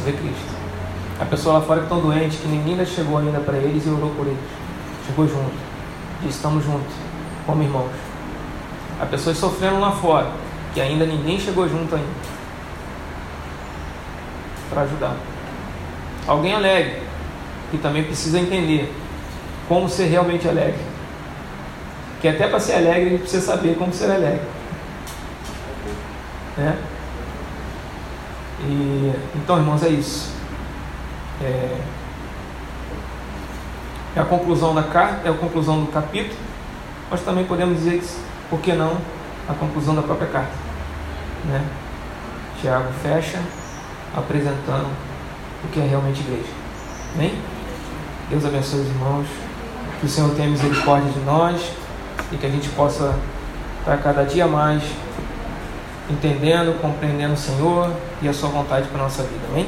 Ver 0.03 0.13
Cristo. 0.13 0.59
A 1.19 1.25
pessoa 1.25 1.59
lá 1.59 1.61
fora 1.65 1.81
que 1.81 1.85
estão 1.85 1.99
doentes, 1.99 2.39
que 2.39 2.47
ninguém 2.47 2.73
ainda 2.73 2.85
chegou 2.85 3.17
ainda 3.17 3.39
para 3.39 3.57
eles 3.57 3.85
e 3.85 3.89
orou 3.89 4.09
por 4.11 4.25
eles. 4.25 4.39
Chegou 5.05 5.27
junto. 5.27 5.51
Disse, 6.21 6.37
estamos 6.37 6.63
juntos, 6.63 6.93
como 7.45 7.61
irmãos. 7.61 7.91
Há 9.01 9.05
pessoas 9.05 9.37
sofrendo 9.37 9.79
lá 9.79 9.91
fora, 9.91 10.31
que 10.73 10.79
ainda 10.79 11.05
ninguém 11.05 11.39
chegou 11.39 11.67
junto 11.67 11.95
ainda. 11.95 12.07
Para 14.69 14.81
ajudar. 14.83 15.15
Alguém 16.27 16.53
alegre, 16.53 17.01
que 17.71 17.77
também 17.77 18.03
precisa 18.03 18.39
entender 18.39 18.93
como 19.67 19.89
ser 19.89 20.05
realmente 20.05 20.47
alegre. 20.47 20.79
Que 22.21 22.27
até 22.27 22.47
para 22.47 22.59
ser 22.59 22.73
alegre 22.73 23.15
a 23.15 23.19
precisa 23.19 23.45
saber 23.45 23.77
como 23.77 23.93
ser 23.93 24.11
alegre. 24.11 24.41
Né? 26.57 26.77
E, 28.61 29.13
então, 29.35 29.57
irmãos, 29.57 29.83
é 29.83 29.89
isso. 29.89 30.33
É, 31.41 31.77
é 34.15 34.19
a 34.19 34.25
conclusão 34.25 34.73
da 34.75 34.83
carta, 34.83 35.27
é 35.27 35.31
a 35.31 35.33
conclusão 35.33 35.81
do 35.81 35.91
capítulo, 35.91 36.37
mas 37.09 37.21
também 37.21 37.45
podemos 37.45 37.77
dizer, 37.77 38.03
por 38.49 38.59
que 38.59 38.73
não, 38.73 38.97
a 39.47 39.53
conclusão 39.53 39.95
da 39.95 40.01
própria 40.01 40.27
carta. 40.27 40.53
Né? 41.45 41.65
Tiago 42.61 42.91
fecha 43.01 43.39
apresentando 44.15 44.89
o 45.63 45.67
que 45.71 45.79
é 45.79 45.85
realmente 45.85 46.21
igreja. 46.21 46.49
Amém? 47.15 47.33
Deus 48.29 48.45
abençoe 48.45 48.81
os 48.81 48.87
irmãos, 48.87 49.27
que 49.99 50.05
o 50.05 50.09
Senhor 50.09 50.29
tenha 50.35 50.49
misericórdia 50.49 51.11
de 51.11 51.19
nós 51.21 51.71
e 52.31 52.37
que 52.37 52.45
a 52.45 52.49
gente 52.49 52.69
possa 52.69 53.15
estar 53.79 53.97
cada 53.97 54.23
dia 54.23 54.47
mais 54.47 54.83
entendendo, 56.09 56.79
compreendendo 56.81 57.33
o 57.33 57.37
Senhor 57.37 57.91
e 58.21 58.27
a 58.27 58.33
sua 58.33 58.49
vontade 58.49 58.87
para 58.87 58.99
a 58.99 59.03
nossa 59.03 59.23
vida. 59.23 59.41
Amém? 59.51 59.67